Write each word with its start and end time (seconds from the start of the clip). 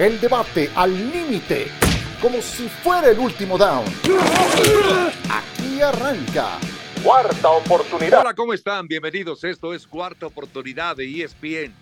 El 0.00 0.18
debate 0.18 0.70
al 0.76 0.94
límite, 1.12 1.66
como 2.22 2.40
si 2.40 2.70
fuera 2.70 3.10
el 3.10 3.18
último 3.18 3.58
down. 3.58 3.84
Aquí 5.28 5.82
arranca. 5.82 6.58
Cuarta 7.04 7.50
oportunidad. 7.50 8.22
Hola, 8.22 8.32
¿cómo 8.32 8.54
están? 8.54 8.88
Bienvenidos. 8.88 9.44
Esto 9.44 9.74
es 9.74 9.86
Cuarta 9.86 10.24
Oportunidad 10.24 10.96
de 10.96 11.22
ESPN. 11.22 11.74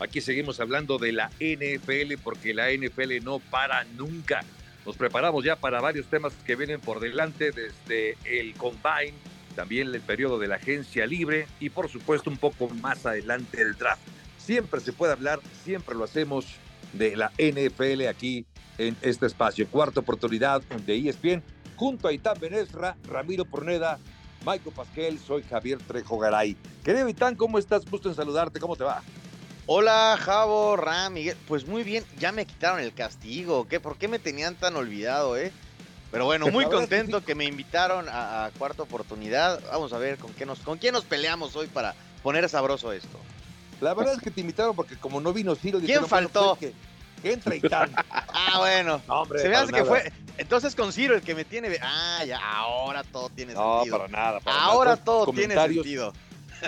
Aquí 0.00 0.22
seguimos 0.22 0.58
hablando 0.58 0.96
de 0.96 1.12
la 1.12 1.28
NFL 1.38 2.14
porque 2.24 2.54
la 2.54 2.72
NFL 2.72 3.22
no 3.22 3.40
para 3.40 3.84
nunca. 3.84 4.42
Nos 4.86 4.96
preparamos 4.96 5.44
ya 5.44 5.56
para 5.56 5.82
varios 5.82 6.06
temas 6.06 6.32
que 6.46 6.56
vienen 6.56 6.80
por 6.80 6.98
delante, 6.98 7.52
desde 7.52 8.16
el 8.24 8.54
Combine, 8.54 9.12
también 9.54 9.94
el 9.94 10.00
periodo 10.00 10.38
de 10.38 10.48
la 10.48 10.56
agencia 10.56 11.04
libre 11.04 11.46
y 11.60 11.68
por 11.68 11.90
supuesto 11.90 12.30
un 12.30 12.38
poco 12.38 12.70
más 12.70 13.04
adelante 13.04 13.60
el 13.60 13.76
draft. 13.76 14.00
Siempre 14.38 14.80
se 14.80 14.94
puede 14.94 15.12
hablar, 15.12 15.40
siempre 15.62 15.94
lo 15.94 16.04
hacemos 16.04 16.46
de 16.92 17.16
la 17.16 17.32
NFL 17.38 18.06
aquí 18.08 18.46
en 18.78 18.96
este 19.02 19.26
espacio. 19.26 19.66
Cuarta 19.68 20.00
oportunidad 20.00 20.62
de 20.62 21.08
ESPN 21.08 21.42
junto 21.76 22.08
a 22.08 22.12
Itán 22.12 22.38
Benesra, 22.40 22.96
Ramiro 23.08 23.44
Porneda, 23.44 23.98
Michael 24.40 24.74
Pasquel, 24.74 25.18
soy 25.18 25.42
Javier 25.42 25.78
Trejo 25.78 26.18
Garay. 26.18 26.56
Querido 26.84 27.08
Itán, 27.08 27.34
¿cómo 27.34 27.58
estás? 27.58 27.84
Gusto 27.84 28.08
en 28.08 28.14
saludarte, 28.14 28.60
¿cómo 28.60 28.76
te 28.76 28.84
va? 28.84 29.02
Hola, 29.66 30.16
Javo, 30.20 30.76
Ram, 30.76 31.14
Miguel. 31.14 31.36
Pues 31.48 31.66
muy 31.66 31.82
bien, 31.82 32.04
ya 32.18 32.30
me 32.30 32.46
quitaron 32.46 32.78
el 32.78 32.94
castigo. 32.94 33.66
¿Qué? 33.66 33.80
¿Por 33.80 33.98
qué 33.98 34.06
me 34.06 34.20
tenían 34.20 34.54
tan 34.54 34.76
olvidado, 34.76 35.36
eh? 35.36 35.50
Pero 36.12 36.24
bueno, 36.24 36.46
muy 36.52 36.66
contento 36.66 37.24
que 37.24 37.34
me 37.34 37.44
invitaron 37.46 38.06
a, 38.08 38.50
cuarta 38.58 38.84
oportunidad. 38.84 39.60
Vamos 39.70 39.92
a 39.92 39.98
ver 39.98 40.18
con 40.18 40.32
qué 40.34 40.46
nos, 40.46 40.60
con 40.60 40.78
quién 40.78 40.94
nos 40.94 41.04
peleamos 41.04 41.56
hoy 41.56 41.66
para 41.66 41.96
poner 42.22 42.48
sabroso 42.48 42.92
esto. 42.92 43.18
La 43.80 43.94
verdad 43.94 44.14
es 44.14 44.20
que 44.20 44.30
te 44.30 44.40
invitaron 44.40 44.74
porque 44.74 44.96
como 44.96 45.20
no 45.20 45.32
vino 45.32 45.54
Ciro, 45.54 45.80
¿quién 45.80 46.06
faltó? 46.06 46.56
que, 46.58 46.72
entra 47.22 47.54
y 47.54 47.60
tal. 47.60 47.90
ah, 48.10 48.58
bueno. 48.58 49.02
Se 49.36 49.48
me 49.48 49.56
hace 49.56 49.72
que 49.72 49.84
fue. 49.84 50.12
Entonces 50.38 50.74
con 50.74 50.92
Ciro 50.92 51.14
el 51.14 51.22
que 51.22 51.34
me 51.34 51.44
tiene. 51.44 51.76
Ah, 51.82 52.24
ya, 52.26 52.38
ahora 52.38 53.04
todo 53.04 53.28
tiene 53.30 53.52
sentido. 53.52 53.84
No, 53.84 53.90
para 53.90 54.08
nada. 54.08 54.40
ahora 54.44 54.96
todo 54.96 55.32
tiene 55.32 55.54
sentido 55.54 56.12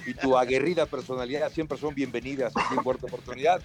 y 0.06 0.14
tu 0.14 0.36
aguerrida 0.36 0.86
personalidad 0.86 1.50
siempre 1.52 1.78
son 1.78 1.94
bienvenidas 1.94 2.52
aquí 2.56 2.74
en 2.76 2.82
Cuarta 2.82 3.06
Oportunidad. 3.06 3.60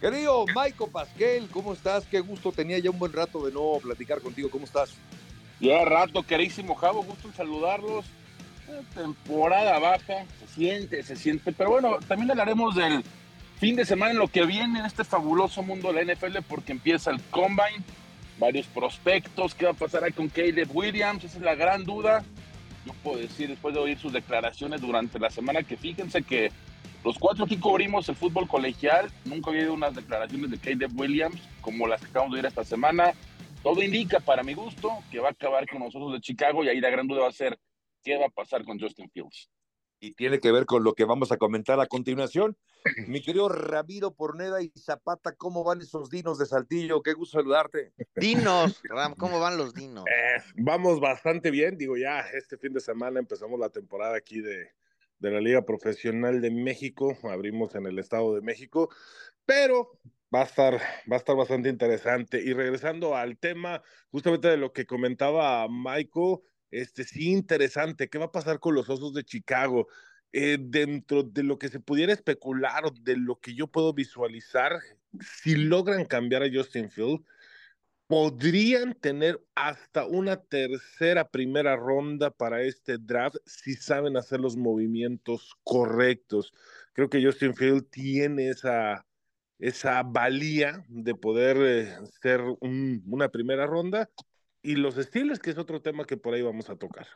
Querido 0.00 0.44
Michael 0.46 0.90
Pasquel, 0.92 1.48
¿cómo 1.50 1.72
estás? 1.72 2.04
Qué 2.06 2.20
gusto, 2.20 2.52
tenía 2.52 2.78
ya 2.78 2.90
un 2.90 2.98
buen 2.98 3.12
rato 3.12 3.44
de 3.44 3.52
no 3.52 3.78
platicar 3.82 4.20
contigo, 4.20 4.50
¿cómo 4.50 4.64
estás? 4.64 4.90
Ya 5.60 5.84
rato, 5.84 6.22
querísimo 6.22 6.74
Javo, 6.74 7.02
gusto 7.02 7.28
en 7.28 7.34
saludarlos. 7.34 8.04
Temporada 8.94 9.78
baja, 9.78 10.24
se 10.40 10.46
siente, 10.54 11.02
se 11.02 11.16
siente, 11.16 11.52
pero 11.52 11.70
bueno, 11.70 11.98
también 12.06 12.30
hablaremos 12.30 12.74
del 12.74 13.04
fin 13.58 13.76
de 13.76 13.84
semana 13.84 14.12
en 14.12 14.18
lo 14.18 14.28
que 14.28 14.46
viene 14.46 14.80
en 14.80 14.86
este 14.86 15.04
fabuloso 15.04 15.62
mundo 15.62 15.92
de 15.92 16.04
la 16.04 16.14
NFL 16.14 16.38
porque 16.48 16.72
empieza 16.72 17.10
el 17.10 17.20
Combine, 17.30 17.84
varios 18.38 18.66
prospectos, 18.66 19.54
qué 19.54 19.66
va 19.66 19.72
a 19.72 19.74
pasar 19.74 20.04
ahí 20.04 20.12
con 20.12 20.28
Caleb 20.28 20.68
Williams, 20.74 21.24
esa 21.24 21.38
es 21.38 21.42
la 21.42 21.54
gran 21.54 21.84
duda. 21.84 22.24
Yo 22.86 22.92
puedo 23.02 23.18
decir 23.18 23.48
después 23.48 23.74
de 23.74 23.80
oír 23.80 23.98
sus 23.98 24.12
declaraciones 24.12 24.80
durante 24.80 25.18
la 25.18 25.30
semana 25.30 25.62
que 25.62 25.76
fíjense 25.76 26.22
que 26.22 26.50
los 27.04 27.18
cuatro 27.18 27.44
aquí 27.44 27.58
cubrimos 27.58 28.08
el 28.08 28.16
fútbol 28.16 28.48
colegial, 28.48 29.10
nunca 29.24 29.50
había 29.50 29.62
oído 29.62 29.74
unas 29.74 29.94
declaraciones 29.94 30.50
de 30.50 30.58
Caleb 30.58 30.98
Williams 30.98 31.40
como 31.60 31.86
las 31.86 32.00
que 32.00 32.08
acabamos 32.08 32.32
de 32.32 32.40
oír 32.40 32.46
esta 32.46 32.64
semana. 32.64 33.12
Todo 33.62 33.82
indica, 33.82 34.20
para 34.20 34.42
mi 34.42 34.54
gusto, 34.54 34.90
que 35.10 35.20
va 35.20 35.28
a 35.28 35.32
acabar 35.32 35.66
con 35.66 35.80
nosotros 35.80 36.12
de 36.12 36.20
Chicago 36.20 36.64
y 36.64 36.68
ahí 36.68 36.80
la 36.80 36.90
gran 36.90 37.06
duda 37.06 37.22
va 37.22 37.28
a 37.28 37.32
ser 37.32 37.58
qué 38.04 38.16
va 38.16 38.26
a 38.26 38.30
pasar 38.30 38.64
con 38.64 38.78
Justin 38.78 39.10
Fields 39.10 39.50
y 40.04 40.12
tiene 40.12 40.38
que 40.38 40.52
ver 40.52 40.66
con 40.66 40.84
lo 40.84 40.94
que 40.94 41.04
vamos 41.04 41.32
a 41.32 41.38
comentar 41.38 41.80
a 41.80 41.86
continuación. 41.86 42.56
Mi 43.08 43.22
querido 43.22 43.48
Ramiro 43.48 44.12
Porneda 44.12 44.62
y 44.62 44.70
Zapata, 44.76 45.34
¿cómo 45.34 45.64
van 45.64 45.80
esos 45.80 46.10
dinos 46.10 46.38
de 46.38 46.46
Saltillo? 46.46 47.02
Qué 47.02 47.14
gusto 47.14 47.38
saludarte. 47.38 47.92
Dinos, 48.16 48.82
Ram, 48.84 49.14
¿cómo 49.14 49.40
van 49.40 49.56
los 49.56 49.72
dinos? 49.72 50.04
Eh, 50.06 50.42
vamos 50.56 51.00
bastante 51.00 51.50
bien, 51.50 51.78
digo 51.78 51.96
ya, 51.96 52.20
este 52.20 52.58
fin 52.58 52.74
de 52.74 52.80
semana 52.80 53.18
empezamos 53.18 53.58
la 53.58 53.70
temporada 53.70 54.16
aquí 54.16 54.40
de, 54.40 54.68
de 55.18 55.30
la 55.30 55.40
Liga 55.40 55.62
Profesional 55.62 56.42
de 56.42 56.50
México, 56.50 57.16
abrimos 57.22 57.74
en 57.74 57.86
el 57.86 57.98
Estado 57.98 58.34
de 58.34 58.42
México, 58.42 58.90
pero 59.46 59.98
va 60.34 60.42
a 60.42 60.44
estar, 60.44 60.74
va 61.10 61.16
a 61.16 61.18
estar 61.18 61.36
bastante 61.36 61.70
interesante. 61.70 62.42
Y 62.42 62.52
regresando 62.52 63.16
al 63.16 63.38
tema 63.38 63.82
justamente 64.10 64.48
de 64.48 64.58
lo 64.58 64.72
que 64.72 64.84
comentaba 64.84 65.66
Michael, 65.68 66.40
este, 66.74 67.04
sí, 67.04 67.30
interesante. 67.30 68.08
¿Qué 68.08 68.18
va 68.18 68.26
a 68.26 68.32
pasar 68.32 68.58
con 68.58 68.74
los 68.74 68.88
Osos 68.88 69.14
de 69.14 69.24
Chicago? 69.24 69.86
Eh, 70.32 70.58
dentro 70.60 71.22
de 71.22 71.44
lo 71.44 71.58
que 71.58 71.68
se 71.68 71.78
pudiera 71.78 72.12
especular 72.12 72.92
de 72.92 73.16
lo 73.16 73.38
que 73.38 73.54
yo 73.54 73.68
puedo 73.68 73.92
visualizar, 73.94 74.80
si 75.20 75.54
logran 75.54 76.04
cambiar 76.04 76.42
a 76.42 76.50
Justin 76.52 76.90
Field, 76.90 77.24
podrían 78.08 78.94
tener 78.94 79.40
hasta 79.54 80.06
una 80.06 80.36
tercera 80.36 81.28
primera 81.28 81.76
ronda 81.76 82.32
para 82.32 82.62
este 82.62 82.98
draft 82.98 83.36
si 83.46 83.74
saben 83.74 84.16
hacer 84.16 84.40
los 84.40 84.56
movimientos 84.56 85.54
correctos. 85.62 86.52
Creo 86.92 87.08
que 87.08 87.24
Justin 87.24 87.54
Field 87.54 87.88
tiene 87.90 88.48
esa, 88.48 89.06
esa 89.60 90.02
valía 90.02 90.84
de 90.88 91.14
poder 91.14 91.56
eh, 91.60 91.96
ser 92.20 92.40
una 92.60 93.28
primera 93.28 93.66
ronda 93.66 94.10
y 94.64 94.76
los 94.76 94.94
Steelers, 94.96 95.38
que 95.38 95.50
es 95.50 95.58
otro 95.58 95.82
tema 95.82 96.06
que 96.06 96.16
por 96.16 96.32
ahí 96.34 96.42
vamos 96.42 96.70
a 96.70 96.76
tocar. 96.76 97.06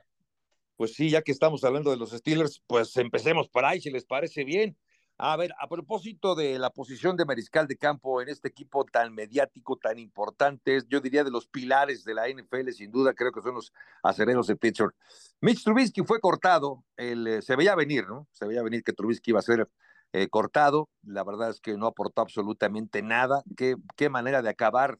Pues 0.76 0.92
sí, 0.92 1.08
ya 1.10 1.22
que 1.22 1.32
estamos 1.32 1.64
hablando 1.64 1.90
de 1.90 1.96
los 1.96 2.10
Steelers, 2.10 2.62
pues 2.66 2.94
empecemos 2.98 3.48
por 3.48 3.64
ahí, 3.64 3.80
si 3.80 3.90
les 3.90 4.04
parece 4.04 4.44
bien. 4.44 4.76
A 5.16 5.34
ver, 5.36 5.52
a 5.58 5.66
propósito 5.66 6.36
de 6.36 6.58
la 6.58 6.70
posición 6.70 7.16
de 7.16 7.24
mariscal 7.24 7.66
de 7.66 7.76
campo 7.76 8.20
en 8.20 8.28
este 8.28 8.48
equipo 8.48 8.84
tan 8.84 9.14
mediático, 9.14 9.76
tan 9.76 9.98
importante, 9.98 10.78
yo 10.88 11.00
diría 11.00 11.24
de 11.24 11.30
los 11.30 11.48
pilares 11.48 12.04
de 12.04 12.14
la 12.14 12.28
NFL, 12.28 12.68
sin 12.70 12.92
duda, 12.92 13.14
creo 13.14 13.32
que 13.32 13.40
son 13.40 13.54
los 13.54 13.72
acereros 14.02 14.46
de 14.46 14.54
Pittsburgh. 14.54 14.94
Mitch 15.40 15.64
Trubisky 15.64 16.02
fue 16.02 16.20
cortado, 16.20 16.84
el, 16.96 17.26
eh, 17.26 17.42
se 17.42 17.56
veía 17.56 17.74
venir, 17.74 18.06
¿no? 18.06 18.28
Se 18.30 18.46
veía 18.46 18.62
venir 18.62 18.84
que 18.84 18.92
Trubisky 18.92 19.30
iba 19.30 19.40
a 19.40 19.42
ser 19.42 19.68
eh, 20.12 20.28
cortado, 20.28 20.90
la 21.02 21.24
verdad 21.24 21.50
es 21.50 21.60
que 21.60 21.76
no 21.78 21.86
aportó 21.86 22.20
absolutamente 22.20 23.02
nada. 23.02 23.42
Qué, 23.56 23.74
qué 23.96 24.10
manera 24.10 24.42
de 24.42 24.50
acabar 24.50 24.98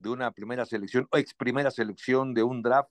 de 0.00 0.10
una 0.10 0.32
primera 0.32 0.66
selección 0.66 1.06
o 1.12 1.18
ex 1.18 1.34
primera 1.34 1.70
selección 1.70 2.34
de 2.34 2.42
un 2.42 2.62
draft 2.62 2.90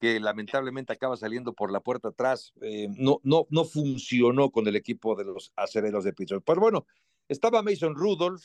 que 0.00 0.20
lamentablemente 0.20 0.92
acaba 0.92 1.16
saliendo 1.16 1.54
por 1.54 1.72
la 1.72 1.80
puerta 1.80 2.08
atrás, 2.08 2.52
eh, 2.60 2.88
no, 2.96 3.20
no, 3.22 3.46
no 3.50 3.64
funcionó 3.64 4.50
con 4.50 4.66
el 4.66 4.76
equipo 4.76 5.16
de 5.16 5.24
los 5.24 5.52
acereros 5.56 6.04
de 6.04 6.12
Pittsburgh. 6.12 6.44
Pero 6.44 6.60
bueno, 6.60 6.86
estaba 7.28 7.62
Mason 7.62 7.94
Rudolph 7.94 8.44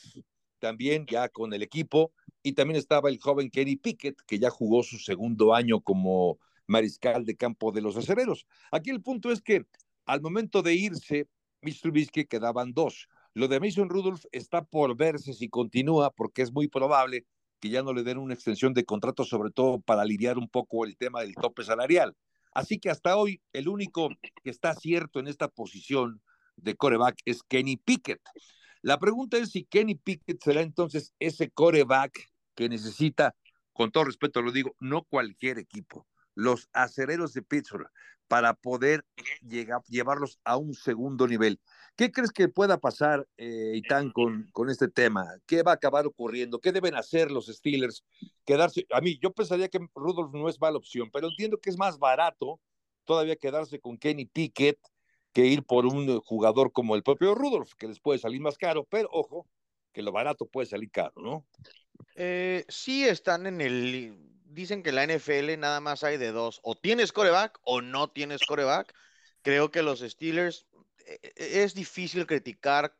también 0.58 1.06
ya 1.06 1.28
con 1.28 1.52
el 1.52 1.62
equipo 1.62 2.12
y 2.42 2.52
también 2.52 2.78
estaba 2.78 3.10
el 3.10 3.18
joven 3.18 3.50
Kenny 3.50 3.76
Pickett, 3.76 4.20
que 4.26 4.38
ya 4.38 4.48
jugó 4.48 4.82
su 4.82 4.98
segundo 4.98 5.54
año 5.54 5.80
como 5.80 6.38
mariscal 6.66 7.24
de 7.24 7.36
campo 7.36 7.72
de 7.72 7.82
los 7.82 7.96
acereros. 7.96 8.46
Aquí 8.70 8.90
el 8.90 9.02
punto 9.02 9.30
es 9.30 9.42
que 9.42 9.66
al 10.06 10.20
momento 10.20 10.62
de 10.62 10.74
irse, 10.74 11.28
Mr. 11.62 11.80
Trubisky 11.82 12.24
quedaban 12.24 12.72
dos. 12.72 13.08
Lo 13.34 13.48
de 13.48 13.60
Mason 13.60 13.88
Rudolph 13.88 14.24
está 14.32 14.64
por 14.64 14.96
verse 14.96 15.32
si 15.32 15.48
continúa, 15.48 16.10
porque 16.10 16.42
es 16.42 16.52
muy 16.52 16.68
probable 16.68 17.26
que 17.62 17.70
ya 17.70 17.84
no 17.84 17.92
le 17.92 18.02
den 18.02 18.18
una 18.18 18.34
extensión 18.34 18.74
de 18.74 18.84
contrato, 18.84 19.24
sobre 19.24 19.52
todo 19.52 19.80
para 19.80 20.02
aliviar 20.02 20.36
un 20.36 20.48
poco 20.48 20.84
el 20.84 20.96
tema 20.96 21.20
del 21.20 21.36
tope 21.36 21.62
salarial. 21.62 22.16
Así 22.52 22.80
que 22.80 22.90
hasta 22.90 23.16
hoy 23.16 23.40
el 23.52 23.68
único 23.68 24.08
que 24.42 24.50
está 24.50 24.74
cierto 24.74 25.20
en 25.20 25.28
esta 25.28 25.46
posición 25.46 26.20
de 26.56 26.74
coreback 26.74 27.20
es 27.24 27.44
Kenny 27.44 27.76
Pickett. 27.76 28.20
La 28.82 28.98
pregunta 28.98 29.36
es 29.36 29.50
si 29.50 29.62
Kenny 29.62 29.94
Pickett 29.94 30.42
será 30.42 30.60
entonces 30.60 31.14
ese 31.20 31.50
coreback 31.50 32.32
que 32.56 32.68
necesita, 32.68 33.36
con 33.72 33.92
todo 33.92 34.06
respeto 34.06 34.42
lo 34.42 34.50
digo, 34.50 34.74
no 34.80 35.04
cualquier 35.04 35.60
equipo, 35.60 36.04
los 36.34 36.68
acereros 36.72 37.32
de 37.32 37.42
Pittsburgh, 37.42 37.88
para 38.28 38.54
poder 38.54 39.04
llegar, 39.46 39.82
llevarlos 39.88 40.38
a 40.44 40.56
un 40.56 40.72
segundo 40.72 41.28
nivel. 41.28 41.60
¿Qué 41.96 42.10
crees 42.10 42.32
que 42.32 42.48
pueda 42.48 42.78
pasar, 42.78 43.28
eh, 43.36 43.72
Itán, 43.74 44.10
con, 44.10 44.48
con 44.52 44.70
este 44.70 44.88
tema? 44.88 45.26
¿Qué 45.44 45.62
va 45.62 45.72
a 45.72 45.74
acabar 45.74 46.06
ocurriendo? 46.06 46.58
¿Qué 46.58 46.72
deben 46.72 46.94
hacer 46.94 47.30
los 47.30 47.48
Steelers? 47.48 48.04
Quedarse, 48.46 48.86
a 48.90 49.02
mí, 49.02 49.18
yo 49.20 49.32
pensaría 49.32 49.68
que 49.68 49.86
Rudolph 49.94 50.32
no 50.32 50.48
es 50.48 50.58
mala 50.58 50.78
opción, 50.78 51.10
pero 51.12 51.28
entiendo 51.28 51.58
que 51.58 51.68
es 51.68 51.76
más 51.76 51.98
barato 51.98 52.58
todavía 53.04 53.36
quedarse 53.36 53.78
con 53.80 53.98
Kenny 53.98 54.24
Pickett 54.24 54.78
que 55.34 55.46
ir 55.46 55.64
por 55.64 55.84
un 55.84 56.18
jugador 56.20 56.72
como 56.72 56.94
el 56.94 57.02
propio 57.02 57.34
Rudolph, 57.34 57.72
que 57.76 57.88
les 57.88 58.00
puede 58.00 58.18
salir 58.18 58.40
más 58.40 58.56
caro, 58.56 58.86
pero 58.88 59.08
ojo, 59.12 59.46
que 59.92 60.02
lo 60.02 60.12
barato 60.12 60.46
puede 60.46 60.66
salir 60.66 60.90
caro, 60.90 61.12
¿no? 61.16 61.46
Eh, 62.14 62.64
sí 62.68 63.04
están 63.04 63.46
en 63.46 63.60
el, 63.60 64.18
dicen 64.52 64.82
que 64.82 64.92
la 64.92 65.04
NFL 65.04 65.58
nada 65.58 65.80
más 65.80 66.04
hay 66.04 66.16
de 66.16 66.32
dos, 66.32 66.60
o 66.62 66.74
tienes 66.74 67.12
coreback 67.12 67.58
o 67.62 67.80
no 67.80 68.10
tienes 68.10 68.42
coreback. 68.46 68.94
Creo 69.42 69.70
que 69.70 69.82
los 69.82 70.00
Steelers 70.00 70.66
e, 71.06 71.20
e, 71.36 71.62
es 71.62 71.74
difícil 71.74 72.26
criticar 72.26 72.96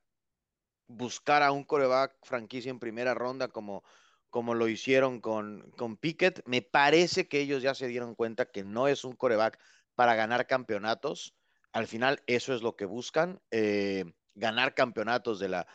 buscar 0.88 1.42
a 1.42 1.52
un 1.52 1.64
coreback 1.64 2.16
franquicia 2.22 2.70
en 2.70 2.78
primera 2.78 3.14
ronda 3.14 3.48
como, 3.48 3.82
como 4.30 4.54
lo 4.54 4.68
hicieron 4.68 5.20
con, 5.20 5.70
con 5.76 5.96
Pickett. 5.96 6.42
Me 6.46 6.62
parece 6.62 7.28
que 7.28 7.40
ellos 7.40 7.62
ya 7.62 7.74
se 7.74 7.86
dieron 7.86 8.14
cuenta 8.14 8.46
que 8.46 8.64
no 8.64 8.88
es 8.88 9.04
un 9.04 9.14
coreback 9.14 9.58
para 9.94 10.14
ganar 10.14 10.46
campeonatos. 10.46 11.34
Al 11.72 11.86
final 11.86 12.22
eso 12.26 12.54
es 12.54 12.62
lo 12.62 12.76
que 12.76 12.84
buscan, 12.84 13.40
eh, 13.50 14.04
ganar 14.34 14.74
campeonatos 14.74 15.38
de 15.38 15.48
la, 15.48 15.66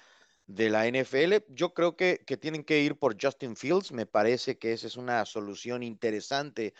de 0.47 0.69
la 0.69 0.88
NFL. 0.88 1.45
Yo 1.49 1.73
creo 1.73 1.95
que, 1.95 2.23
que 2.25 2.38
tienen 2.38 2.63
que 2.63 2.79
ir 2.79 2.97
por 2.97 3.17
Justin 3.21 3.55
Fields. 3.55 3.91
Me 3.91 4.05
parece 4.05 4.57
que 4.57 4.73
esa 4.73 4.88
es 4.88 4.95
una 4.97 5.23
solución 5.25 5.83
interesante 5.83 6.73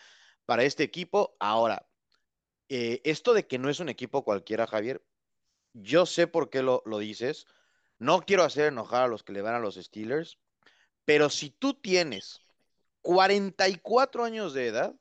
para 0.46 0.64
este 0.64 0.82
equipo. 0.82 1.36
Ahora, 1.38 1.88
eh, 2.68 3.00
esto 3.04 3.34
de 3.34 3.46
que 3.46 3.58
no 3.58 3.68
es 3.68 3.78
un 3.80 3.90
equipo 3.90 4.24
cualquiera, 4.24 4.66
Javier, 4.66 5.04
yo 5.74 6.06
sé 6.06 6.26
por 6.26 6.50
qué 6.50 6.62
lo, 6.62 6.82
lo 6.86 6.98
dices. 6.98 7.46
No 7.98 8.22
quiero 8.22 8.42
hacer 8.42 8.68
enojar 8.68 9.04
a 9.04 9.08
los 9.08 9.22
que 9.22 9.32
le 9.32 9.42
van 9.42 9.54
a 9.54 9.58
los 9.60 9.74
Steelers, 9.76 10.38
pero 11.04 11.30
si 11.30 11.50
tú 11.50 11.74
tienes 11.74 12.40
44 13.02 14.24
años 14.24 14.54
de 14.54 14.68
edad, 14.68 14.94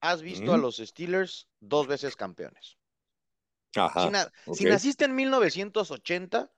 has 0.00 0.22
visto 0.22 0.52
a 0.52 0.58
los 0.58 0.76
Steelers 0.76 1.48
dos 1.60 1.86
veces 1.86 2.16
campeones. 2.16 2.78
Ajá, 3.74 4.02
si, 4.06 4.10
na- 4.10 4.32
ok. 4.46 4.56
si 4.56 4.64
naciste 4.64 5.04
en 5.04 5.14
1980, 5.14 6.52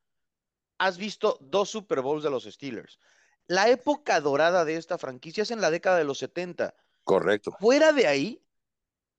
has 0.78 0.98
visto 0.98 1.38
dos 1.40 1.70
Super 1.70 2.00
Bowls 2.00 2.22
de 2.22 2.30
los 2.30 2.44
Steelers. 2.44 2.98
La 3.46 3.68
época 3.68 4.20
dorada 4.20 4.64
de 4.64 4.76
esta 4.76 4.98
franquicia 4.98 5.42
es 5.42 5.50
en 5.50 5.60
la 5.60 5.70
década 5.70 5.98
de 5.98 6.04
los 6.04 6.18
70. 6.18 6.74
Correcto. 7.04 7.52
Fuera 7.60 7.92
de 7.92 8.06
ahí, 8.06 8.42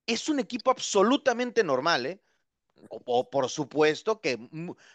es 0.05 0.29
un 0.29 0.39
equipo 0.39 0.71
absolutamente 0.71 1.63
normal, 1.63 2.05
¿eh? 2.05 2.21
O, 2.89 3.01
o 3.05 3.29
por 3.29 3.49
supuesto 3.49 4.21
que 4.21 4.37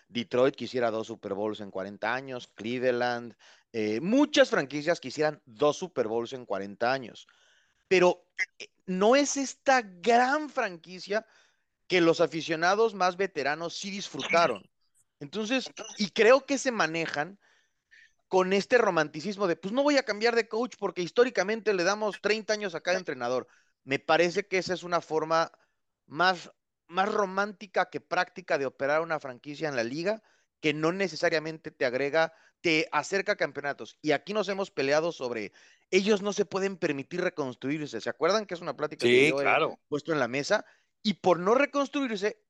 Detroit 0.09 0.55
quisiera 0.55 0.91
dos 0.91 1.09
Super 1.09 1.35
Bowls 1.35 1.61
en 1.61 1.71
40 1.71 2.15
años, 2.15 2.47
Cleveland, 2.55 3.35
eh, 3.73 4.01
muchas 4.01 4.51
franquicias 4.51 5.01
quisieran 5.01 5.41
dos 5.47 5.79
Super 5.79 6.07
Bowls 6.07 6.35
en 6.35 6.45
40 6.45 6.93
años, 6.93 7.27
pero 7.89 8.27
eh, 8.59 8.69
no 8.85 9.17
es 9.17 9.39
esta 9.39 9.81
gran 9.83 10.51
franquicia 10.51 11.27
que 11.87 12.03
los 12.03 12.21
aficionados 12.21 12.95
más 12.95 13.17
veteranos 13.17 13.75
sí 13.75 13.91
disfrutaron. 13.91 14.71
Entonces, 15.23 15.71
y 15.99 16.11
creo 16.11 16.47
que 16.47 16.59
se 16.59 16.73
manejan 16.73 17.39
con 18.27 18.53
este 18.53 18.77
romanticismo 18.77 19.47
de, 19.47 19.55
pues 19.55 19.73
no 19.73 19.85
voy 19.85 19.97
a 19.97 20.03
cambiar 20.03 20.35
de 20.35 20.49
coach 20.49 20.75
porque 20.77 21.01
históricamente 21.01 21.73
le 21.75 21.85
damos 21.85 22.21
30 22.21 22.53
años 22.53 22.75
a 22.75 22.81
cada 22.81 22.99
entrenador. 22.99 23.47
Me 23.85 24.01
parece 24.01 24.49
que 24.49 24.59
esa 24.59 24.75
es 24.75 24.83
una 24.83 25.01
forma 25.01 25.53
más, 26.07 26.51
más 26.89 27.09
romántica 27.09 27.89
que 27.89 28.01
práctica 28.01 28.59
de 28.59 28.67
operar 28.67 29.01
una 29.01 29.21
franquicia 29.21 29.69
en 29.69 29.77
la 29.77 29.85
liga, 29.85 30.25
que 30.61 30.75
no 30.75 30.91
necesariamente 30.91 31.71
te 31.71 31.85
agrega, 31.85 32.33
te 32.61 32.89
acerca 32.91 33.33
a 33.33 33.37
campeonatos. 33.37 33.99
Y 34.03 34.11
aquí 34.11 34.35
nos 34.35 34.49
hemos 34.49 34.73
peleado 34.73 35.13
sobre, 35.13 35.53
ellos 35.93 36.21
no 36.21 36.33
se 36.33 36.47
pueden 36.47 36.77
permitir 36.77 37.21
reconstruirse. 37.21 38.01
¿Se 38.01 38.11
acuerdan 38.11 38.45
que 38.45 38.55
es 38.55 38.61
una 38.61 38.77
plática 38.77 39.07
que 39.07 39.29
yo 39.29 39.41
he 39.41 39.77
puesto 39.87 40.13
en 40.13 40.19
la 40.19 40.27
mesa? 40.27 40.65
Y 41.01 41.15
por 41.15 41.39
no 41.39 41.55
reconstruirse, 41.55 42.43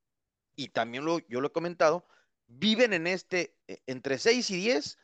y 0.55 0.69
también 0.69 1.05
lo, 1.05 1.19
yo 1.27 1.39
lo 1.39 1.49
he 1.49 1.51
comentado, 1.51 2.07
viven 2.57 2.93
en 2.93 3.07
este, 3.07 3.55
eh, 3.67 3.81
entre 3.87 4.17
6 4.17 4.49
y 4.51 4.57
10, 4.57 4.97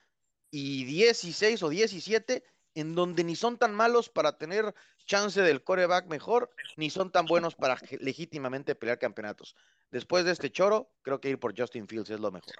y 0.51 0.83
16 0.85 1.63
o 1.63 1.69
17, 1.69 2.43
en 2.75 2.95
donde 2.95 3.23
ni 3.23 3.35
son 3.35 3.57
tan 3.57 3.73
malos 3.73 4.09
para 4.09 4.37
tener 4.37 4.73
chance 5.05 5.41
del 5.41 5.63
coreback 5.63 6.07
mejor, 6.07 6.49
ni 6.77 6.89
son 6.89 7.11
tan 7.11 7.25
buenos 7.25 7.55
para 7.55 7.77
legítimamente 7.99 8.75
pelear 8.75 8.99
campeonatos. 8.99 9.55
Después 9.91 10.25
de 10.25 10.31
este 10.31 10.51
choro, 10.51 10.91
creo 11.01 11.19
que 11.19 11.29
ir 11.29 11.39
por 11.39 11.57
Justin 11.57 11.87
Fields 11.87 12.11
es 12.11 12.19
lo 12.19 12.31
mejor. 12.31 12.55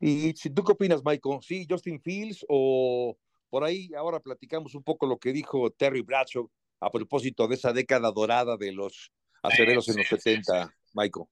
¿Y 0.00 0.32
si 0.34 0.50
tú 0.50 0.64
qué 0.64 0.72
opinas, 0.72 1.02
Michael? 1.04 1.40
¿Sí, 1.42 1.66
Justin 1.68 2.00
Fields 2.00 2.44
o 2.48 3.16
por 3.48 3.64
ahí 3.64 3.90
ahora 3.94 4.20
platicamos 4.20 4.74
un 4.74 4.82
poco 4.82 5.06
lo 5.06 5.18
que 5.18 5.32
dijo 5.32 5.70
Terry 5.70 6.02
Bradshaw 6.02 6.50
a 6.80 6.90
propósito 6.90 7.48
de 7.48 7.54
esa 7.54 7.72
década 7.72 8.10
dorada 8.12 8.56
de 8.56 8.72
los 8.72 9.12
aceleros 9.42 9.88
en 9.88 9.96
los 9.96 10.06
sí, 10.06 10.16
sí, 10.16 10.42
70, 10.42 10.74
Michael? 10.94 11.26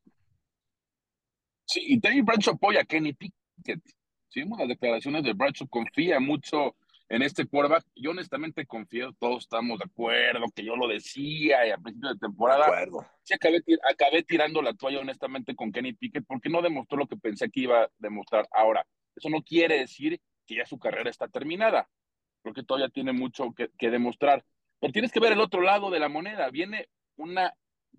Sí, 1.66 1.82
y 1.86 2.00
Terry 2.00 2.20
Bradshaw 2.20 2.54
apoya 2.54 2.80
a 2.80 2.84
Kenny 2.84 3.12
Pickett. 3.12 3.80
Sí, 4.28 4.40
vimos 4.40 4.58
las 4.58 4.68
declaraciones 4.68 5.24
de 5.24 5.32
Bradshaw, 5.32 5.68
confía 5.68 6.20
mucho 6.20 6.76
en 7.08 7.22
este 7.22 7.46
quarterback. 7.46 7.84
Yo 7.94 8.10
honestamente 8.10 8.66
confío, 8.66 9.12
todos 9.18 9.44
estamos 9.44 9.78
de 9.78 9.84
acuerdo, 9.86 10.46
que 10.54 10.64
yo 10.64 10.76
lo 10.76 10.88
decía 10.88 11.66
y 11.66 11.70
a 11.70 11.78
principio 11.78 12.10
de 12.12 12.18
temporada. 12.18 12.64
acuerdo. 12.64 13.06
Sí, 13.22 13.34
acabé, 13.34 13.62
acabé 13.90 14.22
tirando 14.22 14.60
la 14.62 14.74
toalla 14.74 15.00
honestamente 15.00 15.54
con 15.54 15.72
Kenny 15.72 15.92
Pickett 15.92 16.24
porque 16.26 16.48
no 16.48 16.62
demostró 16.62 16.98
lo 16.98 17.06
que 17.06 17.16
pensé 17.16 17.50
que 17.50 17.60
iba 17.60 17.84
a 17.84 17.90
demostrar. 17.98 18.48
Ahora, 18.50 18.86
eso 19.14 19.28
no 19.28 19.42
quiere 19.42 19.78
decir 19.78 20.20
que 20.46 20.56
ya 20.56 20.66
su 20.66 20.78
carrera 20.78 21.10
está 21.10 21.28
terminada. 21.28 21.88
Creo 22.42 22.54
que 22.54 22.62
todavía 22.64 22.88
tiene 22.90 23.12
mucho 23.12 23.52
que, 23.54 23.70
que 23.78 23.90
demostrar. 23.90 24.44
Pero 24.80 24.92
tienes 24.92 25.12
que 25.12 25.20
ver 25.20 25.32
el 25.32 25.40
otro 25.40 25.62
lado 25.62 25.90
de 25.90 26.00
la 26.00 26.08
moneda. 26.08 26.50
Viene 26.50 26.88
una 27.16 27.54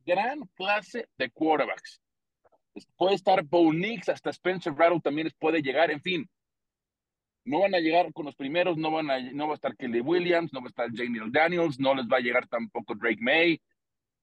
gran 0.06 0.42
clase 0.56 1.08
de 1.18 1.32
quarterbacks. 1.32 2.02
Puede 2.98 3.16
estar 3.16 3.44
Bo 3.44 3.72
Nix, 3.72 4.10
hasta 4.10 4.30
Spencer 4.31 4.74
Rattle 4.74 5.01
también 5.01 5.25
les 5.25 5.33
puede 5.33 5.62
llegar, 5.62 5.92
en 5.92 6.01
fin. 6.01 6.30
No 7.45 7.62
van 7.62 7.75
a 7.75 7.80
llegar 7.80 8.12
con 8.13 8.25
los 8.25 8.36
primeros, 8.36 8.77
no, 8.77 8.92
van 8.92 9.10
a, 9.12 9.19
no 9.19 9.48
va 9.48 9.54
a 9.54 9.56
estar 9.56 9.75
Kelly 9.77 10.01
Williams, 10.01 10.51
no 10.51 10.62
va 10.62 10.66
a 10.66 10.69
estar 10.69 10.89
Jamie 10.94 11.22
Daniels, 11.30 11.80
no 11.80 11.94
les 11.94 12.06
va 12.07 12.18
a 12.18 12.22
llegar 12.22 12.48
tampoco 12.48 12.95
Drake 12.95 13.22
May, 13.22 13.62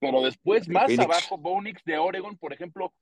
pero 0.00 0.22
después 0.22 0.68
más 0.68 0.86
Penix. 0.86 1.04
abajo, 1.04 1.38
Bo 1.38 1.62
Nix 1.62 1.82
de 1.84 1.96
Oregon, 1.96 2.36
por 2.36 2.52
ejemplo, 2.52 2.92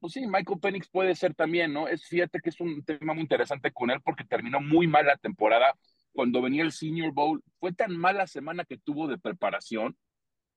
pues 0.00 0.14
sí, 0.14 0.26
Michael 0.26 0.58
Penix 0.60 0.88
puede 0.88 1.14
ser 1.14 1.32
también, 1.32 1.72
¿no? 1.72 1.86
Es 1.86 2.04
fíjate 2.06 2.40
que 2.40 2.50
es 2.50 2.60
un 2.60 2.84
tema 2.84 3.14
muy 3.14 3.22
interesante 3.22 3.70
con 3.70 3.90
él 3.90 4.00
porque 4.04 4.24
terminó 4.24 4.60
muy 4.60 4.88
mal 4.88 5.06
la 5.06 5.16
temporada 5.16 5.76
cuando 6.12 6.42
venía 6.42 6.64
el 6.64 6.72
Senior 6.72 7.12
Bowl. 7.12 7.40
Fue 7.60 7.72
tan 7.72 7.96
mala 7.96 8.26
semana 8.26 8.64
que 8.64 8.78
tuvo 8.78 9.06
de 9.06 9.18
preparación 9.18 9.96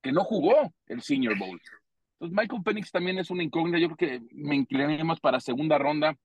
que 0.01 0.11
no 0.11 0.23
jugó 0.23 0.73
el 0.87 1.03
Senior 1.03 1.37
Bowl. 1.37 1.61
Entonces, 2.19 2.37
Michael 2.37 2.63
Penix 2.63 2.91
también 2.91 3.19
es 3.19 3.29
una 3.29 3.43
incógnita. 3.43 3.77
Yo 3.77 3.89
creo 3.89 4.19
que 4.19 4.27
me 4.31 4.55
inclinaría 4.55 5.03
más 5.03 5.19
para 5.19 5.39
segunda 5.39 5.77
ronda. 5.77 6.15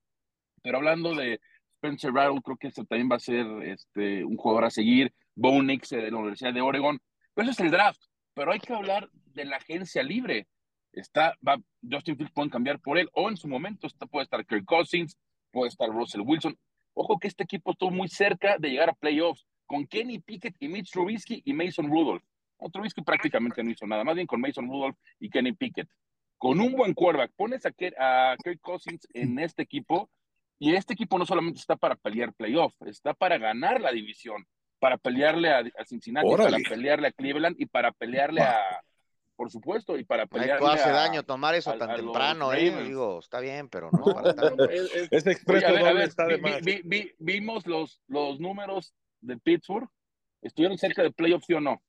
Pero 0.63 0.77
hablando 0.77 1.15
de 1.15 1.41
Spencer 1.75 2.13
Rattle, 2.13 2.41
creo 2.41 2.57
que 2.57 2.67
este 2.67 2.85
también 2.85 3.09
va 3.11 3.15
a 3.15 3.19
ser 3.19 3.45
este, 3.63 4.23
un 4.23 4.37
jugador 4.37 4.65
a 4.65 4.69
seguir. 4.69 5.13
Bo 5.35 5.61
Nix 5.61 5.89
de 5.89 6.11
la 6.11 6.17
Universidad 6.17 6.53
de 6.53 6.61
Oregon. 6.61 6.99
Pero 7.33 7.49
eso 7.49 7.51
es 7.51 7.65
el 7.65 7.71
draft. 7.71 8.01
Pero 8.33 8.51
hay 8.51 8.59
que 8.59 8.73
hablar 8.73 9.09
de 9.11 9.45
la 9.45 9.57
agencia 9.57 10.03
libre. 10.03 10.47
Está, 10.93 11.35
va, 11.45 11.57
Justin 11.89 12.15
Fields 12.15 12.33
pueden 12.33 12.49
cambiar 12.49 12.79
por 12.79 12.97
él. 12.97 13.09
O 13.13 13.29
en 13.29 13.37
su 13.37 13.47
momento 13.47 13.87
está, 13.87 14.05
puede 14.05 14.23
estar 14.23 14.45
Kirk 14.45 14.65
Cousins, 14.65 15.17
puede 15.51 15.69
estar 15.69 15.89
Russell 15.89 16.21
Wilson. 16.21 16.57
Ojo 16.93 17.19
que 17.19 17.27
este 17.27 17.43
equipo 17.43 17.71
estuvo 17.71 17.91
muy 17.91 18.07
cerca 18.07 18.57
de 18.57 18.69
llegar 18.69 18.89
a 18.89 18.93
playoffs 18.93 19.45
con 19.65 19.87
Kenny 19.87 20.19
Pickett 20.19 20.55
y 20.59 20.67
Mitch 20.67 20.91
Trubisky 20.91 21.41
y 21.45 21.53
Mason 21.53 21.89
Rudolph. 21.89 22.23
No, 22.61 22.69
Trubisky 22.69 23.01
prácticamente 23.01 23.63
no 23.63 23.71
hizo 23.71 23.87
nada, 23.87 24.03
más 24.03 24.15
bien 24.15 24.27
con 24.27 24.39
Mason 24.39 24.67
Rudolph 24.67 24.95
y 25.19 25.29
Kenny 25.29 25.53
Pickett. 25.53 25.89
Con 26.37 26.59
un 26.59 26.73
buen 26.73 26.93
quarterback, 26.93 27.31
pones 27.35 27.65
a, 27.65 27.71
Ke- 27.71 27.95
a 27.99 28.35
Kirk 28.43 28.59
Cousins 28.61 29.07
en 29.13 29.37
este 29.39 29.63
equipo 29.63 30.09
y 30.59 30.75
este 30.75 30.93
equipo 30.93 31.17
no 31.17 31.25
solamente 31.25 31.59
está 31.59 31.75
para 31.75 31.95
pelear 31.95 32.33
playoff, 32.33 32.73
está 32.85 33.13
para 33.13 33.37
ganar 33.37 33.81
la 33.81 33.91
división, 33.91 34.45
para 34.79 34.97
pelearle 34.97 35.49
a, 35.51 35.59
a 35.59 35.85
Cincinnati, 35.85 36.27
Órale. 36.27 36.57
para 36.63 36.69
pelearle 36.69 37.07
a 37.07 37.11
Cleveland 37.11 37.55
y 37.59 37.65
para 37.65 37.91
pelearle 37.91 38.41
a, 38.41 38.59
por 39.35 39.49
supuesto, 39.51 39.97
y 39.97 40.03
para 40.03 40.23
Ay, 40.23 40.27
pelearle 40.29 40.67
hace 40.67 40.89
a, 40.89 40.93
daño 40.93 41.23
tomar 41.23 41.55
eso 41.55 41.71
a- 41.71 41.77
tan 41.77 41.91
a 41.91 41.95
temprano, 41.95 42.53
¿eh? 42.53 42.83
Digo, 42.83 43.19
está 43.19 43.39
bien, 43.39 43.69
pero 43.69 43.91
no 43.91 44.03
para 44.23 44.33
tanto. 44.35 44.69
Ese 44.69 45.29
Oye, 45.29 45.31
expreso 45.31 45.67
a 45.67 45.71
ver, 45.71 45.81
a 45.81 45.87
doble 45.89 45.99
ver, 45.99 46.09
está 46.09 46.25
de 46.25 46.37
más. 46.37 46.61
vi- 46.61 46.81
vi- 46.83 47.11
vimos 47.19 47.65
los, 47.65 48.01
los 48.07 48.39
números 48.39 48.93
de 49.19 49.37
Pittsburgh. 49.37 49.89
¿Estuvieron 50.43 50.77
cerca 50.77 51.03
de 51.03 51.11
playoff, 51.11 51.43
sí 51.45 51.53
o 51.53 51.59
no? 51.61 51.81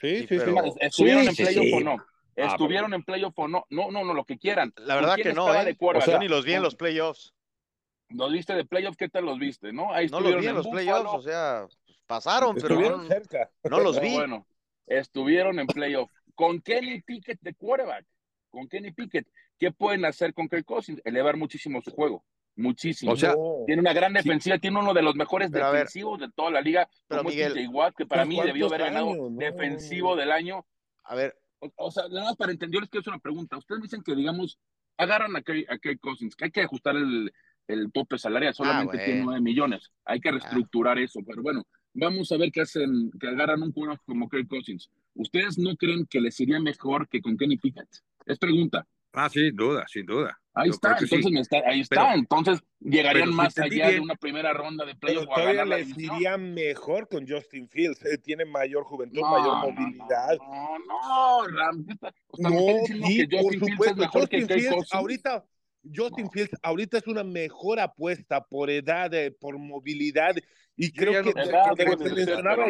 Sí, 0.00 0.20
Sí, 0.20 0.26
pero-. 0.28 0.74
¿Estuvieron 0.80 1.22
Sí, 1.24 1.28
en 1.28 1.34
playoff 1.46 1.64
sí. 1.64 1.72
o 1.74 1.80
no? 1.80 1.92
Ah, 2.36 2.46
¿Estuvieron 2.46 2.94
en 2.94 3.02
playoff 3.02 3.38
o 3.38 3.46
no? 3.48 3.66
No, 3.70 3.90
no, 3.90 4.04
no, 4.04 4.14
lo 4.14 4.24
que 4.24 4.38
quieran. 4.38 4.72
La 4.76 4.94
¿Con 4.94 5.02
verdad 5.02 5.16
que 5.16 5.32
no, 5.34 5.54
¿eh? 5.54 5.64
de 5.64 6.18
ni 6.18 6.28
los 6.28 6.44
vi 6.44 6.52
en 6.52 6.58
¿Con- 6.58 6.64
los 6.64 6.74
playoffs. 6.76 7.34
¿Los 8.08 8.32
viste 8.32 8.54
de 8.54 8.64
playoff? 8.64 8.96
¿Qué 8.96 9.08
tal 9.08 9.24
los 9.24 9.38
viste? 9.38 9.72
¿No? 9.72 9.92
Ahí 9.92 10.08
No 10.08 10.20
los 10.20 10.36
vi 10.40 10.46
en 10.46 10.54
los 10.54 10.68
playoffs, 10.68 11.10
o 11.14 11.22
sea, 11.22 11.66
pues, 11.86 11.98
pasaron, 12.06 12.54
pero 12.56 12.68
Estuvieron 12.68 13.02
no, 13.02 13.08
cerca. 13.08 13.50
no 13.64 13.80
los 13.80 14.00
vi. 14.00 14.14
bueno, 14.14 14.46
estuvieron 14.86 15.58
en 15.58 15.66
playoff. 15.66 16.10
Con 16.34 16.60
Kenny 16.60 17.02
Pickett 17.02 17.40
de 17.40 17.54
quarterback. 17.54 18.04
Con 18.50 18.68
Kenny 18.68 18.92
Pickett. 18.92 19.26
¿Qué 19.58 19.70
pueden 19.70 20.04
hacer 20.04 20.34
con 20.34 20.48
Kirk 20.48 20.64
Cousins? 20.64 21.00
Elevar 21.04 21.36
muchísimo 21.36 21.80
su 21.82 21.90
juego. 21.90 22.24
Muchísimo. 22.56 23.12
O 23.12 23.16
sea, 23.16 23.30
No. 23.32 23.64
tiene 23.66 23.80
una 23.80 23.92
gran 23.92 24.12
defensiva, 24.12 24.58
tiene 24.58 24.78
uno 24.78 24.92
de 24.94 25.02
los 25.02 25.14
mejores 25.14 25.50
Pero 25.50 25.66
a 25.66 25.70
ver, 25.70 25.80
defensivos 25.80 26.20
de 26.20 26.28
toda 26.34 26.50
la 26.50 26.60
liga, 26.60 26.88
pero 27.08 27.20
como 27.22 27.30
Miguel, 27.30 27.56
es 27.56 27.68
Watt, 27.70 27.94
que 27.96 28.06
para 28.06 28.22
¿pero 28.24 28.28
mí 28.28 28.40
debió 28.46 28.66
haber 28.66 28.80
ganado 28.82 29.10
años? 29.12 29.30
No, 29.30 29.38
defensivo 29.38 30.08
no, 30.10 30.14
no. 30.16 30.20
del 30.20 30.32
año. 30.32 30.66
A 31.04 31.14
ver, 31.14 31.34
O, 31.60 31.70
o 31.76 31.90
sea, 31.90 32.04
nada 32.08 32.24
más 32.24 32.36
para 32.36 32.52
entender, 32.52 32.74
yo 32.76 32.80
les 32.80 32.90
quiero 32.90 33.00
hacer 33.00 33.12
una 33.12 33.20
pregunta. 33.20 33.56
Ustedes 33.56 33.82
dicen 33.82 34.02
que, 34.02 34.14
digamos, 34.14 34.58
agarran 34.98 35.34
a 35.36 35.42
Kirk 35.42 36.00
Cousins, 36.00 36.36
que 36.36 36.44
hay 36.46 36.50
que 36.50 36.60
ajustar 36.62 36.96
el, 36.96 37.32
el 37.68 37.90
tope 37.92 38.18
salarial, 38.18 38.52
solamente 38.54 38.98
tiene 38.98 39.22
bueno. 39.22 39.30
9 39.32 39.40
millones. 39.40 39.90
Hay 40.04 40.20
que 40.20 40.30
reestructurar 40.30 40.98
eso, 40.98 41.20
pero 41.26 41.42
bueno, 41.42 41.64
vamos 41.94 42.30
a 42.32 42.36
ver 42.36 42.50
qué 42.52 42.60
hacen, 42.62 43.10
que 43.18 43.28
agarran 43.28 43.62
un 43.62 43.72
jugador 43.72 43.98
como 44.04 44.28
Kirk 44.28 44.48
Cousins. 44.48 44.90
¿Ustedes 45.14 45.56
no 45.58 45.74
creen 45.76 46.06
que 46.06 46.20
les 46.20 46.38
iría 46.40 46.60
mejor 46.60 47.08
que 47.08 47.22
con 47.22 47.36
Kenny 47.36 47.56
Pickett? 47.56 47.88
Es 48.26 48.38
pregunta. 48.38 48.86
Ah, 49.12 49.28
sin 49.28 49.54
duda, 49.54 49.84
sin 49.88 50.06
duda. 50.06 50.38
Ahí 50.54 50.68
Yo 50.68 50.74
está, 50.74 50.94
que 50.96 51.06
sí. 51.06 51.14
entonces 51.14 51.32
me 51.32 51.40
está, 51.40 51.56
ahí 51.66 51.80
está. 51.80 51.96
Pero- 52.08 52.14
entonces 52.18 52.60
llegarían 52.80 53.24
pero 53.26 53.36
más 53.36 53.58
allá 53.58 53.86
de 53.86 53.90
bien- 53.92 54.02
una 54.02 54.14
primera 54.16 54.52
ronda 54.52 54.84
de 54.84 54.94
Pero 54.94 55.00
playoff 55.24 55.34
todavía 55.34 55.64
les 55.64 55.86
división. 55.88 56.16
iría 56.16 56.36
mejor 56.36 57.08
con 57.08 57.26
Justin 57.26 57.68
Fields. 57.68 58.04
eh, 58.04 58.18
tiene 58.18 58.44
mayor 58.44 58.84
juventud, 58.84 59.20
No, 59.20 59.30
mayor 59.30 59.46
no, 59.58 59.70
movilidad. 59.70 60.36
No, 60.38 60.78
no, 60.78 61.46
Ram, 61.48 61.86
¿qué 61.86 61.92
está- 61.94 62.14
o 62.28 62.36
sea, 62.36 62.50
No, 62.50 62.56
sí, 62.86 63.26
que 63.28 63.28
por 63.28 63.44
Justin 63.44 63.60
Fields 63.60 63.62
es 63.62 63.70
supuesto. 63.72 63.96
mejor 63.96 64.28
que 64.28 64.40
Justin 64.40 64.46
Kirk 64.46 64.60
Fields 64.60 64.74
Cousins. 64.76 64.94
ahorita, 64.94 65.44
Justin 65.94 66.30
Fields 66.30 66.56
ahorita 66.62 66.98
es 66.98 67.06
una 67.06 67.24
mejor 67.24 67.80
apuesta 67.80 68.44
por 68.44 68.70
edad, 68.70 69.12
eh, 69.14 69.30
por 69.30 69.58
movilidad, 69.58 70.36
y 70.76 70.92
creo 70.92 71.22
que, 71.22 71.34
mencionaba 71.34 72.66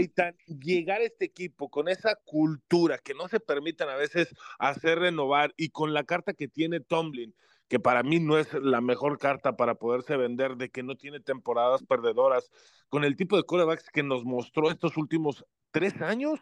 llegar 0.47 1.01
a 1.01 1.05
este 1.05 1.25
equipo 1.25 1.71
con 1.71 1.89
esa 1.89 2.17
cultura 2.25 2.99
que 2.99 3.15
no 3.15 3.29
se 3.29 3.41
permitan 3.41 3.89
a 3.89 3.97
veces 3.97 4.35
hacer 4.59 4.99
renovar 4.99 5.55
y 5.57 5.71
con 5.71 5.95
la 5.95 6.05
carta 6.05 6.35
que 6.35 6.49
tiene 6.49 6.81
Tomlin, 6.81 7.35
que 7.69 7.79
para 7.79 8.03
mí 8.03 8.19
no 8.19 8.39
es 8.39 8.53
la 8.55 8.81
mejor 8.81 9.19
carta 9.19 9.57
para 9.57 9.77
poderse 9.77 10.17
vender, 10.17 10.57
de 10.57 10.69
que 10.69 10.83
no 10.83 10.97
tiene 10.97 11.21
temporadas 11.21 11.85
perdedoras, 11.85 12.51
con 12.89 13.05
el 13.05 13.17
tipo 13.17 13.37
de 13.37 13.45
corebacks 13.45 13.89
que 13.91 14.03
nos 14.03 14.25
mostró 14.25 14.71
estos 14.71 14.97
últimos 14.97 15.45
tres 15.71 16.03
años, 16.03 16.41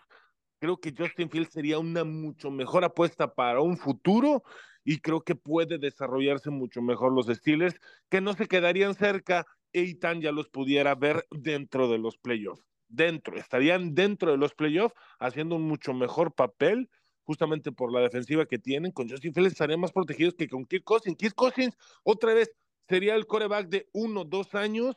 creo 0.61 0.79
que 0.79 0.95
Justin 0.97 1.31
Fields 1.31 1.53
sería 1.53 1.79
una 1.79 2.05
mucho 2.05 2.51
mejor 2.51 2.85
apuesta 2.85 3.35
para 3.35 3.61
un 3.61 3.77
futuro 3.77 4.43
y 4.83 4.99
creo 4.99 5.21
que 5.21 5.35
puede 5.35 5.79
desarrollarse 5.79 6.51
mucho 6.51 6.81
mejor 6.83 7.13
los 7.13 7.27
Steelers, 7.27 7.79
que 8.09 8.21
no 8.21 8.33
se 8.33 8.47
quedarían 8.47 8.95
cerca 8.95 9.47
e 9.73 9.95
tan 9.95 10.21
ya 10.21 10.33
los 10.33 10.49
pudiera 10.49 10.95
ver 10.95 11.27
dentro 11.31 11.89
de 11.89 11.99
los 11.99 12.17
playoffs. 12.19 12.65
Dentro, 12.89 13.37
estarían 13.37 13.95
dentro 13.95 14.33
de 14.33 14.37
los 14.37 14.55
playoffs 14.55 14.95
haciendo 15.19 15.57
un 15.57 15.63
mucho 15.63 15.95
mejor 15.95 16.35
papel 16.35 16.91
justamente 17.23 17.71
por 17.71 17.93
la 17.93 18.01
defensiva 18.01 18.47
que 18.47 18.59
tienen. 18.59 18.91
Con 18.91 19.09
Justin 19.09 19.33
Fields 19.33 19.53
estarían 19.53 19.81
más 19.81 19.93
protegidos 19.93 20.35
que 20.35 20.49
con 20.49 20.65
Kirk 20.65 20.85
Cousins. 20.85 21.17
Kirk 21.17 21.35
Cousins, 21.35 21.77
otra 22.03 22.35
vez, 22.35 22.51
sería 22.89 23.15
el 23.15 23.27
coreback 23.27 23.69
de 23.69 23.89
uno, 23.93 24.25
dos 24.25 24.55
años 24.55 24.97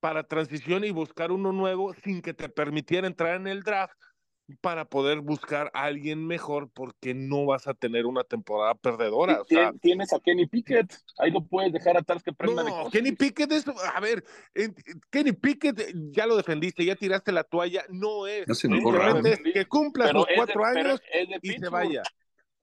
para 0.00 0.26
transición 0.26 0.84
y 0.84 0.90
buscar 0.90 1.32
uno 1.32 1.52
nuevo 1.52 1.94
sin 1.94 2.22
que 2.22 2.34
te 2.34 2.48
permitiera 2.48 3.06
entrar 3.06 3.36
en 3.36 3.46
el 3.46 3.62
draft 3.62 3.94
para 4.60 4.84
poder 4.84 5.20
buscar 5.20 5.70
a 5.74 5.84
alguien 5.84 6.26
mejor 6.26 6.70
porque 6.70 7.14
no 7.14 7.46
vas 7.46 7.66
a 7.66 7.74
tener 7.74 8.06
una 8.06 8.24
temporada 8.24 8.74
perdedora. 8.74 9.40
O 9.40 9.44
sea, 9.44 9.72
tienes 9.80 10.12
a 10.12 10.20
Kenny 10.20 10.46
Pickett, 10.46 10.94
ahí 11.18 11.30
lo 11.30 11.44
puedes 11.44 11.72
dejar 11.72 11.96
atrás 11.96 12.22
que 12.22 12.32
prenda 12.32 12.62
No, 12.62 12.90
Kenny 12.90 13.12
Pickett 13.12 13.50
es, 13.52 13.64
a 13.68 14.00
ver, 14.00 14.24
Kenny 15.10 15.32
Pickett 15.32 15.94
ya 16.10 16.26
lo 16.26 16.36
defendiste, 16.36 16.84
ya 16.84 16.96
tiraste 16.96 17.32
la 17.32 17.44
toalla, 17.44 17.84
no 17.88 18.26
es, 18.26 18.46
es 18.48 19.40
que 19.52 19.66
cumpla 19.66 20.10
sus 20.10 20.26
cuatro 20.36 20.64
años 20.64 21.00
y 21.42 21.52
se 21.52 21.68
vaya 21.68 22.02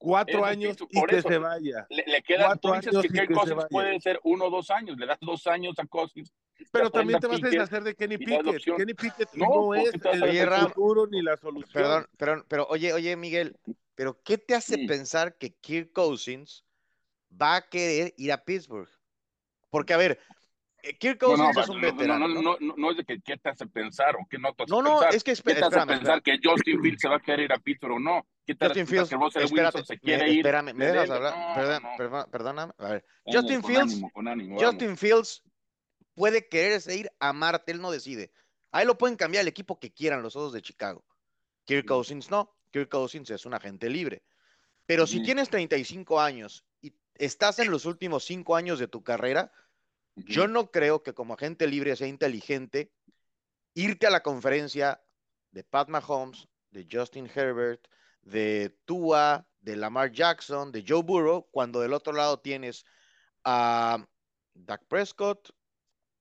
cuatro 0.02 0.44
años 0.44 0.76
y 0.90 1.02
que 1.06 1.22
se 1.22 1.38
vaya. 1.38 1.86
Le, 1.88 2.22
quedan, 2.22 2.58
tú 2.58 2.72
dices 2.74 2.92
que, 3.02 3.08
que 3.08 3.26
Cousins 3.28 3.64
puede 3.70 4.00
ser 4.00 4.20
uno 4.24 4.46
o 4.46 4.50
dos 4.50 4.70
años, 4.70 4.98
le 4.98 5.06
das 5.06 5.18
dos 5.20 5.46
años 5.46 5.78
a 5.78 5.86
Cousins. 5.86 6.32
Pero 6.70 6.90
también 6.90 7.20
te 7.20 7.26
vas 7.26 7.42
a 7.42 7.48
deshacer 7.48 7.82
de 7.82 7.94
Kenny 7.94 8.18
Pickett. 8.18 8.76
Kenny 8.76 8.94
Pickett 8.94 9.32
no, 9.34 9.74
es 9.74 9.92
el 9.94 10.48
futuro 10.68 11.06
ni 11.06 11.22
la 11.22 11.36
solución. 11.36 11.72
Perdón, 11.72 12.06
pero, 12.16 12.44
pero 12.48 12.66
oye, 12.68 12.92
oye, 12.92 13.16
Miguel, 13.16 13.56
pero 13.94 14.20
¿qué 14.22 14.38
te 14.38 14.54
hace 14.54 14.86
pensar 14.86 15.36
que 15.36 15.54
Kirk 15.54 15.92
Cousins 15.92 16.64
va 17.40 17.56
a 17.56 17.68
querer 17.68 18.14
ir 18.16 18.32
a 18.32 18.44
Pittsburgh? 18.44 18.88
Porque, 19.70 19.94
a 19.94 19.96
ver, 19.96 20.18
eh, 20.82 20.96
Kirk 20.98 21.18
Cousins 21.18 21.56
es 21.56 21.68
un 21.68 21.80
veterano. 21.80 22.26
No, 22.26 22.42
no, 22.42 22.56
no, 22.60 22.74
no, 22.76 22.90
es 22.90 22.96
de 22.96 23.04
que 23.04 23.20
qué 23.20 23.36
te 23.36 23.50
hace 23.50 23.66
pensar 23.66 24.16
o 24.16 24.26
qué 24.28 24.38
no 24.38 24.52
te 24.52 24.64
hace 24.64 24.72
no, 24.72 24.82
no, 24.82 24.98
pensar. 24.98 25.14
es 25.14 25.24
que 25.24 25.34
¿Qué 25.34 25.54
te 25.54 25.64
hace 25.64 25.86
pensar 25.86 26.22
que 26.22 26.38
Justin 26.42 26.82
Fields 26.82 27.00
se 27.00 27.08
va 27.08 27.16
a 27.16 27.20
querer 27.20 27.40
ir 27.40 27.52
a 27.52 27.58
Pittsburgh 27.58 27.96
o 27.96 28.00
no? 28.00 28.26
¿Qué 28.44 28.54
te 28.54 28.66
Justin 28.66 28.86
Fields, 28.86 29.08
que 29.08 29.16
Russell 29.16 29.44
espérate, 29.44 29.78
Wilson 29.78 29.86
se 29.86 30.00
quiere 30.00 30.30
ir? 30.30 30.38
Espérame, 30.38 30.74
¿me 30.74 30.86
dejas 30.86 31.10
hablar? 31.10 31.82
No, 31.82 31.88
Perdón, 31.96 32.26
perdóname. 32.30 32.72
A 32.78 32.88
ver, 32.88 33.04
Justin 33.24 33.62
Fields, 33.62 33.92
ánimo, 33.92 34.10
ánimo, 34.16 34.60
Justin 34.60 34.96
Fields 34.96 35.42
puede 36.14 36.48
quererse 36.48 36.96
ir 36.96 37.10
a 37.18 37.32
Marte, 37.32 37.72
él 37.72 37.80
no 37.80 37.90
decide. 37.90 38.32
Ahí 38.70 38.86
lo 38.86 38.98
pueden 38.98 39.16
cambiar 39.16 39.42
el 39.42 39.48
equipo 39.48 39.78
que 39.78 39.92
quieran 39.92 40.22
los 40.22 40.36
Osos 40.36 40.52
de 40.52 40.62
Chicago. 40.62 41.04
Kirk 41.64 41.86
Cousins 41.86 42.30
no. 42.30 42.54
Kirk 42.70 42.88
Cousins 42.88 43.30
es 43.30 43.44
un 43.44 43.54
agente 43.54 43.90
libre. 43.90 44.22
Pero 44.86 45.06
si 45.06 45.22
tienes 45.22 45.48
35 45.50 46.20
años 46.20 46.64
y 46.80 46.94
estás 47.14 47.58
en 47.58 47.70
los 47.70 47.84
últimos 47.84 48.24
5 48.24 48.56
años 48.56 48.78
de 48.78 48.88
tu 48.88 49.02
carrera, 49.02 49.52
yo 50.16 50.48
no 50.48 50.70
creo 50.70 51.02
que 51.02 51.14
como 51.14 51.34
agente 51.34 51.66
libre 51.66 51.96
sea 51.96 52.08
inteligente 52.08 52.92
irte 53.74 54.06
a 54.06 54.10
la 54.10 54.22
conferencia 54.22 55.02
de 55.50 55.64
Pat 55.64 55.88
Mahomes, 55.88 56.48
de 56.70 56.86
Justin 56.90 57.30
Herbert, 57.32 57.86
de 58.22 58.76
Tua, 58.84 59.46
de 59.60 59.76
Lamar 59.76 60.12
Jackson, 60.12 60.72
de 60.72 60.84
Joe 60.86 61.02
Burrow, 61.02 61.48
cuando 61.50 61.80
del 61.80 61.92
otro 61.92 62.12
lado 62.12 62.40
tienes 62.40 62.84
a 63.44 64.06
Dak 64.54 64.84
Prescott, 64.86 65.54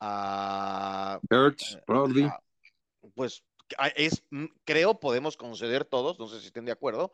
a 0.01 1.19
Hurts, 1.29 1.75
eh, 1.75 1.83
probably. 1.85 2.29
pues 3.13 3.43
es, 3.95 4.23
mm, 4.31 4.45
creo 4.65 4.99
podemos 4.99 5.37
conceder 5.37 5.85
todos, 5.85 6.19
no 6.19 6.27
sé 6.27 6.41
si 6.41 6.47
estén 6.47 6.65
de 6.65 6.71
acuerdo, 6.71 7.13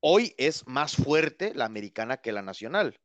hoy 0.00 0.34
es 0.38 0.66
más 0.66 0.96
fuerte 0.96 1.54
la 1.54 1.66
americana 1.66 2.16
que 2.16 2.32
la 2.32 2.42
nacional. 2.42 2.98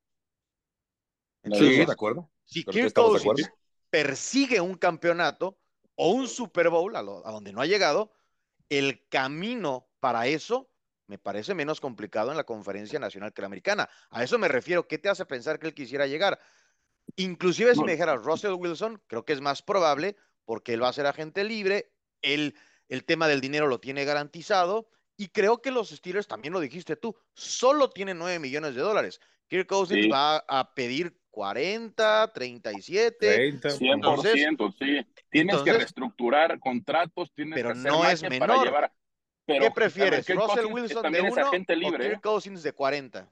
sí, 1.43 1.85
de 1.85 1.91
acuerdo. 1.91 2.31
Si 2.45 2.63
Kirk 2.63 2.93
Cousins 2.93 3.51
persigue 3.89 4.61
un 4.61 4.75
campeonato 4.75 5.59
o 5.95 6.11
un 6.11 6.27
Super 6.27 6.69
Bowl 6.69 6.95
a, 6.95 7.01
donde 7.03 7.53
no 7.53 7.61
ha 7.61 7.65
llegado, 7.65 8.13
el 8.69 9.07
camino 9.09 9.89
para 9.99 10.27
eso 10.27 10.69
me 11.07 11.17
parece 11.17 11.53
menos 11.53 11.81
complicado 11.81 12.31
en 12.31 12.37
la 12.37 12.45
conferencia 12.45 12.97
nacional 12.97 13.33
que 13.33 13.41
la 13.41 13.47
americana. 13.47 13.89
A 14.09 14.23
eso 14.23 14.39
me 14.39 14.47
refiero. 14.47 14.87
¿Qué 14.87 14.97
te 14.97 15.09
hace 15.09 15.25
pensar 15.25 15.59
que 15.59 15.67
él 15.67 15.73
quisiera 15.73 16.07
llegar? 16.07 16.39
Inclusive 17.15 17.75
si 17.75 17.83
me 17.83 17.93
dijeras 17.93 18.23
Russell 18.23 18.53
Wilson, 18.53 19.01
creo 19.07 19.25
que 19.25 19.33
es 19.33 19.41
más 19.41 19.61
probable 19.61 20.15
porque 20.45 20.73
él 20.73 20.83
va 20.83 20.89
a 20.89 20.93
ser 20.93 21.05
agente 21.05 21.43
libre, 21.43 21.91
él, 22.21 22.55
el 22.89 23.05
tema 23.05 23.27
del 23.27 23.41
dinero 23.41 23.67
lo 23.67 23.79
tiene 23.79 24.05
garantizado 24.05 24.89
y 25.17 25.27
creo 25.27 25.61
que 25.61 25.71
los 25.71 25.89
Steelers, 25.89 26.27
también 26.27 26.53
lo 26.53 26.59
dijiste 26.59 26.95
tú, 26.95 27.15
solo 27.33 27.89
tienen 27.89 28.17
9 28.17 28.39
millones 28.39 28.75
de 28.75 28.81
dólares. 28.81 29.19
Kirk 29.47 29.67
Cousins 29.67 30.11
va 30.11 30.37
a 30.47 30.73
pedir 30.73 31.15
40, 31.29 32.31
37. 32.33 33.35
30, 33.35 33.69
100%, 33.69 34.75
sí. 34.79 35.05
Tienes 35.29 35.57
que 35.61 35.73
reestructurar 35.73 36.59
contratos, 36.59 37.31
tienes 37.33 37.55
pero 37.55 37.73
que 37.73 37.79
hacer 37.79 37.91
no 37.91 38.09
es 38.09 38.21
menor. 38.23 38.91
¿Qué 39.45 39.71
prefieres? 39.71 40.27
¿Russell 40.27 40.65
Wilson 40.65 41.11
de 41.11 41.21
uno 41.21 41.49
o 41.49 41.51
Kirk 41.51 42.01
¿eh? 42.01 42.19
Cousins 42.21 42.63
de 42.63 42.73
40? 42.73 43.31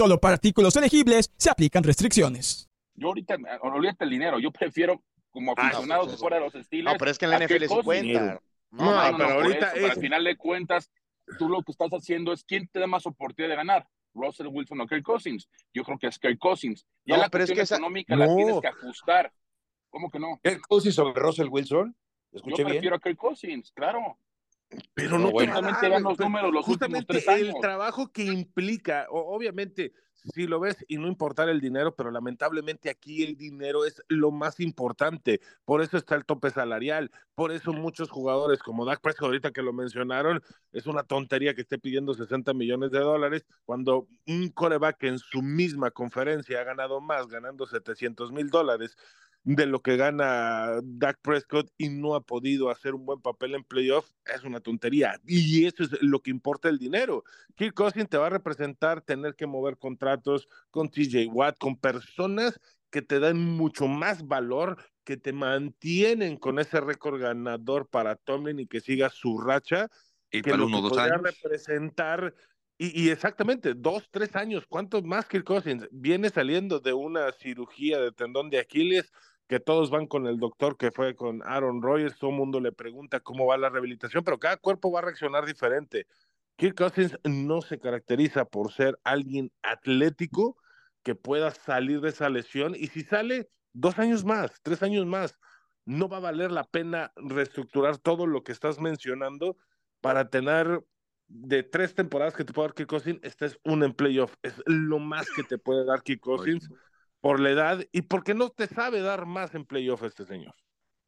Solo 0.00 0.18
para 0.18 0.32
artículos 0.32 0.74
elegibles 0.76 1.30
se 1.36 1.50
aplican 1.50 1.84
restricciones. 1.84 2.70
Yo 2.94 3.08
ahorita, 3.08 3.36
olvídate 3.60 4.04
el 4.04 4.10
dinero, 4.10 4.38
yo 4.38 4.50
prefiero 4.50 5.02
como 5.30 5.52
ah, 5.58 5.66
aficionado 5.66 6.10
que 6.10 6.16
fuera 6.16 6.40
los 6.40 6.54
estilos. 6.54 6.90
No, 6.90 6.98
pero 6.98 7.10
es 7.10 7.18
que 7.18 7.26
en 7.26 7.30
la 7.32 7.38
NFL 7.40 7.66
se 7.66 7.82
cuenta. 7.82 8.40
No, 8.70 8.84
no, 8.84 9.10
no, 9.10 9.16
pero 9.18 9.30
ahorita 9.32 9.72
al 9.72 10.00
final 10.00 10.24
de 10.24 10.38
cuentas, 10.38 10.90
tú 11.38 11.50
lo 11.50 11.62
que 11.62 11.72
estás 11.72 11.90
haciendo 11.90 12.32
es 12.32 12.44
quién 12.44 12.66
te 12.68 12.80
da 12.80 12.86
más 12.86 13.04
oportunidad 13.04 13.50
de 13.50 13.56
ganar. 13.56 13.86
Russell 14.14 14.46
Wilson 14.46 14.80
o 14.80 14.86
Kirk 14.86 15.02
Cousins. 15.02 15.50
Yo 15.74 15.84
creo 15.84 15.98
que 15.98 16.06
es 16.06 16.18
Kirk 16.18 16.38
Cousins. 16.38 16.86
Ya 17.04 17.18
la 17.18 17.28
pero 17.28 17.44
es 17.44 17.52
que 17.52 17.60
económica 17.60 18.16
la 18.16 18.34
tienes 18.34 18.58
que 18.58 18.68
ajustar. 18.68 19.30
¿Cómo 19.90 20.10
que 20.10 20.18
no? 20.18 20.40
¿Kirk 20.42 20.62
Cousins 20.66 20.94
sobre 20.94 21.20
Russell 21.20 21.48
Wilson? 21.48 21.94
Yo 22.32 22.64
prefiero 22.64 22.96
a 22.96 23.00
Kirk 23.00 23.18
Cousins, 23.18 23.70
claro. 23.72 24.16
Pero 24.94 25.18
no, 25.18 25.30
justamente 25.30 25.88
los 25.88 26.18
números 26.18 26.52
los 26.52 26.68
últimos 26.68 27.06
tres 27.06 27.28
años. 27.28 27.48
El 27.54 27.60
trabajo 27.60 28.12
que 28.12 28.24
implica, 28.24 29.06
obviamente, 29.10 29.92
si 30.34 30.46
lo 30.46 30.60
ves 30.60 30.84
y 30.88 30.98
no 30.98 31.06
importar 31.08 31.48
el 31.48 31.60
dinero, 31.60 31.94
pero 31.94 32.10
lamentablemente 32.10 32.90
aquí 32.90 33.22
el 33.22 33.36
dinero 33.36 33.84
es 33.84 34.02
lo 34.08 34.30
más 34.30 34.60
importante. 34.60 35.40
Por 35.64 35.82
eso 35.82 35.96
está 35.96 36.14
el 36.14 36.24
tope 36.24 36.50
salarial. 36.50 37.10
Por 37.34 37.52
eso 37.52 37.72
muchos 37.72 38.10
jugadores 38.10 38.62
como 38.62 38.84
Dak 38.84 39.00
Prescott, 39.00 39.26
ahorita 39.26 39.50
que 39.50 39.62
lo 39.62 39.72
mencionaron, 39.72 40.42
es 40.72 40.86
una 40.86 41.02
tontería 41.02 41.54
que 41.54 41.62
esté 41.62 41.78
pidiendo 41.78 42.14
60 42.14 42.52
millones 42.54 42.90
de 42.90 43.00
dólares 43.00 43.46
cuando 43.64 44.08
un 44.26 44.50
coreback 44.50 45.02
en 45.04 45.18
su 45.18 45.42
misma 45.42 45.90
conferencia 45.90 46.60
ha 46.60 46.64
ganado 46.64 47.00
más, 47.00 47.26
ganando 47.28 47.66
700 47.66 48.32
mil 48.32 48.50
dólares 48.50 48.96
de 49.42 49.66
lo 49.66 49.80
que 49.80 49.96
gana 49.96 50.80
Dak 50.82 51.18
Prescott 51.22 51.70
y 51.78 51.88
no 51.88 52.14
ha 52.14 52.20
podido 52.20 52.70
hacer 52.70 52.94
un 52.94 53.06
buen 53.06 53.20
papel 53.20 53.54
en 53.54 53.64
playoff, 53.64 54.10
es 54.34 54.44
una 54.44 54.60
tontería. 54.60 55.20
Y 55.26 55.64
eso 55.64 55.84
es 55.84 56.02
lo 56.02 56.20
que 56.20 56.30
importa 56.30 56.68
el 56.68 56.78
dinero. 56.78 57.24
Kirk 57.56 57.74
Cousins 57.74 58.08
te 58.08 58.18
va 58.18 58.26
a 58.26 58.30
representar 58.30 59.00
tener 59.00 59.34
que 59.34 59.46
mover 59.46 59.78
contratos 59.78 60.48
con 60.70 60.90
TJ 60.90 61.26
Watt, 61.28 61.58
con 61.58 61.76
personas 61.76 62.60
que 62.90 63.02
te 63.02 63.20
dan 63.20 63.38
mucho 63.38 63.86
más 63.86 64.26
valor, 64.26 64.76
que 65.04 65.16
te 65.16 65.32
mantienen 65.32 66.36
con 66.36 66.58
ese 66.58 66.80
récord 66.80 67.20
ganador 67.20 67.88
para 67.88 68.16
Tomlin 68.16 68.60
y 68.60 68.66
que 68.66 68.80
siga 68.80 69.08
su 69.08 69.38
racha. 69.38 69.88
Y 70.30 70.42
que 70.42 70.50
para 70.50 70.62
lo 70.62 70.66
uno 70.66 70.78
que 70.78 70.78
o 70.78 70.82
dos 70.82 70.90
podría 70.90 71.14
años. 71.14 71.22
representar 71.22 72.34
y, 72.82 72.98
y 72.98 73.10
exactamente, 73.10 73.74
dos, 73.74 74.08
tres 74.10 74.34
años. 74.36 74.64
¿Cuántos 74.66 75.04
más 75.04 75.26
Kirk 75.26 75.44
Cousins? 75.44 75.86
Viene 75.90 76.30
saliendo 76.30 76.80
de 76.80 76.94
una 76.94 77.30
cirugía 77.32 78.00
de 78.00 78.10
tendón 78.10 78.48
de 78.48 78.58
Aquiles, 78.58 79.12
que 79.48 79.60
todos 79.60 79.90
van 79.90 80.06
con 80.06 80.26
el 80.26 80.38
doctor 80.38 80.78
que 80.78 80.90
fue 80.90 81.14
con 81.14 81.42
Aaron 81.42 81.82
Rodgers, 81.82 82.16
todo 82.18 82.30
el 82.30 82.36
mundo 82.36 82.58
le 82.58 82.72
pregunta 82.72 83.20
cómo 83.20 83.44
va 83.44 83.58
la 83.58 83.68
rehabilitación, 83.68 84.24
pero 84.24 84.38
cada 84.38 84.56
cuerpo 84.56 84.90
va 84.90 85.00
a 85.00 85.02
reaccionar 85.02 85.44
diferente. 85.44 86.06
Kirk 86.56 86.74
Cousins 86.74 87.18
no 87.24 87.60
se 87.60 87.78
caracteriza 87.78 88.46
por 88.46 88.72
ser 88.72 88.98
alguien 89.04 89.52
atlético 89.60 90.56
que 91.02 91.14
pueda 91.14 91.50
salir 91.50 92.00
de 92.00 92.08
esa 92.08 92.30
lesión 92.30 92.74
y 92.74 92.86
si 92.86 93.02
sale 93.02 93.50
dos 93.74 93.98
años 93.98 94.24
más, 94.24 94.62
tres 94.62 94.82
años 94.82 95.04
más, 95.04 95.38
no 95.84 96.08
va 96.08 96.16
a 96.16 96.20
valer 96.20 96.50
la 96.50 96.64
pena 96.64 97.12
reestructurar 97.16 97.98
todo 97.98 98.26
lo 98.26 98.42
que 98.42 98.52
estás 98.52 98.80
mencionando 98.80 99.58
para 100.00 100.30
tener 100.30 100.82
de 101.30 101.62
tres 101.62 101.94
temporadas 101.94 102.34
que 102.34 102.44
te 102.44 102.52
puede 102.52 102.68
dar 102.68 102.74
Kirk 102.74 102.88
Cousins, 102.88 103.20
este 103.22 103.46
es 103.46 103.58
un 103.64 103.82
en 103.84 103.94
playoff. 103.94 104.34
Es 104.42 104.60
lo 104.66 104.98
más 104.98 105.30
que 105.30 105.44
te 105.44 105.58
puede 105.58 105.84
dar 105.84 106.02
Kirk 106.02 106.20
Cousins 106.20 106.68
por 107.20 107.40
la 107.40 107.50
edad 107.50 107.84
y 107.92 108.02
porque 108.02 108.34
no 108.34 108.50
te 108.50 108.66
sabe 108.66 109.00
dar 109.00 109.26
más 109.26 109.54
en 109.54 109.64
playoff 109.64 110.02
este 110.02 110.24
señor. 110.24 110.54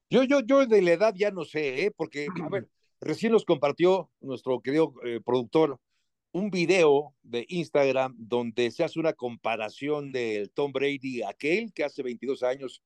Yo, 0.08 0.22
yo, 0.22 0.40
yo 0.40 0.66
de 0.66 0.82
la 0.82 0.92
edad 0.92 1.14
ya 1.16 1.30
no 1.30 1.44
sé, 1.44 1.86
¿eh? 1.86 1.90
porque, 1.90 2.26
a 2.42 2.48
ver, 2.48 2.68
recién 3.00 3.32
nos 3.32 3.44
compartió 3.44 4.10
nuestro 4.20 4.60
querido 4.60 4.94
eh, 5.04 5.20
productor 5.24 5.78
un 6.32 6.50
video 6.50 7.14
de 7.22 7.44
Instagram 7.48 8.14
donde 8.18 8.70
se 8.70 8.84
hace 8.84 8.98
una 8.98 9.12
comparación 9.12 10.12
del 10.12 10.50
Tom 10.50 10.72
Brady, 10.72 11.22
aquel 11.22 11.72
que 11.72 11.84
hace 11.84 12.02
22 12.02 12.42
años 12.42 12.82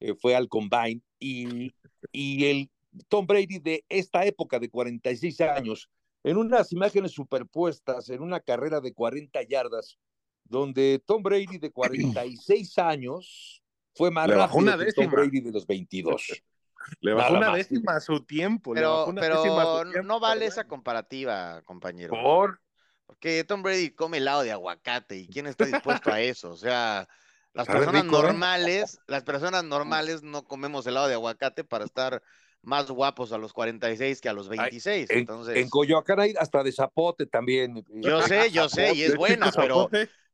eh, 0.00 0.14
fue 0.14 0.34
al 0.34 0.48
Combine, 0.48 1.00
y, 1.18 1.72
y 2.12 2.44
el 2.46 2.70
Tom 3.08 3.26
Brady 3.26 3.58
de 3.58 3.84
esta 3.88 4.26
época 4.26 4.58
de 4.58 4.68
46 4.68 5.40
años, 5.40 5.88
en 6.22 6.36
unas 6.36 6.72
imágenes 6.72 7.12
superpuestas, 7.12 8.08
en 8.10 8.22
una 8.22 8.40
carrera 8.40 8.80
de 8.80 8.92
40 8.92 9.42
yardas, 9.42 9.98
donde 10.44 11.02
Tom 11.06 11.22
Brady 11.22 11.58
de 11.58 11.70
46 11.70 12.78
años 12.78 13.62
fue 13.94 14.10
más 14.10 14.28
Le 14.28 14.34
bajó 14.34 14.58
rápido 14.58 14.74
una 14.74 14.84
que 14.84 14.92
Tom 14.92 15.04
décima. 15.04 15.22
Brady 15.22 15.40
de 15.40 15.52
los 15.52 15.66
22. 15.66 16.42
Le 17.00 17.12
bajó 17.12 17.34
una 17.34 17.48
más. 17.48 17.56
décima 17.56 17.96
a 17.96 18.00
su 18.00 18.24
tiempo. 18.24 18.72
Pero, 18.74 19.06
una 19.06 19.20
pero 19.20 19.42
décima 19.42 19.62
a 19.62 19.64
su 19.64 19.84
no- 19.84 19.90
tiempo, 19.90 20.08
no 20.08 20.20
vale 20.20 20.46
esa 20.46 20.64
comparativa, 20.64 21.62
compañero. 21.62 22.10
Por 22.10 22.60
Porque 23.06 23.44
Tom 23.44 23.62
Brady 23.62 23.90
come 23.90 24.18
helado 24.18 24.42
de 24.42 24.52
aguacate 24.52 25.16
y 25.18 25.28
quién 25.28 25.46
está 25.46 25.66
dispuesto 25.66 26.12
a 26.12 26.20
eso. 26.20 26.50
O 26.50 26.56
sea, 26.56 27.06
las 27.52 27.66
personas 27.66 28.02
rico, 28.04 28.18
¿eh? 28.18 28.22
normales, 28.22 28.98
las 29.06 29.24
personas 29.24 29.64
normales 29.64 30.22
no 30.22 30.44
comemos 30.44 30.86
helado 30.86 31.08
de 31.08 31.14
aguacate 31.14 31.64
para 31.64 31.84
estar 31.84 32.22
más 32.62 32.90
guapos 32.90 33.32
a 33.32 33.38
los 33.38 33.52
46 33.52 34.20
que 34.20 34.28
a 34.28 34.32
los 34.32 34.48
26. 34.48 35.10
En, 35.10 35.18
Entonces, 35.20 35.56
en 35.56 35.68
Coyoacán 35.70 36.20
hay 36.20 36.34
hasta 36.38 36.62
de 36.62 36.72
zapote 36.72 37.26
también. 37.26 37.82
yo 37.88 38.20
sé, 38.22 38.50
yo 38.50 38.68
sé, 38.68 38.94
y 38.94 39.02
es 39.02 39.16
buena, 39.16 39.50
pero, 39.54 39.88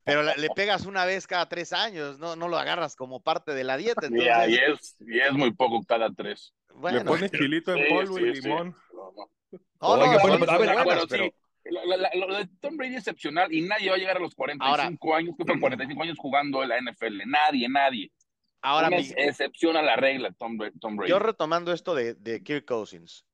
pero 0.05 0.23
la- 0.23 0.35
le 0.37 0.49
pegas 0.51 0.87
una 0.87 1.05
vez 1.05 1.27
cada 1.27 1.49
tres 1.49 1.73
años, 1.73 2.19
no, 2.19 2.37
no 2.37 2.49
lo 2.49 2.59
agarras 2.59 2.97
como 2.97 3.21
parte 3.21 3.55
de 3.55 3.65
la 3.65 3.77
dieta. 3.77 4.07
Y, 4.11 4.15
y 4.19 4.27
Entonces, 4.29 4.61
es, 4.69 4.97
y 5.09 5.21
es 5.21 5.33
muy 5.33 5.53
poco 5.53 5.83
cada 5.85 6.11
tres. 6.13 6.53
Le 6.71 6.81
bueno, 6.81 7.05
pones 7.05 7.31
chilito 7.31 7.73
en 7.75 7.85
Sí, 7.87 7.95
polvo 7.95 8.19
y 8.19 8.35
sí, 8.35 8.43
sí. 8.43 8.49
limón. 8.49 8.75
No, 8.93 9.13
no. 9.17 9.31
no, 9.53 9.59
no, 9.97 10.03
Oiga, 10.03 10.21
sí, 10.21 10.29
bueno, 10.29 10.39
pero 10.41 10.53
a 10.53 10.57
son 10.57 10.59
ver, 10.67 10.75
buenas, 10.75 10.85
bueno, 10.85 11.03
pero- 11.09 11.25
sí. 11.25 11.33
Lo, 11.69 11.85
lo- 11.85 11.97
lo- 11.97 12.29
lo 12.29 12.37
de 12.39 12.49
Tom 12.61 12.77
Brady 12.77 12.93
es 12.95 12.99
excepcional 12.99 13.53
y 13.53 13.61
nadie 13.63 13.89
va 13.91 13.97
a 13.97 13.99
llegar 13.99 14.17
a 14.19 14.21
los 14.21 14.37
45 14.37 15.15
años, 15.17 15.35
que 15.37 15.45
fue 15.45 15.59
45 15.59 16.01
años 16.03 16.17
jugando 16.17 16.63
en 16.63 16.69
la 16.69 16.79
NFL. 16.81 17.23
Nadie, 17.27 17.69
nadie. 17.69 18.13
Ahora 18.67 18.89
Una 18.89 18.97
mi- 18.99 19.13
excepción 19.17 19.77
a 19.77 19.83
la 19.83 19.97
regla, 19.97 20.33
Tom, 20.33 20.59
Bra- 20.59 20.73
Tom 20.81 20.97
Brady. 20.97 21.11
Yo 21.11 21.19
retomando 21.19 21.73
esto 21.73 21.95
de, 21.95 22.15
de 22.15 22.43
Kirk 22.43 22.65
Cousins, 22.67 23.25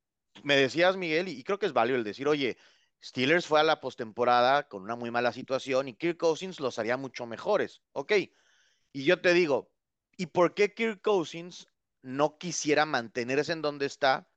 me 0.43 0.57
decías, 0.57 0.97
Miguel, 0.97 1.29
y 1.29 1.43
creo 1.43 1.59
que 1.59 1.67
es 1.67 1.73
válido 1.73 1.97
el 1.97 2.05
decir, 2.05 2.29
oye, 2.29 2.57
Steelers 3.03 3.47
fue 3.47 3.59
a 3.61 3.63
la 3.65 3.81
postemporada 3.81 4.69
con 4.69 4.83
una 4.83 4.95
muy 4.95 5.11
mala 5.11 5.33
situación 5.33 5.89
y 5.89 5.95
Kirk 5.95 6.19
Cousins 6.19 6.61
los 6.61 6.79
haría 6.79 6.97
mucho 6.97 7.27
mejores. 7.27 7.81
Ok. 7.93 8.13
Y 8.93 9.05
yo 9.05 9.21
te 9.21 9.33
digo, 9.33 9.71
¿y 10.17 10.27
por 10.27 10.55
qué 10.55 10.75
Kirk 10.75 11.01
Cousins 11.01 11.67
no 12.03 12.37
quisiera 12.39 12.85
mantenerse 12.85 13.53
en 13.53 13.63
donde 13.63 13.87
está? 13.87 14.29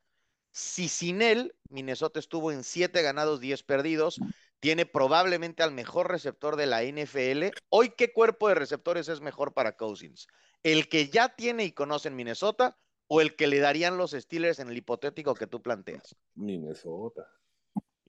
Si 0.52 0.88
sin 0.88 1.22
él, 1.22 1.54
Minnesota 1.70 2.20
estuvo 2.20 2.52
en 2.52 2.64
7 2.64 3.02
ganados, 3.02 3.42
10 3.42 3.64
perdidos, 3.64 4.20
tiene 4.62 4.86
probablemente 4.86 5.62
al 5.62 5.72
mejor 5.72 6.10
receptor 6.10 6.56
de 6.56 6.66
la 6.66 6.84
NFL. 6.84 7.52
Hoy, 7.70 7.90
¿qué 7.98 8.14
cuerpo 8.14 8.48
de 8.48 8.56
receptores 8.56 9.10
es 9.10 9.20
mejor 9.20 9.54
para 9.54 9.76
Cousins? 9.76 10.28
¿El 10.66 10.90
que 10.90 11.10
ya 11.10 11.30
tiene 11.30 11.64
y 11.64 11.72
conoce 11.74 12.08
en 12.08 12.16
Minnesota 12.16 12.76
o 13.08 13.22
el 13.22 13.36
que 13.36 13.46
le 13.46 13.60
darían 13.60 13.98
los 13.98 14.12
Steelers 14.12 14.58
en 14.60 14.70
el 14.70 14.78
hipotético 14.78 15.36
que 15.36 15.46
tú 15.46 15.62
planteas? 15.62 16.16
Minnesota. 16.34 17.28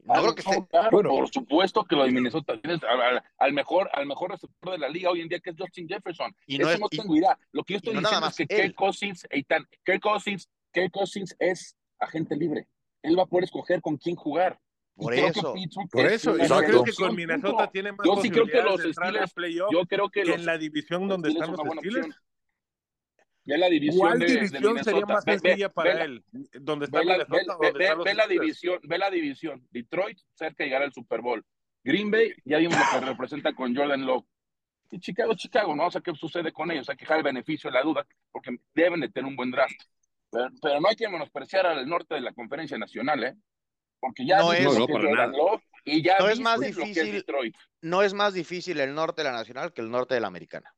No 0.05 0.15
creo 0.23 0.35
que 0.35 0.41
esté. 0.41 0.67
claro, 0.69 0.89
Bueno. 0.91 1.11
por 1.11 1.29
supuesto 1.29 1.85
que 1.85 1.97
lo 1.97 2.05
de 2.05 2.13
Minnesota 2.13 2.59
tienes 2.63 2.83
al, 2.85 3.03
al- 3.03 3.23
al 3.39 3.53
mejor 3.53 3.91
al 3.93 4.07
mejor 4.07 4.31
receptor 4.31 4.73
de 4.73 4.79
la 4.79 4.89
liga 4.89 5.11
hoy 5.11 5.21
en 5.21 5.29
día 5.29 5.39
que 5.41 5.51
es 5.51 5.57
Justin 5.59 5.87
Jefferson. 5.87 6.35
Y 6.47 6.57
no 6.57 6.65
Eso 6.67 6.75
es- 6.75 6.81
no 6.81 6.87
y- 6.91 6.97
tengo 6.97 7.17
idea. 7.17 7.39
Lo 7.53 7.63
que 7.63 7.75
yo 7.75 7.77
y 7.77 7.79
estoy 7.79 7.95
no 7.95 8.01
diciendo 8.01 8.21
más 8.27 8.41
es 8.41 8.47
que 8.49 8.55
él. 8.57 8.63
Kirk 8.63 8.75
Cousins, 8.77 9.27
Eitan, 9.29 9.69
Kirk 9.85 10.01
Cousins, 10.01 10.49
Kirk 10.73 10.93
Cousins 10.93 11.37
es 11.39 11.77
agente 11.99 12.37
libre. 12.37 12.69
Él 13.03 13.19
va 13.19 13.25
a 13.25 13.27
poder 13.27 13.45
escoger 13.45 13.83
con 13.83 13.99
quién 13.99 14.17
jugar. 14.17 14.59
Y 14.97 15.03
Por 15.03 15.13
creo 15.13 15.27
eso. 15.27 15.55
Por 15.93 16.07
es 16.07 16.13
eso, 16.13 16.39
¿y 16.39 16.41
Exacto. 16.41 16.83
crees 16.85 16.97
que 16.97 17.05
con 17.05 17.15
Minnesota 17.15 17.71
tiene 17.71 17.93
más 17.93 18.07
Yo 18.07 18.17
sí 18.23 18.31
creo 18.31 18.47
que 18.47 18.53
posibilidades 18.53 18.71
los 18.73 18.83
de 18.83 18.89
entrar 18.89 19.29
Steelers- 19.29 19.73
Yo 19.73 19.87
creo 19.87 20.09
que 20.09 20.23
que 20.23 20.27
los 20.29 20.37
en 20.39 20.47
la 20.47 20.57
división 20.57 21.07
donde 21.09 21.29
están 21.31 21.51
los 21.53 21.61
Steelers? 21.79 22.17
Ve 23.47 23.59
la 23.59 23.69
división 23.69 23.99
¿Cuál 24.01 24.19
de, 24.19 24.27
división 24.27 24.63
Minnesota. 24.63 24.85
sería 24.91 25.07
más 25.07 25.25
Ve- 25.25 25.33
ve- 25.33 25.39
sencilla 25.39 25.69
para 25.73 25.91
ve 25.91 25.97
la- 25.99 26.05
él? 26.05 26.25
¿Dónde 26.61 26.85
está 26.87 26.99
Ve 26.99 27.05
la, 27.05 27.13
Minnesota 27.13 27.37
ve- 27.37 27.43
o 27.55 27.59
ve- 27.59 27.67
dónde 27.69 27.79
ve- 27.79 27.85
están 27.85 27.97
los 27.99 28.05
ve 28.05 28.15
la 28.15 28.25
Steelers? 28.25 28.41
división, 28.47 28.81
ve 28.83 28.99
la 28.99 29.11
división. 29.11 29.69
Detroit 29.71 30.19
cerca 30.35 30.57
de 30.59 30.65
llegar 30.65 30.83
al 30.83 30.93
Super 30.93 31.21
Bowl. 31.21 31.45
Green 31.85 32.11
Bay, 32.11 32.33
ya 32.45 32.59
vimos 32.59 32.77
lo 32.77 33.01
que 33.01 33.07
representa 33.07 33.55
con 33.55 33.75
Jordan 33.77 34.05
Love. 34.05 34.25
Y 34.91 34.99
Chicago, 35.01 35.35
Chicago, 35.35 35.75
¿no? 35.77 35.87
O 35.87 35.91
sea, 35.91 36.01
¿qué 36.01 36.13
sucede 36.15 36.53
con 36.53 36.71
ellos? 36.71 36.89
Hay 36.89 36.97
que 36.97 37.05
dejar 37.05 37.19
el 37.19 37.23
beneficio 37.25 37.71
de 37.71 37.75
la 37.75 37.83
duda, 37.83 38.07
porque 38.33 38.57
deben 38.75 39.01
de 39.01 39.09
tener 39.09 39.29
un 39.29 39.37
buen 39.37 39.51
draft. 39.53 39.81
Pero, 40.31 40.49
pero 40.61 40.81
no 40.81 40.89
hay 40.89 40.97
que 40.97 41.09
menospreciar 41.09 41.67
al 41.67 41.89
norte 41.89 42.17
de 42.17 42.21
la 42.21 42.33
conferencia 42.33 42.77
nacional, 42.79 43.23
¿eh? 43.25 43.35
Porque 44.01 44.27
ya 44.27 44.39
No 44.41 44.53
es- 44.53 44.65
No, 44.65 44.87
para 44.87 45.07
Jordan 45.09 45.31
nada. 45.31 45.39
Love 45.39 45.63
y 45.85 46.03
ya 46.03 46.19
No 46.19 46.29
es 46.29 46.41
más 46.41 46.57
lo 46.59 46.63
que 46.63 46.69
es 46.71 46.77
difícil- 46.77 47.13
Detroit. 47.13 47.55
No 47.81 48.03
es 48.03 48.13
más 48.13 48.35
difícil 48.35 48.81
el 48.81 48.95
norte 48.95 49.23
de 49.23 49.29
la 49.31 49.33
nacional 49.35 49.73
que 49.73 49.81
el 49.83 49.91
norte 49.91 50.15
de 50.15 50.21
la 50.21 50.27
americana. 50.27 50.73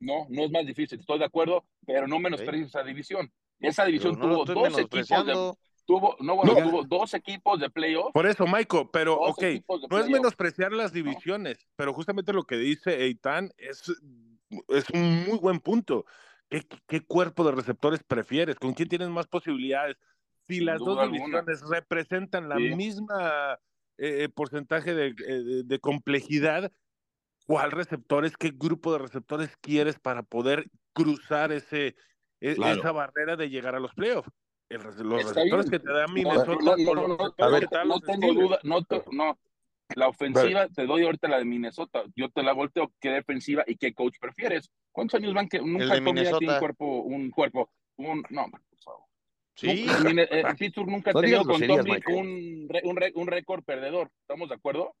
No, 0.00 0.26
no 0.28 0.44
es 0.44 0.50
más 0.50 0.64
difícil, 0.66 1.00
estoy 1.00 1.18
de 1.18 1.24
acuerdo, 1.24 1.64
pero 1.86 2.06
no 2.06 2.18
menosprecies 2.18 2.68
esa 2.68 2.82
división. 2.84 3.30
Esa 3.60 3.84
división 3.84 4.18
no 4.18 4.44
tuvo 4.44 4.44
dos 4.44 4.78
equipos 4.78 5.26
de, 5.26 5.52
tuvo, 5.84 6.16
no, 6.20 6.36
bueno, 6.36 6.54
No. 6.54 6.70
tuvo 6.70 6.84
dos 6.84 7.14
equipos 7.14 7.58
de 7.58 7.68
playoff. 7.70 8.12
Por 8.12 8.26
eso, 8.26 8.46
Maiko, 8.46 8.90
pero 8.92 9.14
ok, 9.18 9.42
no 9.90 9.98
es 9.98 10.08
menospreciar 10.08 10.72
las 10.72 10.92
divisiones, 10.92 11.58
pero 11.74 11.92
justamente 11.92 12.32
lo 12.32 12.44
que 12.44 12.56
dice 12.56 13.02
Eitan 13.04 13.50
es, 13.56 13.82
es 14.68 14.90
un 14.90 15.24
muy 15.26 15.38
buen 15.38 15.58
punto. 15.60 16.04
¿Qué, 16.48 16.62
qué 16.86 17.00
cuerpo 17.04 17.44
de 17.44 17.52
receptores 17.52 18.02
prefieres? 18.04 18.56
¿Con 18.56 18.72
quién 18.74 18.88
tienes 18.88 19.08
más 19.08 19.26
posibilidades? 19.26 19.96
Si 20.46 20.56
Sin 20.56 20.66
las 20.66 20.78
dos 20.78 20.96
alguna. 20.98 21.18
divisiones 21.42 21.62
representan 21.68 22.48
la 22.48 22.56
Sí. 22.56 22.74
misma 22.74 23.58
eh, 24.00 24.28
porcentaje 24.32 24.94
de, 24.94 25.08
eh, 25.08 25.42
de- 25.42 25.62
de 25.64 25.78
complejidad, 25.80 26.70
¿cuál 27.48 27.70
receptores, 27.72 28.36
qué 28.36 28.52
grupo 28.54 28.92
de 28.92 28.98
receptores 28.98 29.56
quieres 29.62 29.98
para 29.98 30.22
poder 30.22 30.66
cruzar 30.92 31.50
ese, 31.50 31.96
e- 32.40 32.54
Claro. 32.54 32.78
esa 32.78 32.92
barrera 32.92 33.36
de 33.36 33.48
llegar 33.48 33.74
a 33.74 33.80
los 33.80 33.94
playoffs? 33.94 34.30
El 34.68 34.82
los 34.82 35.20
Está 35.24 35.40
receptores 35.40 35.70
bien. 35.70 35.70
que 35.70 35.78
te 35.78 35.92
da 35.92 36.06
Minnesota 36.08 36.58
no, 36.62 36.76
ver, 37.48 37.68
no 37.86 38.00
tengo 38.00 38.34
duda, 38.34 38.58
no, 38.64 38.80
no. 39.10 39.38
La 39.96 40.08
ofensiva, 40.08 40.68
te 40.68 40.84
doy 40.84 41.04
ahorita 41.04 41.26
la 41.26 41.38
de 41.38 41.46
Minnesota, 41.46 42.04
yo 42.14 42.28
te 42.28 42.42
la 42.42 42.52
volteo, 42.52 42.92
¿qué 43.00 43.08
defensiva 43.08 43.64
y 43.66 43.76
qué 43.78 43.94
coach 43.94 44.16
prefieres? 44.20 44.70
¿Cuántos 44.92 45.18
años 45.18 45.32
van 45.32 45.48
que 45.48 45.60
nunca 45.60 45.94
tiene 46.04 46.30
un 46.30 46.58
cuerpo, 46.58 47.00
un 47.00 47.30
cuerpo, 47.30 47.70
un, 47.96 48.22
no, 48.28 48.50
por 48.50 48.60
favor. 48.84 49.04
Sí, 49.54 49.86
Nunca- 49.86 50.22
eh, 50.24 50.44
Pittsburgh 50.58 50.90
nunca 50.90 51.12
ha 51.12 51.14
tenido 51.14 51.44
con 51.44 51.62
un 53.14 53.26
récord 53.26 53.64
perdedor, 53.64 54.10
¿estamos 54.20 54.50
de 54.50 54.54
acuerdo? 54.56 54.94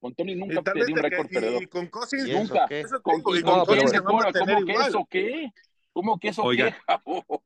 Con 0.00 0.14
Tony 0.14 0.34
nunca 0.36 0.72
vez 0.72 0.88
un 0.88 0.94
que- 0.94 1.02
récord 1.02 1.26
y- 1.30 1.34
perdedor. 1.34 1.62
y 1.62 1.66
con 1.66 1.86
Cousins 1.88 2.26
¿Y 2.26 2.30
eso 2.30 2.38
Nunca. 2.38 2.66
Eso 2.70 3.02
¿Con, 3.02 3.18
y 3.18 3.22
con 3.22 3.58
No, 3.58 3.64
Cousins 3.66 3.90
se 3.90 4.00
¿Cómo 4.00 4.20
que 4.64 4.72
eso 4.72 5.06
qué? 5.10 5.52
¿Cómo 5.92 6.18
que 6.20 6.28
eso 6.28 6.42
Oiga. 6.42 6.70
qué? 6.70 6.76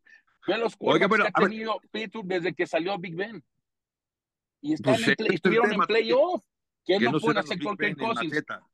Ve 0.49 0.59
los 0.59 0.75
Oiga, 0.81 1.09
pero, 1.09 1.25
que 1.25 1.31
ha 1.35 1.41
tenido 1.41 1.81
Pittsburgh 1.91 2.27
desde 2.27 2.53
que 2.55 2.67
salió 2.67 2.99
Big 2.99 3.15
Ben. 3.15 3.43
Y 4.61 4.75
están 4.75 4.95
Pues, 4.95 5.09
en 5.09 5.15
play- 5.17 5.35
estuvieron 5.37 5.71
tema, 5.71 5.85
en 5.85 5.87
playoff. 5.89 6.43
¿Qué 6.85 6.99
que 6.99 7.05
no 7.05 7.13
no 7.13 7.21
pueden 7.21 7.39
hacer 7.39 7.59
Cousins? 7.97 8.33
maceta. 8.33 8.67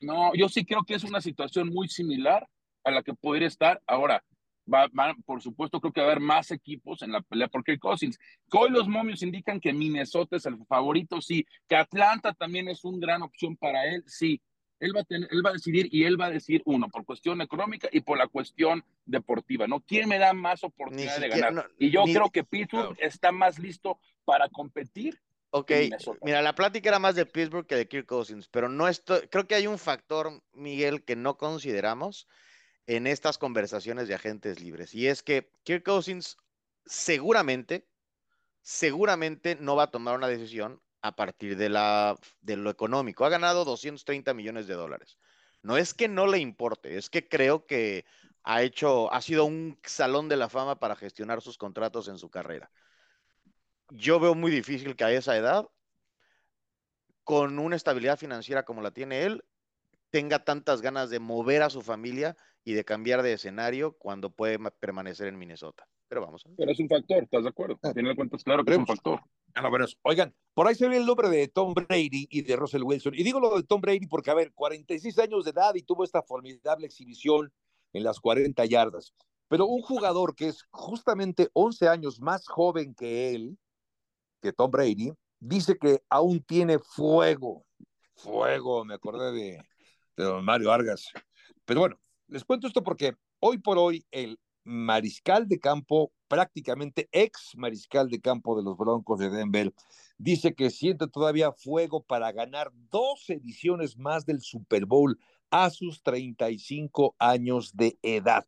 No, 0.00 0.34
yo 0.34 0.48
sí 0.48 0.64
creo 0.64 0.82
que 0.82 0.94
es 0.94 1.04
una 1.04 1.20
situación 1.20 1.68
muy 1.68 1.88
similar 1.88 2.48
a 2.84 2.90
la 2.90 3.02
que 3.02 3.12
podría 3.14 3.46
estar. 3.48 3.82
Ahora, 3.86 4.24
Va, 4.72 4.88
por 5.24 5.42
supuesto, 5.42 5.80
creo 5.80 5.92
que 5.92 6.00
va 6.00 6.08
a 6.08 6.10
haber 6.10 6.22
más 6.22 6.50
equipos 6.50 7.02
en 7.02 7.12
la 7.12 7.20
pelea 7.22 7.48
por 7.48 7.64
Kirk 7.64 7.80
Cousins. 7.80 8.18
Que 8.50 8.58
hoy 8.58 8.70
los 8.70 8.88
momios 8.88 9.22
indican 9.22 9.60
que 9.60 9.72
Minnesota 9.72 10.36
es 10.36 10.46
el 10.46 10.56
favorito, 10.66 11.20
sí. 11.20 11.46
Que 11.68 11.76
Atlanta 11.76 12.32
también 12.32 12.68
es 12.68 12.84
una 12.84 12.98
gran 12.98 13.22
opción 13.22 13.56
para 13.56 13.84
él, 13.86 14.04
sí. 14.06 14.40
Él 14.78 14.96
va, 14.96 15.00
a 15.00 15.04
tener, 15.04 15.28
él 15.30 15.44
va 15.44 15.50
a 15.50 15.54
decidir 15.54 15.88
y 15.92 16.04
él 16.04 16.18
va 16.18 16.26
a 16.26 16.30
decir 16.30 16.62
uno, 16.64 16.88
por 16.88 17.04
cuestión 17.04 17.42
económica 17.42 17.88
y 17.92 18.00
por 18.00 18.16
la 18.16 18.28
cuestión 18.28 18.82
deportiva, 19.04 19.66
¿no? 19.66 19.80
¿Quién 19.80 20.08
me 20.08 20.18
da 20.18 20.32
más 20.32 20.64
oportunidad 20.64 21.20
de 21.20 21.28
ganar? 21.28 21.70
y 21.78 21.90
yo 21.90 22.04
creo 22.04 22.30
que 22.30 22.44
Pittsburgh 22.44 22.96
está 22.98 23.30
más 23.30 23.58
listo 23.58 23.98
para 24.24 24.48
competir 24.48 25.20
Ok, 25.52 25.72
mira, 26.22 26.42
la 26.42 26.54
plática 26.54 26.88
era 26.88 27.00
más 27.00 27.16
de 27.16 27.26
Pittsburgh 27.26 27.66
que 27.66 27.74
de 27.74 27.88
Kirk 27.88 28.06
Cousins, 28.06 28.48
pero 28.48 28.68
no 28.68 28.86
estoy, 28.86 29.26
creo 29.28 29.48
que 29.48 29.56
hay 29.56 29.66
un 29.66 29.78
factor, 29.78 30.40
Miguel, 30.52 31.04
que 31.04 31.16
no 31.16 31.36
consideramos 31.36 32.28
en 32.96 33.06
estas 33.06 33.38
conversaciones 33.38 34.08
de 34.08 34.14
agentes 34.14 34.60
libres, 34.60 34.94
y 34.94 35.06
es 35.08 35.22
que 35.22 35.52
Kirk 35.64 35.84
Cousins 35.84 36.36
seguramente, 36.86 37.88
seguramente 38.62 39.56
no 39.56 39.76
va 39.76 39.84
a 39.84 39.90
tomar 39.90 40.16
una 40.16 40.28
decisión 40.28 40.80
a 41.02 41.16
partir 41.16 41.56
de, 41.56 41.68
la, 41.68 42.16
de 42.40 42.56
lo 42.56 42.70
económico. 42.70 43.24
Ha 43.24 43.30
ganado 43.30 43.64
230 43.64 44.34
millones 44.34 44.66
de 44.66 44.74
dólares. 44.74 45.18
No 45.62 45.76
es 45.76 45.94
que 45.94 46.08
no 46.08 46.26
le 46.26 46.38
importe, 46.38 46.96
es 46.96 47.10
que 47.10 47.28
creo 47.28 47.66
que 47.66 48.04
ha 48.42 48.62
hecho, 48.62 49.12
ha 49.12 49.20
sido 49.20 49.44
un 49.44 49.78
salón 49.84 50.28
de 50.28 50.36
la 50.36 50.48
fama 50.48 50.78
para 50.78 50.96
gestionar 50.96 51.42
sus 51.42 51.58
contratos 51.58 52.08
en 52.08 52.18
su 52.18 52.30
carrera 52.30 52.70
yo 53.90 54.20
veo 54.20 54.34
muy 54.34 54.50
difícil 54.50 54.96
que 54.96 55.04
a 55.04 55.12
esa 55.12 55.36
edad, 55.36 55.68
con 57.24 57.58
una 57.58 57.76
estabilidad 57.76 58.18
financiera 58.18 58.64
como 58.64 58.82
la 58.82 58.92
tiene 58.92 59.24
él, 59.24 59.44
tenga 60.10 60.44
tantas 60.44 60.80
ganas 60.80 61.10
de 61.10 61.20
mover 61.20 61.62
a 61.62 61.70
su 61.70 61.82
familia 61.82 62.36
y 62.64 62.72
de 62.72 62.84
cambiar 62.84 63.22
de 63.22 63.32
escenario 63.32 63.96
cuando 63.96 64.30
puede 64.30 64.58
permanecer 64.72 65.28
en 65.28 65.38
Minnesota. 65.38 65.86
Pero 66.08 66.22
vamos. 66.22 66.44
Pero 66.56 66.72
es 66.72 66.78
un 66.80 66.88
factor, 66.88 67.22
¿estás 67.22 67.44
de 67.44 67.48
acuerdo? 67.48 67.78
Ah. 67.82 67.92
Tiene 67.92 68.14
cuentas 68.16 68.42
claro 68.42 68.64
que 68.64 68.72
es 68.72 68.78
un 68.78 68.86
factor. 68.86 69.20
A 69.54 69.62
lo 69.62 69.70
menos. 69.70 69.96
Oigan, 70.02 70.34
por 70.54 70.66
ahí 70.66 70.74
se 70.74 70.88
ve 70.88 70.96
el 70.96 71.06
nombre 71.06 71.28
de 71.28 71.48
Tom 71.48 71.72
Brady 71.72 72.26
y 72.30 72.42
de 72.42 72.56
Russell 72.56 72.82
Wilson. 72.82 73.14
Y 73.14 73.22
digo 73.22 73.40
lo 73.40 73.56
de 73.56 73.62
Tom 73.62 73.80
Brady 73.80 74.06
porque, 74.06 74.30
a 74.30 74.34
ver, 74.34 74.52
46 74.52 75.18
años 75.20 75.44
de 75.44 75.52
edad 75.52 75.74
y 75.74 75.82
tuvo 75.82 76.04
esta 76.04 76.22
formidable 76.22 76.86
exhibición 76.86 77.52
en 77.92 78.02
las 78.02 78.20
40 78.20 78.64
yardas. 78.66 79.14
Pero 79.48 79.66
un 79.66 79.82
jugador 79.82 80.34
que 80.34 80.48
es 80.48 80.64
justamente 80.70 81.48
11 81.52 81.88
años 81.88 82.20
más 82.20 82.46
joven 82.46 82.94
que 82.94 83.34
él, 83.34 83.58
que 84.40 84.52
Tom 84.52 84.70
Brady, 84.70 85.12
dice 85.40 85.76
que 85.76 86.02
aún 86.08 86.42
tiene 86.42 86.78
fuego. 86.78 87.64
Fuego, 88.14 88.84
me 88.84 88.94
acordé 88.94 89.32
de, 89.32 89.64
de 90.16 90.24
don 90.24 90.44
Mario 90.44 90.68
Vargas. 90.68 91.06
Pero 91.64 91.80
bueno, 91.80 92.00
les 92.30 92.44
cuento 92.44 92.66
esto 92.66 92.82
porque 92.82 93.14
hoy 93.40 93.58
por 93.58 93.76
hoy 93.78 94.06
el 94.10 94.38
mariscal 94.64 95.48
de 95.48 95.58
campo, 95.58 96.12
prácticamente 96.28 97.08
ex 97.12 97.52
mariscal 97.56 98.08
de 98.08 98.20
campo 98.20 98.56
de 98.56 98.62
los 98.62 98.76
Broncos 98.76 99.18
de 99.18 99.30
Denver, 99.30 99.72
dice 100.16 100.54
que 100.54 100.70
siente 100.70 101.08
todavía 101.08 101.52
fuego 101.52 102.02
para 102.02 102.30
ganar 102.32 102.70
dos 102.90 103.28
ediciones 103.30 103.96
más 103.96 104.26
del 104.26 104.40
Super 104.40 104.86
Bowl 104.86 105.18
a 105.50 105.70
sus 105.70 106.02
35 106.02 107.16
años 107.18 107.74
de 107.74 107.98
edad. 108.02 108.46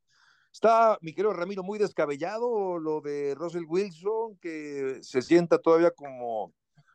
Está, 0.53 0.99
mi 1.01 1.15
querido 1.15 1.33
Ramiro, 1.33 1.63
muy 1.63 1.79
descabellado 1.79 2.79
lo 2.79 3.01
de 3.01 3.35
Russell 3.35 3.65
Wilson, 3.67 4.37
que 4.37 4.99
se 5.01 5.23
sienta 5.23 5.59
todavía 5.59 5.91
como, 5.91 6.53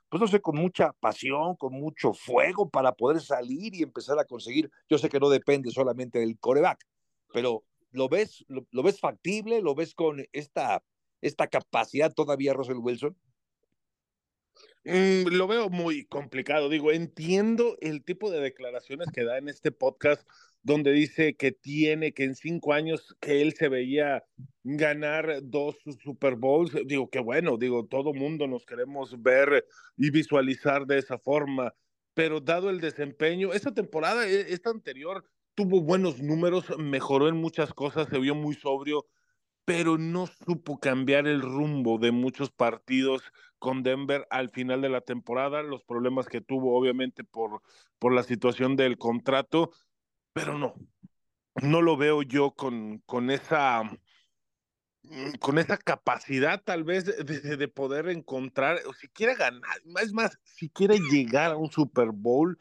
pues 0.10 0.22
no 0.22 0.28
sé, 0.28 0.40
con 0.40 0.56
mucha 0.56 0.94
pasión, 0.94 1.56
con 1.56 1.74
mucho 1.74 2.14
fuego 2.14 2.70
para 2.70 2.94
poder 2.94 3.22
salir 3.22 3.76
y 3.76 3.84
empezar 3.84 4.18
a 4.20 4.26
conseguir. 4.26 4.72
Yo 4.90 4.98
sé 4.98 5.10
que 5.10 5.20
no 5.20 5.30
depende 5.30 5.72
solamente 5.72 6.20
del 6.20 6.40
coreback, 6.40 6.86
pero 7.34 7.64
¿lo 7.92 8.08
ves, 8.08 8.46
lo, 8.48 8.84
ves 8.84 9.00
factible? 9.00 9.62
¿Lo 9.62 9.76
ves 9.76 9.94
con 9.94 10.26
esta, 10.32 10.84
esta 11.22 11.48
capacidad 11.48 12.14
todavía 12.14 12.54
Russell 12.54 12.78
Wilson? 12.78 13.18
Mm, 14.86 15.28
lo 15.34 15.48
veo 15.48 15.70
muy 15.70 16.06
complicado. 16.06 16.70
Digo, 16.70 16.92
entiendo 16.92 17.76
el 17.82 18.04
tipo 18.04 18.32
de 18.32 18.40
declaraciones 18.40 19.10
que 19.12 19.26
da 19.26 19.38
en 19.38 19.50
este 19.50 19.72
podcast 19.72 20.26
donde 20.68 20.92
dice 20.92 21.38
que 21.38 21.54
tiene, 21.54 22.12
que 22.12 22.26
en 22.26 22.36
cinco 22.36 22.74
años 22.74 23.16
que 23.22 23.42
él 23.42 23.54
se 23.54 23.70
veía 23.70 24.26
ganar 24.64 25.40
dos 25.42 25.78
Super 26.04 26.36
Bowls. 26.36 26.74
Digo, 26.86 27.10
qué 27.10 27.20
bueno, 27.22 27.56
digo, 27.56 27.86
todo 27.86 28.14
mundo 28.14 28.48
nos 28.48 28.66
queremos 28.66 29.22
ver 29.24 29.66
y 29.96 30.10
visualizar 30.10 30.86
de 30.86 30.98
esa 30.98 31.18
forma, 31.20 31.74
pero 32.14 32.42
dado 32.42 32.70
el 32.70 32.82
desempeño, 32.82 33.54
esta 33.54 33.74
temporada, 33.74 34.28
e, 34.28 34.54
esta 34.54 34.70
anterior, 34.70 35.24
tuvo 35.56 35.82
buenos 35.82 36.22
números, 36.22 36.78
mejoró 36.78 37.30
en 37.30 37.38
muchas 37.38 37.74
cosas, 37.74 38.10
se 38.10 38.20
vio 38.20 38.36
muy 38.36 38.54
sobrio, 38.54 39.06
pero 39.64 39.98
no 39.98 40.28
supo 40.28 40.80
cambiar 40.80 41.28
el 41.28 41.42
rumbo 41.42 41.98
de 41.98 42.12
muchos 42.12 42.52
partidos 42.52 43.22
con 43.58 43.84
Denver 43.84 44.28
al 44.30 44.50
final 44.50 44.82
de 44.82 44.90
la 44.90 45.00
temporada, 45.00 45.64
los 45.64 45.86
problemas 45.86 46.28
que 46.28 46.42
tuvo 46.42 46.78
obviamente 46.78 47.24
por, 47.24 47.62
por 48.00 48.14
la 48.14 48.24
situación 48.24 48.76
del 48.76 48.98
contrato 48.98 49.72
pero 50.38 50.58
no, 50.58 50.76
no 51.62 51.82
lo 51.82 51.98
veo 51.98 52.22
yo 52.22 52.52
con, 52.52 53.00
con 53.06 53.32
esa 53.32 53.84
mm, 55.04 55.32
con 55.40 55.58
esa 55.58 55.78
capacidad 55.78 56.62
tal 56.64 56.84
vez 56.84 57.06
de, 57.06 57.58
de, 57.58 57.68
poder 57.68 58.10
encontrar, 58.10 58.80
o 58.88 58.94
si 58.94 59.08
quiere 59.08 59.36
ganar, 59.36 59.82
es 60.02 60.14
más, 60.14 60.40
si 60.44 60.70
quiere 60.70 61.00
llegar 61.12 61.52
a 61.52 61.58
un 61.58 61.72
Super 61.72 62.10
Bowl, 62.12 62.58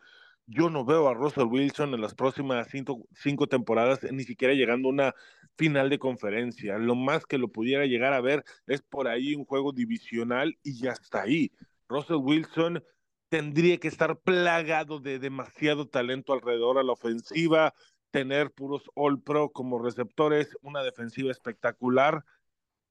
yo 0.47 0.71
no 0.71 0.85
veo 0.85 1.09
a 1.09 1.15
Russell 1.15 1.45
Wilson 1.45 1.93
en 1.93 2.01
las 2.01 2.15
próximas 2.15 2.69
cinco, 2.71 3.07
cinco, 3.15 3.47
temporadas 3.47 4.01
ni 4.11 4.25
siquiera 4.25 4.55
llegando 4.55 4.89
a 4.89 4.93
una 4.93 5.15
final 5.57 5.91
de 5.91 5.99
conferencia. 5.99 6.79
Lo 6.79 6.95
más 6.95 7.27
que 7.27 7.39
lo 7.39 7.49
pudiera 7.49 7.85
llegar 7.85 8.13
a 8.13 8.21
ver 8.21 8.45
es 8.67 8.81
por 8.81 9.09
ahí 9.09 9.35
un 9.35 9.45
juego 9.45 9.73
divisional 9.73 10.57
y 10.63 10.81
ya 10.81 10.93
está 10.93 11.23
ahí. 11.23 11.51
Russell 11.89 12.17
Wilson 12.17 12.83
tendría 13.29 13.79
que 13.79 13.89
estar 13.89 14.19
plagado 14.21 15.01
de 15.01 15.19
demasiado 15.19 15.89
talento 15.89 16.33
alrededor 16.33 16.79
a 16.79 16.83
la 16.83 16.93
ofensiva, 16.93 17.75
tener 18.11 18.51
puros 18.53 18.91
All 18.95 19.21
Pro 19.23 19.51
como 19.51 19.83
receptores, 19.83 20.57
una 20.63 20.83
defensiva 20.83 21.31
espectacular 21.31 22.25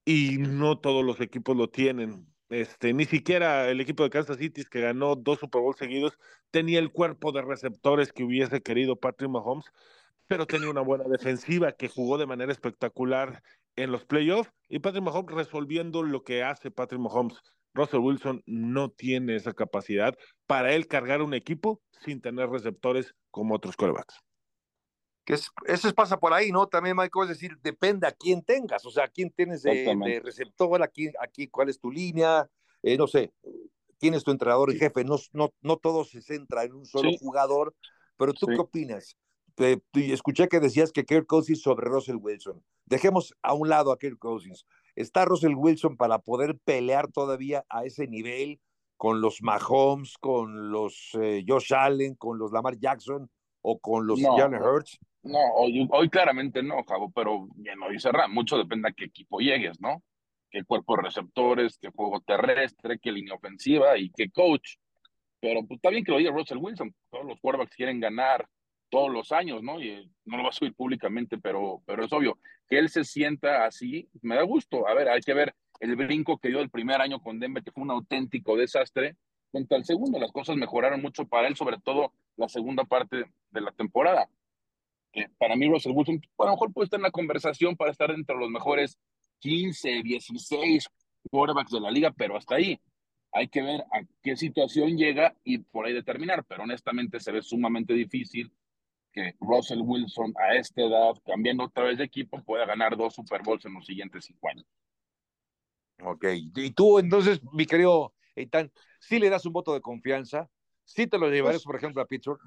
y 0.06 0.38
no 0.38 0.80
todos 0.80 1.04
los 1.04 1.20
equipos 1.22 1.56
lo 1.58 1.70
tienen. 1.70 2.28
Este, 2.50 2.94
ni 2.94 3.06
siquiera 3.06 3.70
el 3.70 3.82
equipo 3.82 4.04
de 4.04 4.12
Kansas 4.12 4.38
City 4.38 4.64
que 4.66 4.82
ganó 4.82 5.16
dos 5.16 5.40
Super 5.40 5.62
Bowl 5.62 5.76
seguidos 5.76 6.20
tenía 6.52 6.78
el 6.78 6.92
cuerpo 6.92 7.32
de 7.32 7.42
receptores 7.42 8.14
que 8.14 8.24
hubiese 8.24 8.62
querido 8.62 8.98
Patrick 8.98 9.32
Mahomes, 9.32 9.66
pero 10.28 10.46
tenía 10.46 10.70
una 10.70 10.82
buena 10.82 11.06
defensiva 11.06 11.72
que 11.72 11.90
jugó 11.90 12.20
de 12.20 12.28
manera 12.28 12.52
espectacular 12.52 13.42
en 13.76 13.92
los 13.92 14.06
playoffs 14.06 14.52
y 14.70 14.80
Patrick 14.80 15.04
Mahomes 15.04 15.36
resolviendo 15.36 16.04
lo 16.04 16.24
que 16.24 16.44
hace 16.44 16.70
Patrick 16.70 17.02
Mahomes 17.02 17.42
Russell 17.76 18.00
Wilson 18.00 18.42
no 18.46 18.90
tiene 18.90 19.36
esa 19.36 19.54
capacidad 19.54 20.18
para 20.48 20.74
él 20.74 20.88
cargar 20.88 21.22
un 21.22 21.34
equipo 21.34 21.82
sin 22.04 22.22
tener 22.22 22.50
receptores 22.50 23.14
como 23.30 23.54
otros 23.56 23.76
corebacks. 23.76 24.16
Que 25.26 25.34
es, 25.34 25.50
eso 25.66 25.94
pasa 25.94 26.20
por 26.20 26.34
ahí, 26.34 26.52
¿no? 26.52 26.68
También, 26.68 26.96
Michael, 26.96 27.24
es 27.24 27.30
decir, 27.30 27.58
depende 27.62 28.08
a 28.08 28.12
quién 28.12 28.44
tengas, 28.44 28.86
o 28.86 28.92
sea, 28.92 29.08
quién 29.08 29.32
tienes 29.32 29.64
de, 29.64 30.22
receptor, 30.24 30.82
aquí, 30.82 31.10
aquí, 31.20 31.48
cuál 31.48 31.70
es 31.70 31.80
tu 31.80 31.92
línea, 31.92 32.48
eh, 32.84 32.98
no 32.98 33.08
sé, 33.08 33.34
quién 34.00 34.14
es 34.14 34.24
tu 34.24 34.32
entrenador 34.32 34.72
y 34.72 34.78
jefe, 34.78 35.04
no, 35.04 35.18
no, 35.34 35.54
no 35.62 35.78
todo 35.78 36.06
se 36.06 36.22
centra 36.22 36.64
en 36.64 36.74
un 36.74 36.86
solo 36.86 37.10
jugador, 37.20 37.76
pero 38.18 38.34
tú 38.34 38.48
qué 38.48 38.60
opinas? 38.60 39.18
escuché 39.94 40.48
que 40.48 40.60
decías 40.60 40.92
que 40.92 41.06
Kirk 41.06 41.26
Cousins 41.26 41.62
sobre 41.62 41.88
Russell 41.88 42.18
Wilson. 42.18 42.64
Dejemos 42.86 43.34
a 43.42 43.54
un 43.54 43.70
lado 43.70 43.92
a 43.92 43.98
Kirk 43.98 44.18
Cousins. 44.20 44.66
¿Está 44.96 45.26
Russell 45.26 45.56
Wilson 45.56 45.98
para 45.98 46.20
poder 46.20 46.58
pelear 46.64 47.12
todavía 47.12 47.66
a 47.70 47.84
ese 47.84 48.08
nivel 48.08 48.60
con 48.98 49.20
los 49.20 49.42
Mahomes, 49.42 50.18
con 50.18 50.72
los 50.72 51.12
eh, 51.22 51.44
Josh 51.46 51.74
Allen, 51.74 52.16
con 52.16 52.40
los 52.40 52.52
Lamar 52.52 52.78
Jackson 52.78 53.30
o 53.62 53.80
con 53.80 54.08
los 54.08 54.20
no, 54.20 54.36
Hurts? 54.36 54.98
No, 55.24 55.40
hoy, 55.56 55.88
hoy, 55.92 56.10
claramente 56.10 56.64
no, 56.64 56.84
Javo, 56.88 57.12
pero 57.12 57.48
bien, 57.56 57.82
hoy 57.82 58.00
cerra. 58.00 58.28
Mucho 58.28 58.58
depende 58.58 58.90
a 58.90 58.94
qué 58.94 59.06
equipo 59.06 59.40
llegues, 59.40 59.82
¿no? 59.82 60.02
Qué 60.50 60.64
cuerpo 60.64 60.96
de 60.96 61.04
receptores, 61.04 61.78
qué 61.78 61.90
juego 61.90 62.22
terrestre, 62.22 63.00
qué 63.00 63.12
línea 63.12 63.34
ofensiva 63.34 63.98
y 63.98 64.12
qué 64.12 64.30
coach. 64.30 64.76
Pero 65.42 65.66
pues, 65.68 65.78
está 65.78 65.90
bien 65.90 66.06
que 66.06 66.12
lo 66.12 66.20
diga 66.20 66.32
Russell 66.32 66.60
Wilson. 66.60 66.96
Todos 67.10 67.26
los 67.26 67.40
quarterbacks 67.42 67.76
quieren 67.76 68.00
ganar 68.00 68.48
todos 68.96 69.12
los 69.12 69.34
años, 69.34 69.62
¿no? 69.62 69.82
Y 69.82 69.90
eh, 69.90 70.10
no 70.24 70.38
lo 70.38 70.44
va 70.44 70.50
a 70.50 70.54
subir 70.54 70.74
públicamente, 70.74 71.38
pero, 71.38 71.84
pero 71.86 72.06
es 72.06 72.14
obvio 72.14 72.40
que 72.70 72.80
él 72.80 72.88
se 72.88 73.04
sienta 73.04 73.66
así, 73.66 74.08
me 74.22 74.36
da 74.36 74.44
gusto. 74.44 74.88
A 74.88 74.94
ver, 74.94 75.10
hay 75.10 75.20
que 75.20 75.34
ver 75.34 75.54
el 75.82 75.98
brinco 75.98 76.38
que 76.38 76.48
dio 76.48 76.62
el 76.62 76.70
primer 76.70 77.02
año 77.02 77.20
con 77.20 77.38
Denver, 77.38 77.62
que 77.62 77.74
fue 77.74 77.84
un 77.84 77.92
auténtico 77.92 78.56
desastre, 78.56 79.18
contra 79.52 79.78
el 79.78 79.84
segundo. 79.84 80.18
Las 80.18 80.32
cosas 80.32 80.56
mejoraron 80.56 81.02
mucho 81.02 81.28
para 81.28 81.50
él, 81.50 81.58
sobre 81.58 81.78
todo 81.78 82.14
la 82.38 82.48
segunda 82.48 82.86
parte 82.86 83.26
de 83.52 83.62
la 83.62 83.74
temporada. 83.74 84.30
Para 85.40 85.58
mí, 85.58 85.68
Russell 85.68 85.92
Wilson, 85.94 86.22
a 86.38 86.46
lo 86.46 86.52
mejor 86.52 86.72
puede 86.72 86.86
estar 86.86 86.98
en 86.98 87.04
la 87.04 87.12
conversación 87.12 87.76
para 87.76 87.92
estar 87.92 88.12
entre 88.12 88.38
los 88.38 88.50
mejores 88.50 88.98
15, 89.40 90.04
16 90.04 90.88
quarterbacks 91.30 91.72
de 91.72 91.82
la 91.82 91.92
liga, 91.92 92.12
pero 92.12 92.38
hasta 92.38 92.56
ahí. 92.56 92.80
Hay 93.34 93.50
que 93.50 93.62
ver 93.62 93.82
a 93.92 94.06
qué 94.24 94.38
situación 94.38 94.96
llega 94.96 95.36
y 95.44 95.58
por 95.58 95.86
ahí 95.86 95.92
determinar, 95.92 96.46
pero 96.46 96.64
honestamente 96.64 97.20
se 97.20 97.34
ve 97.34 97.42
sumamente 97.42 97.94
difícil 97.94 98.50
que 99.16 99.34
Russell 99.40 99.80
Wilson 99.82 100.34
a 100.38 100.56
esta 100.56 100.82
edad, 100.82 101.14
cambiando 101.26 101.64
otra 101.64 101.86
vez 101.86 101.98
de 101.98 102.04
equipo, 102.04 102.44
pueda 102.44 102.66
ganar 102.66 102.98
dos 102.98 103.16
Super 103.16 103.42
Bowls 103.42 103.66
en 103.66 103.74
los 103.74 103.86
siguientes 103.86 104.26
cinco 104.26 104.50
años. 104.50 104.66
Ok, 106.04 106.26
y 106.54 106.72
tú 106.72 107.00
entonces, 107.00 107.40
mi 107.54 107.66
querido 107.66 108.14
Eitan, 108.36 108.70
¿sí 109.00 109.18
le 109.18 109.30
das 109.30 109.46
un 109.46 109.54
voto 109.54 109.74
de 109.74 109.80
confianza? 109.80 110.50
¿Sí 110.84 111.08
te 111.08 111.18
lo 111.18 111.30
llevarías, 111.30 111.64
pues, 111.64 111.66
por 111.66 111.76
ejemplo, 111.78 112.02
a 112.02 112.06
Pittsburgh? 112.06 112.42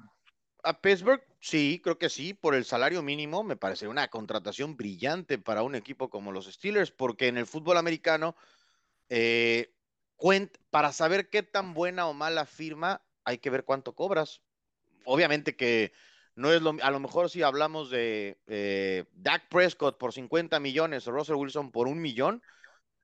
A 0.63 0.79
Pittsburgh, 0.79 1.23
sí, 1.39 1.81
creo 1.83 1.97
que 1.97 2.09
sí, 2.09 2.35
por 2.35 2.53
el 2.53 2.63
salario 2.63 3.01
mínimo, 3.01 3.43
me 3.43 3.57
parece 3.57 3.87
una 3.87 4.07
contratación 4.07 4.77
brillante 4.77 5.39
para 5.39 5.63
un 5.63 5.73
equipo 5.73 6.11
como 6.11 6.31
los 6.31 6.45
Steelers, 6.45 6.91
porque 6.91 7.27
en 7.27 7.37
el 7.37 7.47
fútbol 7.47 7.77
americano, 7.77 8.35
eh, 9.09 9.73
para 10.69 10.91
saber 10.91 11.29
qué 11.29 11.41
tan 11.41 11.73
buena 11.73 12.05
o 12.07 12.13
mala 12.13 12.45
firma, 12.45 13.01
hay 13.23 13.39
que 13.39 13.49
ver 13.49 13.63
cuánto 13.63 13.95
cobras. 13.95 14.41
Obviamente 15.05 15.55
que 15.55 15.91
no 16.39 16.53
es 16.53 16.61
lo, 16.61 16.75
a 16.81 16.91
lo 16.91 16.99
mejor 16.99 17.29
si 17.29 17.43
hablamos 17.43 17.89
de 17.89 18.39
eh, 18.47 19.03
Dak 19.11 19.49
Prescott 19.49 19.97
por 19.97 20.13
50 20.13 20.59
millones 20.59 21.05
o 21.07 21.11
Russell 21.11 21.35
Wilson 21.35 21.71
por 21.71 21.87
un 21.87 22.01
millón, 22.01 22.41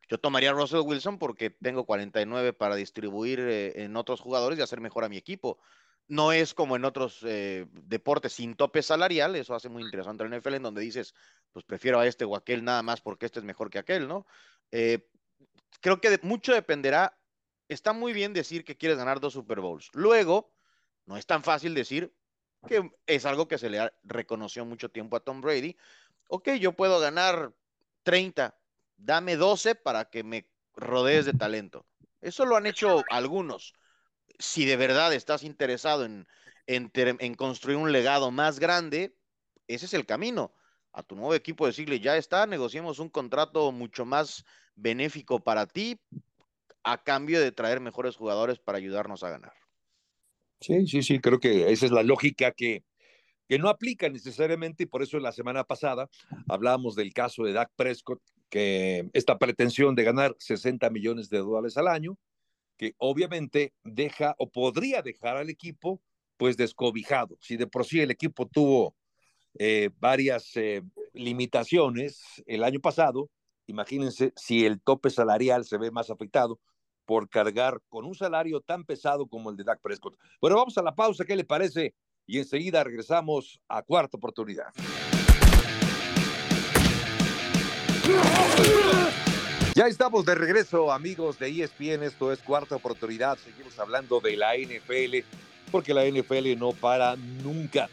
yo 0.08 0.18
tomaría 0.18 0.54
Russell 0.54 0.80
Wilson 0.86 1.20
porque 1.20 1.50
tengo 1.50 1.86
49 1.86 2.54
para 2.54 2.76
distribuir 2.76 3.40
eh, 3.42 3.84
en 3.84 3.98
otros 3.98 4.22
jugadores 4.22 4.58
y 4.58 4.62
hacer 4.62 4.80
mejor 4.80 5.04
a 5.04 5.10
mi 5.10 5.18
equipo. 5.18 5.60
No 6.08 6.32
es 6.32 6.54
como 6.54 6.78
en 6.78 6.86
otros 6.86 7.20
eh, 7.24 7.66
deportes 7.72 8.34
sin 8.34 8.56
tope 8.56 8.82
salarial, 8.82 9.36
eso 9.36 9.54
hace 9.54 9.68
muy 9.68 9.84
interesante 9.84 10.24
el 10.24 10.32
NFL, 10.32 10.56
en 10.56 10.64
donde 10.64 10.82
dices, 10.82 11.14
pues 11.52 11.66
prefiero 11.66 12.00
a 12.00 12.08
este 12.08 12.24
o 12.24 12.38
aquel 12.38 12.64
nada 12.64 12.84
más 12.84 13.02
porque 13.02 13.26
este 13.26 13.40
es 13.40 13.46
mejor 13.46 13.70
que 13.70 13.80
aquel, 13.80 14.08
¿no? 14.08 14.26
Eh, 14.72 15.10
creo 15.82 16.00
que 16.00 16.20
mucho 16.22 16.54
dependerá. 16.54 17.20
Está 17.68 17.92
muy 17.92 18.14
bien 18.14 18.32
decir 18.32 18.64
que 18.64 18.78
quieres 18.78 18.98
ganar 18.98 19.20
dos 19.20 19.34
Super 19.34 19.60
Bowls. 19.60 19.90
Luego, 19.94 20.54
no 21.06 21.18
es 21.18 21.26
tan 21.26 21.44
fácil 21.44 21.74
decir 21.74 22.14
que 22.68 22.92
es 23.08 23.26
algo 23.26 23.48
que 23.48 23.58
se 23.58 23.70
le 23.70 23.92
reconoció 24.04 24.66
mucho 24.66 24.90
tiempo 24.90 25.16
a 25.16 25.20
Tom 25.20 25.42
Brady. 25.42 25.76
Ok, 26.28 26.50
yo 26.60 26.74
puedo 26.74 27.00
ganar 27.00 27.54
30, 28.04 28.58
dame 28.98 29.36
12 29.36 29.76
para 29.76 30.06
que 30.06 30.24
me 30.24 30.50
rodees 30.76 31.26
de 31.26 31.34
talento. 31.34 31.86
Eso 32.22 32.46
lo 32.46 32.56
han 32.56 32.66
hecho 32.66 33.04
algunos. 33.10 33.74
Si 34.40 34.66
de 34.66 34.78
verdad 34.78 35.14
estás 35.14 35.44
interesado 35.44 36.06
en, 36.06 36.28
en, 36.68 37.36
construir 37.36 37.78
un 37.78 37.92
legado 37.92 38.32
más 38.32 38.60
grande, 38.60 39.16
ese 39.68 39.86
es 39.86 39.94
el 39.94 40.06
camino. 40.06 40.54
A 40.92 41.04
tu 41.04 41.16
nuevo 41.16 41.36
equipo 41.36 41.68
decirle, 41.68 42.00
ya 42.00 42.18
está, 42.18 42.46
negociemos 42.46 43.00
un 43.00 43.10
contrato 43.10 43.72
mucho 43.72 44.06
más 44.06 44.46
benéfico 44.76 45.40
para 45.40 45.68
ti 45.68 46.00
a 46.84 47.04
cambio 47.04 47.42
de 47.42 47.52
traer 47.52 47.80
mejores 47.80 48.16
jugadores 48.16 48.60
para 48.60 48.78
ayudarnos 48.78 49.24
a 49.24 49.30
ganar. 49.30 49.54
Sí, 50.60 50.88
sí, 50.88 51.04
sí, 51.04 51.20
creo 51.20 51.40
que 51.40 51.72
esa 51.72 51.86
es 51.86 51.92
la 51.92 52.04
lógica 52.04 52.52
que, 52.52 52.84
que 53.48 53.60
no 53.60 53.70
aplica 53.70 54.10
necesariamente 54.10 54.84
y 54.84 54.88
por 54.88 55.04
eso 55.04 55.20
la 55.20 55.32
semana 55.32 55.64
pasada 55.64 56.10
hablábamos 56.48 56.96
del 56.96 57.14
caso 57.14 57.44
de 57.44 57.54
Dak 57.54 57.72
Prescott, 57.76 58.22
que 58.50 59.10
esta 59.14 59.38
pretensión 59.38 59.96
de 59.96 60.04
ganar 60.04 60.36
60 60.40 60.90
millones 60.90 61.30
de 61.30 61.40
dólares 61.40 61.78
al 61.78 61.88
año, 61.88 62.18
que 62.78 62.94
obviamente 62.98 63.74
deja 63.84 64.36
o 64.38 64.50
podría 64.50 65.02
dejar 65.02 65.38
al 65.38 65.50
equipo 65.50 66.02
pues 66.38 66.58
descobijado. 66.58 67.38
Si 67.40 67.58
de 67.58 67.68
por 67.68 67.86
sí 67.86 68.02
el 68.02 68.12
equipo 68.12 68.48
tuvo 68.48 68.96
eh, 69.58 69.90
varias 70.00 70.56
eh, 70.58 70.82
limitaciones 71.14 72.44
el 72.46 72.64
año 72.64 72.80
pasado, 72.80 73.30
imagínense 73.68 74.34
si 74.36 74.66
el 74.66 74.82
tope 74.82 75.10
salarial 75.10 75.66
se 75.66 75.78
ve 75.78 75.92
más 75.92 76.10
afectado 76.10 76.60
por 77.06 77.30
cargar 77.30 77.80
con 77.90 78.06
un 78.06 78.16
salario 78.16 78.62
tan 78.62 78.84
pesado 78.84 79.28
como 79.28 79.50
el 79.50 79.58
de 79.58 79.64
Dak 79.64 79.82
Prescott. 79.82 80.18
Bueno, 80.42 80.58
vamos 80.58 80.78
a 80.78 80.82
la 80.82 80.96
pausa, 80.96 81.26
¿qué 81.26 81.36
le 81.36 81.44
parece? 81.46 81.94
Y 82.28 82.40
enseguida 82.40 82.84
regresamos 82.84 83.62
a 83.68 83.84
cuarta 83.84 84.18
oportunidad. 84.18 84.74
Ya 89.76 89.88
estamos 89.88 90.26
de 90.26 90.36
regreso, 90.36 90.92
amigos 90.92 91.38
de 91.38 91.50
ESPN. 91.50 92.04
Esto 92.04 92.32
es 92.32 92.40
cuarta 92.40 92.76
oportunidad. 92.78 93.38
Seguimos 93.38 93.78
hablando 93.78 94.22
de 94.22 94.38
la 94.38 94.56
NFL, 94.56 95.18
porque 95.70 95.94
la 95.94 96.06
NFL 96.06 96.58
no 96.58 96.72
para 96.72 97.18
nunca. 97.18 97.90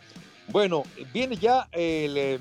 Bueno, 0.48 0.84
viene 1.12 1.36
ya 1.36 1.68
el. 1.72 2.38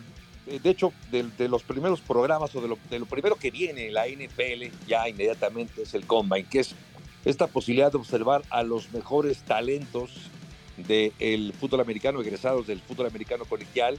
Eh, 0.51 0.59
de 0.61 0.69
hecho, 0.69 0.91
de, 1.09 1.47
los 1.47 1.63
primeros 1.63 2.01
programas 2.01 2.53
o 2.55 2.61
de 2.61 2.67
lo, 2.67 3.05
primero 3.05 3.37
que 3.37 3.51
viene 3.51 3.87
en 3.87 3.93
la 3.93 4.05
NFL, 4.05 4.85
ya 4.85 5.07
inmediatamente 5.07 5.83
es 5.83 5.93
el 5.93 6.05
Combine, 6.05 6.43
que 6.43 6.59
es 6.59 6.75
esta 7.23 7.47
posibilidad 7.47 7.89
de 7.89 7.97
observar 7.97 8.43
a 8.49 8.61
los 8.61 8.91
mejores 8.91 9.43
talentos 9.43 10.11
del 10.75 11.53
fútbol 11.53 11.79
americano, 11.79 12.21
egresados 12.21 12.67
del 12.67 12.81
fútbol 12.81 13.05
americano 13.05 13.45
colegial, 13.45 13.97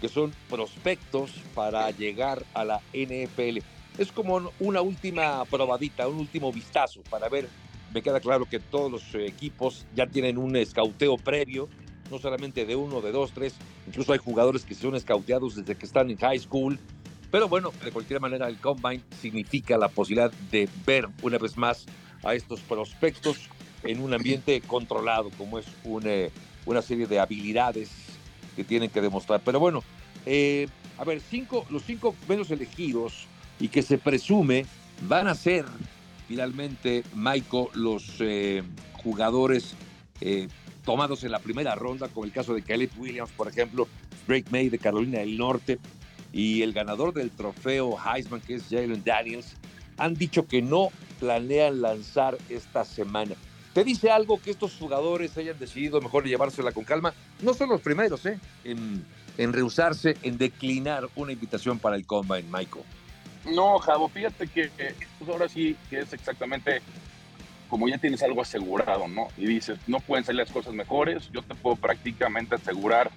que 0.00 0.08
son 0.08 0.34
prospectos 0.50 1.30
para 1.54 1.88
llegar 1.92 2.44
a 2.52 2.64
la 2.64 2.80
NFL. 2.92 3.58
Es 3.96 4.10
como 4.10 4.50
una 4.58 4.80
última 4.80 5.44
probadita, 5.44 6.08
un 6.08 6.18
último 6.18 6.52
vistazo 6.52 7.00
para 7.10 7.28
ver. 7.28 7.48
Me 7.94 8.02
queda 8.02 8.18
claro 8.18 8.46
que 8.46 8.58
todos 8.58 8.90
los 8.90 9.14
equipos 9.14 9.86
ya 9.94 10.06
tienen 10.08 10.36
un 10.36 10.56
escauteo 10.56 11.16
previo, 11.16 11.68
no 12.12 12.18
solamente 12.18 12.64
de 12.66 12.76
uno, 12.76 13.00
de 13.00 13.10
dos, 13.10 13.32
tres, 13.32 13.54
incluso 13.86 14.12
hay 14.12 14.18
jugadores 14.18 14.64
que 14.64 14.74
son 14.74 14.94
escauteados 14.94 15.56
desde 15.56 15.74
que 15.74 15.86
están 15.86 16.10
en 16.10 16.18
high 16.18 16.38
school. 16.38 16.78
Pero 17.30 17.48
bueno, 17.48 17.72
de 17.82 17.90
cualquier 17.90 18.20
manera, 18.20 18.46
el 18.46 18.58
combine 18.58 19.02
significa 19.20 19.78
la 19.78 19.88
posibilidad 19.88 20.30
de 20.50 20.68
ver 20.86 21.08
una 21.22 21.38
vez 21.38 21.56
más 21.56 21.86
a 22.22 22.34
estos 22.34 22.60
prospectos 22.60 23.38
en 23.82 24.00
un 24.00 24.12
ambiente 24.12 24.60
controlado, 24.60 25.30
como 25.38 25.58
es 25.58 25.66
una 25.84 26.82
serie 26.82 27.06
de 27.06 27.18
habilidades 27.18 27.90
que 28.54 28.62
tienen 28.62 28.90
que 28.90 29.00
demostrar. 29.00 29.40
Pero 29.42 29.58
bueno, 29.58 29.82
eh, 30.26 30.68
a 30.98 31.04
ver, 31.04 31.20
cinco, 31.20 31.64
los 31.70 31.82
cinco 31.82 32.14
menos 32.28 32.50
elegidos 32.50 33.26
y 33.58 33.68
que 33.68 33.82
se 33.82 33.96
presume 33.96 34.66
van 35.08 35.26
a 35.26 35.34
ser 35.34 35.64
finalmente, 36.28 37.02
Maiko, 37.14 37.70
los 37.74 38.16
eh, 38.20 38.62
jugadores 39.02 39.74
eh, 40.20 40.48
tomados 40.84 41.24
en 41.24 41.32
la 41.32 41.38
primera 41.38 41.74
ronda, 41.74 42.08
como 42.08 42.24
el 42.24 42.32
caso 42.32 42.54
de 42.54 42.62
Caleb 42.62 42.90
Williams, 42.98 43.30
por 43.30 43.48
ejemplo, 43.48 43.88
Drake 44.26 44.46
May 44.50 44.68
de 44.68 44.78
Carolina 44.78 45.20
del 45.20 45.36
Norte 45.36 45.78
y 46.32 46.62
el 46.62 46.72
ganador 46.72 47.12
del 47.12 47.30
trofeo 47.30 47.96
Heisman, 47.98 48.40
que 48.40 48.54
es 48.56 48.64
Jalen 48.70 49.02
Daniels, 49.04 49.56
han 49.98 50.14
dicho 50.14 50.46
que 50.46 50.62
no 50.62 50.88
planean 51.20 51.80
lanzar 51.80 52.38
esta 52.48 52.84
semana. 52.84 53.34
¿Te 53.72 53.84
dice 53.84 54.10
algo 54.10 54.40
que 54.40 54.50
estos 54.50 54.74
jugadores 54.74 55.36
hayan 55.38 55.58
decidido 55.58 56.00
mejor 56.00 56.26
llevársela 56.26 56.72
con 56.72 56.84
calma? 56.84 57.14
No 57.40 57.54
son 57.54 57.70
los 57.70 57.80
primeros, 57.80 58.26
¿eh? 58.26 58.38
En, 58.64 59.52
rehusarse, 59.52 60.16
en 60.22 60.36
declinar 60.36 61.08
una 61.16 61.32
invitación 61.32 61.78
para 61.78 61.96
el 61.96 62.04
Combine, 62.04 62.44
Michael. 62.50 62.84
No, 63.46 63.78
Javo, 63.78 64.08
fíjate 64.08 64.46
que 64.46 64.70
pues 65.18 65.30
ahora 65.30 65.48
sí 65.48 65.74
que 65.88 66.00
es 66.00 66.12
exactamente 66.12 66.82
como 67.72 67.88
ya 67.88 67.96
tienes 67.96 68.22
algo 68.22 68.42
asegurado, 68.42 69.08
¿no? 69.08 69.28
Y 69.38 69.46
dices, 69.46 69.78
no 69.86 69.98
pueden 70.00 70.26
salir 70.26 70.40
las 70.40 70.52
cosas 70.52 70.74
mejores, 70.74 71.30
yo 71.32 71.40
te 71.40 71.54
puedo 71.54 71.74
prácticamente 71.74 72.56
asegurar 72.56 73.10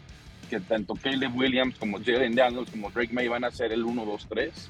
que 0.49 0.61
tanto 0.61 0.93
Caleb 0.93 1.35
Williams 1.35 1.77
como 1.77 1.99
Jalen 1.99 2.35
Daniels 2.35 2.71
como 2.71 2.89
Drake 2.89 3.11
May 3.11 3.27
van 3.27 3.43
a 3.43 3.51
ser 3.51 3.73
el 3.73 3.83
1, 3.83 4.05
2, 4.05 4.27
3. 4.29 4.69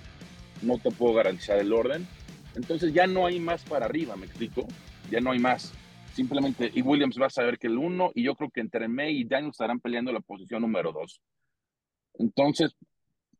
No 0.63 0.79
te 0.79 0.89
puedo 0.89 1.13
garantizar 1.13 1.59
el 1.59 1.71
orden. 1.71 2.07
Entonces 2.55 2.95
ya 2.95 3.05
no 3.05 3.27
hay 3.27 3.39
más 3.39 3.63
para 3.63 3.85
arriba, 3.85 4.15
¿me 4.15 4.25
explico? 4.25 4.65
ya 5.11 5.19
no 5.19 5.33
hay 5.33 5.37
más. 5.37 5.71
Simplemente, 6.15 6.71
y 6.73 6.81
Williams 6.81 7.19
va 7.21 7.27
a 7.27 7.29
saber 7.29 7.59
que 7.59 7.67
el 7.67 7.77
uno, 7.77 8.09
y 8.15 8.23
yo 8.23 8.33
creo 8.33 8.49
que 8.49 8.61
entre 8.61 8.87
May 8.87 9.19
y 9.19 9.23
Daniel 9.23 9.51
estarán 9.51 9.79
peleando 9.79 10.11
la 10.11 10.21
posición 10.21 10.63
número 10.63 10.93
dos. 10.93 11.21
Entonces, 12.15 12.75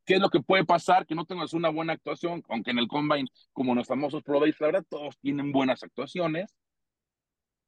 ¿qué 0.05 0.15
es 0.15 0.19
lo 0.19 0.29
que 0.29 0.41
puede 0.41 0.65
pasar? 0.65 1.05
Que 1.05 1.15
no 1.15 1.25
tengas 1.25 1.53
una 1.53 1.69
buena 1.69 1.93
actuación, 1.93 2.43
aunque 2.49 2.71
en 2.71 2.79
el 2.79 2.87
Combine, 2.87 3.27
como 3.53 3.75
los 3.75 3.87
famosos 3.87 4.23
Pro 4.23 4.39
Days, 4.39 4.59
la 4.59 4.67
verdad, 4.67 4.85
todos 4.89 5.17
tienen 5.19 5.51
buenas 5.51 5.83
actuaciones, 5.83 6.55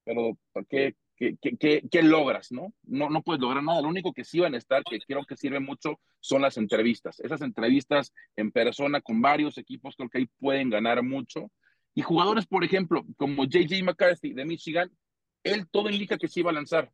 pero 0.04 0.38
¿qué, 0.69 0.95
qué, 1.17 1.38
qué, 1.60 1.84
qué, 1.91 2.04
logras, 2.04 2.52
no? 2.52 2.73
no? 2.84 3.10
No 3.10 3.21
puedes 3.21 3.41
lograr 3.41 3.63
nada. 3.63 3.82
Lo 3.82 3.89
único 3.89 4.13
que 4.13 4.23
sí 4.23 4.39
van 4.39 4.56
a 4.56 4.58
estar, 4.58 4.84
que 4.84 5.00
creo 5.00 5.26
que 5.26 5.36
sirve 5.36 5.60
mucho, 5.60 6.00
son 6.21 6.41
las 6.41 6.58
entrevistas. 6.58 7.19
Esas 7.19 7.41
entrevistas 7.41 8.13
en 8.38 8.52
persona 8.52 9.02
con 9.02 9.21
varios 9.21 9.58
equipos, 9.58 9.95
creo 9.97 10.10
que 10.10 10.19
ahí 10.19 10.30
pueden 10.39 10.69
ganar 10.69 11.04
mucho 11.04 11.52
y 11.97 12.04
jugadores, 12.04 12.45
por 12.45 12.63
ejemplo, 12.63 13.04
como 13.17 13.45
JJ 13.45 13.82
McCarthy 13.82 14.34
de 14.34 14.45
Michigan, 14.45 14.91
él 15.43 15.67
todo 15.67 15.89
indica 15.89 16.19
que 16.19 16.28
se 16.28 16.41
iba 16.41 16.52
a 16.52 16.54
lanzar. 16.54 16.91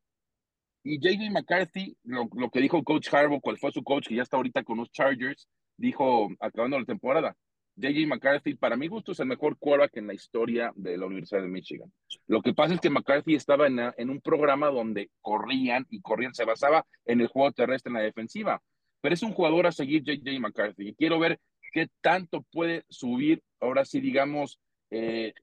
Y 0.83 0.99
JJ 0.99 1.31
McCarthy, 1.31 1.95
lo, 2.03 2.27
que 2.51 2.59
dijo 2.59 2.83
coach 2.83 3.13
Harbaugh, 3.13 3.39
cuál 3.41 3.57
fue 3.57 3.71
su 3.71 3.83
coach, 3.83 4.07
que 4.07 4.15
ya 4.15 4.23
está 4.23 4.37
ahorita 4.37 4.63
con 4.63 4.77
los 4.77 4.91
Chargers, 4.91 5.47
dijo, 5.77 6.29
acabando 6.39 6.77
la 6.77 6.85
temporada, 6.85 7.35
JJ 7.75 8.05
McCarthy, 8.05 8.55
para 8.55 8.75
mi 8.75 8.87
gusto, 8.87 9.13
es 9.13 9.19
el 9.19 9.27
mejor 9.27 9.57
quarterback 9.57 9.97
en 9.97 10.07
la 10.07 10.13
historia 10.13 10.71
de 10.75 10.97
la 10.97 11.05
Universidad 11.05 11.41
de 11.41 11.47
Michigan. 11.47 11.91
Lo 12.27 12.41
que 12.41 12.53
pasa 12.53 12.75
es 12.75 12.81
que 12.81 12.89
McCarthy 12.89 13.35
estaba 13.35 13.67
en, 13.67 13.79
en 13.79 14.09
un 14.09 14.21
programa 14.21 14.67
donde 14.67 15.09
corrían 15.21 15.87
y 15.89 16.01
corrían, 16.01 16.35
se 16.35 16.45
basaba 16.45 16.85
en 17.05 17.21
el 17.21 17.27
juego 17.27 17.51
terrestre 17.51 17.89
en 17.89 17.95
la 17.95 18.01
defensiva. 18.01 18.61
Pero 19.01 19.15
es 19.15 19.23
un 19.23 19.33
jugador 19.33 19.67
a 19.67 19.71
seguir 19.71 20.03
JJ 20.03 20.39
McCarthy. 20.39 20.89
Y 20.89 20.95
quiero 20.95 21.17
ver 21.17 21.39
qué 21.71 21.87
tanto 22.01 22.45
puede 22.51 22.83
subir, 22.89 23.41
ahora 23.59 23.85
sí, 23.85 23.99
digamos, 23.99 24.59
eh, 24.91 25.33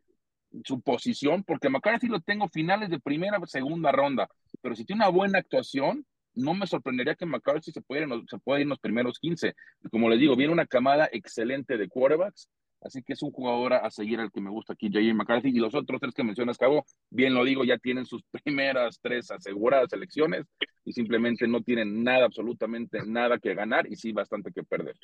su 0.64 0.80
posición, 0.80 1.44
porque 1.44 1.68
McCarthy 1.68 2.08
lo 2.08 2.20
tengo 2.20 2.48
finales 2.48 2.90
de 2.90 3.00
primera 3.00 3.38
segunda 3.46 3.92
ronda, 3.92 4.28
pero 4.60 4.74
si 4.74 4.84
tiene 4.84 5.02
una 5.02 5.10
buena 5.10 5.38
actuación, 5.38 6.04
no 6.34 6.54
me 6.54 6.66
sorprendería 6.66 7.14
que 7.14 7.26
McCarthy 7.26 7.72
se 7.72 7.82
pueda, 7.82 8.06
se 8.06 8.36
ir 8.36 8.62
en 8.62 8.68
los 8.68 8.78
primeros 8.78 9.18
15. 9.18 9.54
Como 9.90 10.08
les 10.08 10.20
digo, 10.20 10.36
viene 10.36 10.52
una 10.52 10.66
camada 10.66 11.08
excelente 11.12 11.76
de 11.76 11.88
quarterbacks, 11.88 12.48
así 12.80 13.02
que 13.02 13.12
es 13.14 13.22
un 13.22 13.32
jugador 13.32 13.74
a 13.74 13.90
seguir 13.90 14.20
al 14.20 14.30
que 14.30 14.40
me 14.40 14.50
gusta 14.50 14.72
aquí, 14.72 14.88
J.J. 14.88 15.14
McCarthy. 15.14 15.48
Y 15.48 15.58
los 15.58 15.74
otros 15.74 16.00
tres 16.00 16.14
que 16.14 16.24
mencionas, 16.24 16.56
Cabo, 16.56 16.84
bien 17.10 17.34
lo 17.34 17.44
digo, 17.44 17.64
ya 17.64 17.78
tienen 17.78 18.06
sus 18.06 18.22
primeras 18.44 18.98
tres 19.02 19.30
aseguradas 19.30 19.92
elecciones 19.92 20.46
y 20.84 20.92
simplemente 20.92 21.46
no 21.46 21.62
tienen 21.62 22.02
nada, 22.02 22.26
absolutamente 22.26 23.00
nada 23.06 23.38
que 23.38 23.54
ganar 23.54 23.86
y 23.90 23.96
sí 23.96 24.12
bastante 24.12 24.52
que 24.52 24.62
perder. 24.62 24.96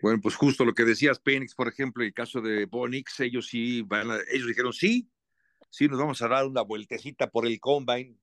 Bueno, 0.00 0.20
pues 0.22 0.36
justo 0.36 0.64
lo 0.64 0.74
que 0.74 0.84
decías, 0.84 1.20
Phoenix, 1.22 1.54
por 1.54 1.68
ejemplo, 1.68 2.04
el 2.04 2.14
caso 2.14 2.40
de 2.40 2.66
Bonix, 2.66 3.18
ellos 3.20 3.48
sí 3.48 3.82
van 3.82 4.10
a, 4.10 4.18
ellos 4.32 4.46
dijeron 4.46 4.72
sí, 4.72 5.10
sí, 5.70 5.88
nos 5.88 5.98
vamos 5.98 6.22
a 6.22 6.28
dar 6.28 6.46
una 6.46 6.62
vueltecita 6.62 7.30
por 7.30 7.46
el 7.46 7.58
combine. 7.58 8.16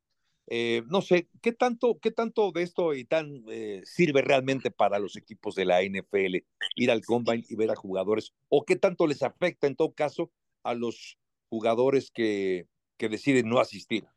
Eh, 0.48 0.84
no 0.88 1.02
sé, 1.02 1.28
¿qué 1.42 1.52
tanto, 1.52 2.00
¿qué 2.00 2.12
tanto 2.12 2.52
de 2.52 2.62
esto 2.62 2.94
y 2.94 3.04
tan 3.04 3.44
eh, 3.50 3.82
sirve 3.84 4.22
realmente 4.22 4.70
para 4.72 5.00
los 5.00 5.16
equipos 5.16 5.56
de 5.56 5.66
la 5.66 5.82
NFL 5.82 6.36
ir 6.76 6.92
al 6.92 7.04
combine 7.04 7.44
y 7.50 7.56
ver 7.56 7.72
a 7.72 7.76
jugadores? 7.76 8.34
¿O 8.48 8.64
qué 8.64 8.76
tanto 8.76 9.08
les 9.08 9.24
afecta 9.24 9.68
en 9.68 9.76
todo 9.76 9.94
caso 9.94 10.32
a 10.64 10.76
los 10.76 11.18
jugadores 11.50 12.12
que, 12.12 12.68
que 12.98 13.10
deciden 13.10 13.50
no 13.50 13.60
asistir? 13.60 14.08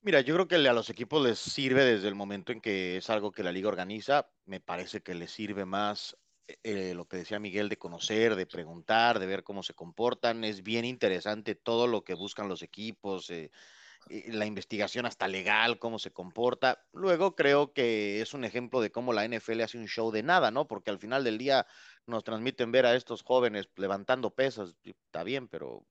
Mira, 0.00 0.20
yo 0.20 0.34
creo 0.34 0.48
que 0.48 0.56
a 0.56 0.72
los 0.72 0.90
equipos 0.90 1.22
les 1.24 1.38
sirve 1.38 1.84
desde 1.84 2.08
el 2.08 2.14
momento 2.14 2.50
en 2.50 2.60
que 2.60 2.96
es 2.96 3.10
algo 3.10 3.30
que 3.30 3.44
la 3.44 3.52
liga 3.52 3.68
organiza. 3.68 4.28
Me 4.46 4.60
parece 4.60 5.00
que 5.00 5.14
les 5.14 5.30
sirve 5.30 5.64
más 5.64 6.16
eh, 6.62 6.94
lo 6.94 7.06
que 7.06 7.18
decía 7.18 7.38
Miguel 7.38 7.68
de 7.68 7.78
conocer, 7.78 8.36
de 8.36 8.46
preguntar, 8.46 9.18
de 9.18 9.26
ver 9.26 9.42
cómo 9.42 9.62
se 9.62 9.74
comportan. 9.74 10.44
Es 10.44 10.62
bien 10.62 10.84
interesante 10.84 11.54
todo 11.54 11.86
lo 11.86 12.04
que 12.04 12.14
buscan 12.14 12.48
los 12.48 12.62
equipos, 12.62 13.30
eh, 13.30 13.50
la 14.08 14.46
investigación 14.46 15.06
hasta 15.06 15.28
legal, 15.28 15.78
cómo 15.78 15.98
se 15.98 16.12
comporta. 16.12 16.84
Luego 16.92 17.36
creo 17.36 17.72
que 17.72 18.20
es 18.20 18.34
un 18.34 18.44
ejemplo 18.44 18.80
de 18.80 18.90
cómo 18.90 19.12
la 19.12 19.24
NFL 19.24 19.60
hace 19.62 19.78
un 19.78 19.86
show 19.86 20.10
de 20.10 20.22
nada, 20.22 20.50
¿no? 20.50 20.66
Porque 20.66 20.90
al 20.90 20.98
final 20.98 21.24
del 21.24 21.38
día 21.38 21.66
nos 22.06 22.24
transmiten 22.24 22.72
ver 22.72 22.86
a 22.86 22.94
estos 22.94 23.22
jóvenes 23.22 23.68
levantando 23.76 24.34
pesas, 24.34 24.74
está 24.84 25.22
bien, 25.24 25.48
pero 25.48 25.86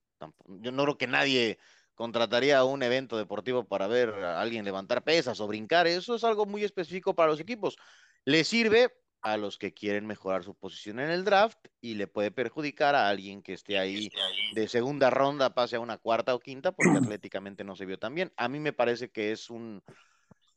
yo 0.46 0.72
no 0.72 0.84
creo 0.84 0.98
que 0.98 1.08
nadie 1.08 1.58
contrataría 1.96 2.64
un 2.64 2.84
evento 2.84 3.18
deportivo 3.18 3.64
para 3.66 3.88
ver 3.88 4.10
a 4.10 4.42
alguien 4.42 4.66
levantar 4.66 5.04
pesas 5.04 5.40
o 5.40 5.48
brincar. 5.48 5.88
Eso 5.88 6.16
es 6.16 6.24
algo 6.24 6.46
muy 6.46 6.64
específico 6.64 7.16
para 7.16 7.32
los 7.32 7.40
equipos. 7.40 7.78
Le 8.26 8.44
sirve 8.44 9.01
a 9.22 9.38
los 9.38 9.58
que 9.58 9.74
quieren 9.74 10.06
mejorar 10.06 10.44
su 10.44 10.56
posición 10.56 11.00
en 11.00 11.10
el 11.10 11.24
draft 11.24 11.60
y 11.80 11.96
le 11.96 12.08
puede 12.08 12.32
perjudicar 12.32 12.96
a 12.96 13.08
alguien 13.08 13.42
que 13.42 13.54
esté 13.54 13.78
ahí 13.78 14.10
de 14.54 14.68
segunda 14.68 15.10
ronda, 15.10 15.54
pase 15.54 15.76
a 15.76 15.80
una 15.80 15.98
cuarta 15.98 16.34
o 16.36 16.40
quinta, 16.40 16.72
porque 16.72 16.92
atléticamente 17.20 17.64
no 17.64 17.76
se 17.76 17.86
vio 17.86 18.00
tan 18.00 18.16
bien. 18.16 18.32
A 18.38 18.48
mí 18.48 18.60
me 18.60 18.74
parece 18.74 19.10
que 19.10 19.32
es 19.32 19.50
un, 19.50 19.84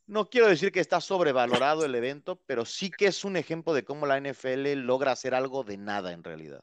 no 0.07 0.29
quiero 0.29 0.49
decir 0.49 0.73
que 0.73 0.81
está 0.81 1.01
sobrevalorado 1.01 1.85
el 1.85 1.95
evento, 1.95 2.41
pero 2.47 2.65
sí 2.65 2.91
que 2.91 3.07
es 3.07 3.25
un 3.25 3.37
ejemplo 3.37 3.73
de 3.73 3.85
cómo 3.85 4.07
la 4.07 4.19
NFL 4.19 4.75
logra 4.75 5.13
hacer 5.13 5.35
algo 5.35 5.65
de 5.65 5.77
nada 5.79 6.13
en 6.13 6.25
realidad. 6.25 6.63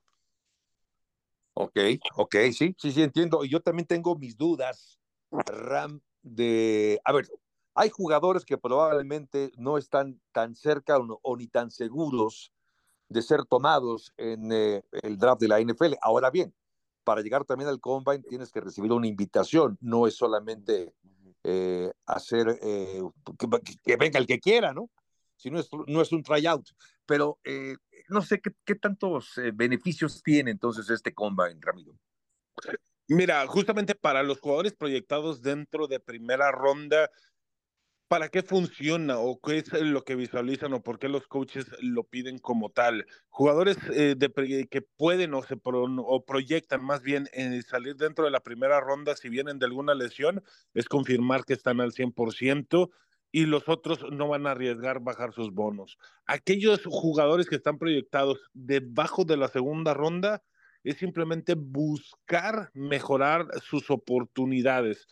Ok, 1.54 1.78
ok, 2.16 2.36
sí, 2.54 2.76
sí, 2.78 2.92
sí, 2.92 3.04
entiendo. 3.04 3.44
Y 3.44 3.50
yo 3.50 3.60
también 3.60 3.86
tengo 3.86 4.16
mis 4.16 4.38
dudas, 4.38 5.00
Ram, 5.32 6.02
de, 6.22 7.00
a 7.04 7.12
ver, 7.12 7.28
hay 7.74 7.90
jugadores 7.90 8.46
que 8.46 8.58
probablemente 8.58 9.52
no 9.58 9.78
están 9.78 10.20
tan 10.32 10.56
cerca 10.56 10.98
o, 10.98 11.38
ni 11.38 11.48
tan 11.48 11.72
seguros 11.72 12.52
de 13.10 13.22
ser 13.22 13.46
tomados 13.46 14.14
en 14.18 14.52
eh, 14.52 14.84
el 15.04 15.18
draft 15.18 15.42
de 15.42 15.48
la 15.48 15.60
NFL. 15.60 15.96
Ahora 16.02 16.30
bien, 16.30 16.54
para 17.04 17.22
llegar 17.22 17.46
también 17.46 17.70
al 17.70 17.80
combine 17.80 18.24
tienes 18.24 18.52
que 18.52 18.62
recibir 18.62 18.92
una 18.92 19.08
invitación, 19.08 19.78
no 19.82 20.08
es 20.08 20.16
solamente 20.16 20.94
eh, 21.44 21.92
hacer 22.06 22.60
eh, 22.62 23.02
que, 23.84 23.98
venga 23.98 24.20
el 24.20 24.28
que 24.28 24.40
quiera, 24.40 24.74
¿no? 24.74 24.90
Si 25.36 25.50
no 25.50 25.60
es, 25.60 25.70
no 25.88 26.02
es 26.02 26.12
un 26.12 26.24
tryout. 26.24 26.70
Pero 27.06 27.40
no 28.10 28.22
sé 28.22 28.40
qué, 28.40 28.52
qué 28.64 28.76
tantos 28.76 29.34
beneficios 29.56 30.22
tiene 30.22 30.52
entonces 30.52 30.90
este 30.90 31.14
combine, 31.14 31.58
Ramiro. 31.60 31.94
Mira, 33.08 33.46
justamente 33.48 33.96
para 33.96 34.24
los 34.24 34.40
jugadores 34.40 34.74
proyectados 34.74 35.42
dentro 35.42 35.88
de 35.88 36.00
primera 36.00 36.52
ronda, 36.52 37.10
para 38.12 38.28
qué 38.28 38.44
funciona 38.44 39.20
o 39.20 39.40
qué 39.40 39.60
es 39.60 39.72
lo 39.72 40.04
que 40.04 40.16
visualizan 40.16 40.74
o 40.74 40.84
por 40.84 41.00
qué 41.00 41.08
los 41.08 41.30
coaches 41.30 41.68
lo 41.80 42.04
piden 42.04 42.40
como 42.40 42.70
tal. 42.70 43.06
Jugadores 43.30 43.78
eh, 43.94 44.18
que 44.70 44.82
pueden 44.82 45.34
o, 45.34 45.44
se 45.44 45.56
o 45.64 46.26
proyectan 46.26 46.84
más 46.84 47.04
bien 47.04 47.30
en 47.32 47.64
salir 47.64 47.96
dentro 47.96 48.26
de 48.26 48.32
la 48.32 48.42
primera 48.42 48.82
ronda 48.82 49.16
si 49.16 49.30
vienen 49.30 49.60
de 49.60 49.66
alguna 49.66 49.96
lesión, 49.96 50.44
es 50.74 50.90
confirmar 50.90 51.46
que 51.46 51.54
están 51.54 51.80
al 51.80 51.94
100% 51.94 52.90
y 53.32 53.46
los 53.46 53.70
otros 53.70 54.00
no 54.12 54.28
van 54.28 54.46
a 54.46 54.52
arriesgar 54.52 55.00
bajar 55.00 55.32
sus 55.32 55.54
bonos. 55.54 55.98
Aquellos 56.26 56.82
jugadores 56.84 57.48
que 57.48 57.56
están 57.56 57.78
proyectados 57.78 58.40
debajo 58.52 59.24
de 59.24 59.38
la 59.38 59.48
segunda 59.48 59.94
ronda 59.94 60.44
es 60.84 60.98
simplemente 60.98 61.54
buscar 61.56 62.72
mejorar 62.74 63.48
sus 63.62 63.90
oportunidades. 63.90 65.08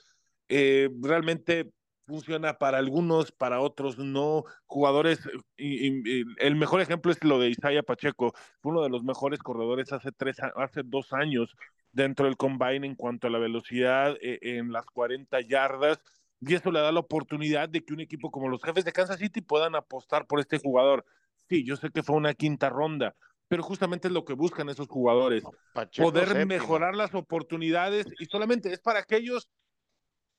Eh, 0.49 0.89
realmente 1.01 1.71
funciona 2.09 2.57
para 2.57 2.79
algunos, 2.79 3.31
para 3.31 3.61
otros 3.61 3.99
no. 3.99 4.43
Jugadores, 4.65 5.19
y, 5.55 6.23
el 6.43 6.55
mejor 6.55 6.81
ejemplo 6.81 7.11
es 7.11 7.23
lo 7.23 7.39
de 7.39 7.49
Isaiah 7.49 7.83
Pacheco, 7.83 8.33
fue 8.61 8.71
uno 8.71 8.81
de 8.81 8.89
los 8.89 9.03
mejores 9.03 9.39
corredores 9.39 9.93
hace, 9.93 10.11
tres, 10.11 10.37
hace 10.55 10.81
dos 10.83 11.13
años 11.13 11.55
dentro 11.91 12.25
del 12.25 12.35
combine 12.35 12.85
en 12.85 12.95
cuanto 12.95 13.27
a 13.27 13.29
la 13.29 13.37
velocidad 13.37 14.17
eh, 14.21 14.39
en 14.41 14.71
las 14.71 14.85
40 14.87 15.39
yardas. 15.41 15.99
Y 16.41 16.55
eso 16.55 16.71
le 16.71 16.79
da 16.79 16.91
la 16.91 17.01
oportunidad 17.01 17.69
de 17.69 17.83
que 17.83 17.93
un 17.93 17.99
equipo 17.99 18.31
como 18.31 18.49
los 18.49 18.63
jefes 18.63 18.85
de 18.85 18.91
Kansas 18.91 19.19
City 19.19 19.41
puedan 19.41 19.75
apostar 19.75 20.25
por 20.25 20.39
este 20.39 20.57
jugador. 20.57 21.05
Sí, 21.47 21.63
yo 21.63 21.75
sé 21.75 21.89
que 21.91 22.01
fue 22.01 22.15
una 22.15 22.33
quinta 22.33 22.69
ronda, 22.69 23.15
pero 23.47 23.61
justamente 23.61 24.07
es 24.07 24.13
lo 24.13 24.25
que 24.25 24.33
buscan 24.33 24.69
esos 24.69 24.87
jugadores. 24.87 25.43
poder 25.97 26.45
mejorar 26.47 26.95
las 26.95 27.13
oportunidades 27.13 28.07
y 28.19 28.25
solamente 28.25 28.71
es 28.71 28.79
para 28.79 28.99
aquellos 28.99 29.49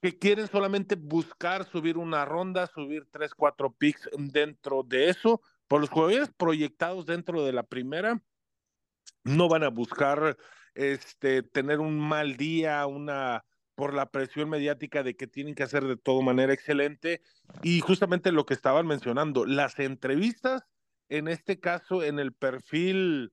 que 0.01 0.19
quieren 0.19 0.49
solamente 0.49 0.95
buscar 0.97 1.65
subir 1.71 1.99
una 1.99 2.25
ronda, 2.25 2.67
subir 2.67 3.07
tres, 3.11 3.35
cuatro 3.35 3.73
picks 3.73 4.09
dentro 4.17 4.83
de 4.83 5.11
eso. 5.11 5.43
Por 5.69 5.81
los 5.81 5.91
jugadores 5.91 6.31
proyectados 6.37 7.07
dentro 7.07 7.45
de 7.45 7.53
la 7.53 7.63
primera, 7.63 8.23
no 9.25 9.49
van 9.49 9.63
a 9.63 9.69
buscar 9.69 10.37
este, 10.75 11.43
tener 11.43 11.81
un 11.81 11.99
mal 11.99 12.37
día, 12.37 12.87
una 12.87 13.45
por 13.75 13.95
la 13.95 14.11
presión 14.11 14.51
mediática 14.51 15.03
de 15.03 15.17
que 15.17 15.27
tienen 15.27 15.55
que 15.55 15.63
hacer 15.63 15.85
de 15.85 15.97
todo 15.97 16.21
manera 16.21 16.53
excelente. 16.53 17.23
Y 17.63 17.81
justamente 17.81 18.33
lo 18.33 18.45
que 18.45 18.53
estaban 18.53 18.87
mencionando, 18.87 19.47
las 19.47 19.79
entrevistas, 19.79 20.67
en 21.09 21.29
este 21.29 21.61
caso, 21.61 22.03
en 22.03 22.19
el 22.19 22.33
perfil 22.33 23.33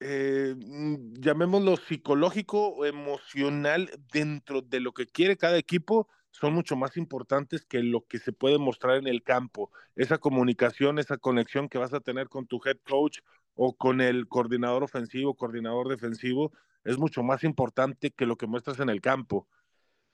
eh, 0.00 0.54
mm, 0.56 1.14
llamémoslo 1.20 1.76
psicológico 1.76 2.68
o 2.68 2.84
emocional 2.86 3.90
dentro 4.12 4.62
de 4.62 4.80
lo 4.80 4.92
que 4.92 5.06
quiere 5.06 5.36
cada 5.36 5.58
equipo 5.58 6.08
son 6.30 6.54
mucho 6.54 6.76
más 6.76 6.96
importantes 6.96 7.64
que 7.64 7.82
lo 7.82 8.06
que 8.06 8.18
se 8.18 8.32
puede 8.32 8.58
mostrar 8.58 8.96
en 8.96 9.08
el 9.08 9.22
campo. 9.22 9.70
Esa 9.96 10.18
comunicación, 10.18 10.98
esa 10.98 11.16
conexión 11.16 11.68
que 11.68 11.78
vas 11.78 11.92
a 11.94 12.00
tener 12.00 12.28
con 12.28 12.46
tu 12.46 12.60
head 12.64 12.78
coach 12.88 13.20
o 13.54 13.76
con 13.76 14.00
el 14.00 14.28
coordinador 14.28 14.84
ofensivo, 14.84 15.34
coordinador 15.34 15.88
defensivo, 15.88 16.52
es 16.84 16.96
mucho 16.98 17.22
más 17.22 17.42
importante 17.44 18.12
que 18.12 18.26
lo 18.26 18.36
que 18.36 18.46
muestras 18.46 18.78
en 18.80 18.88
el 18.88 19.00
campo. 19.00 19.48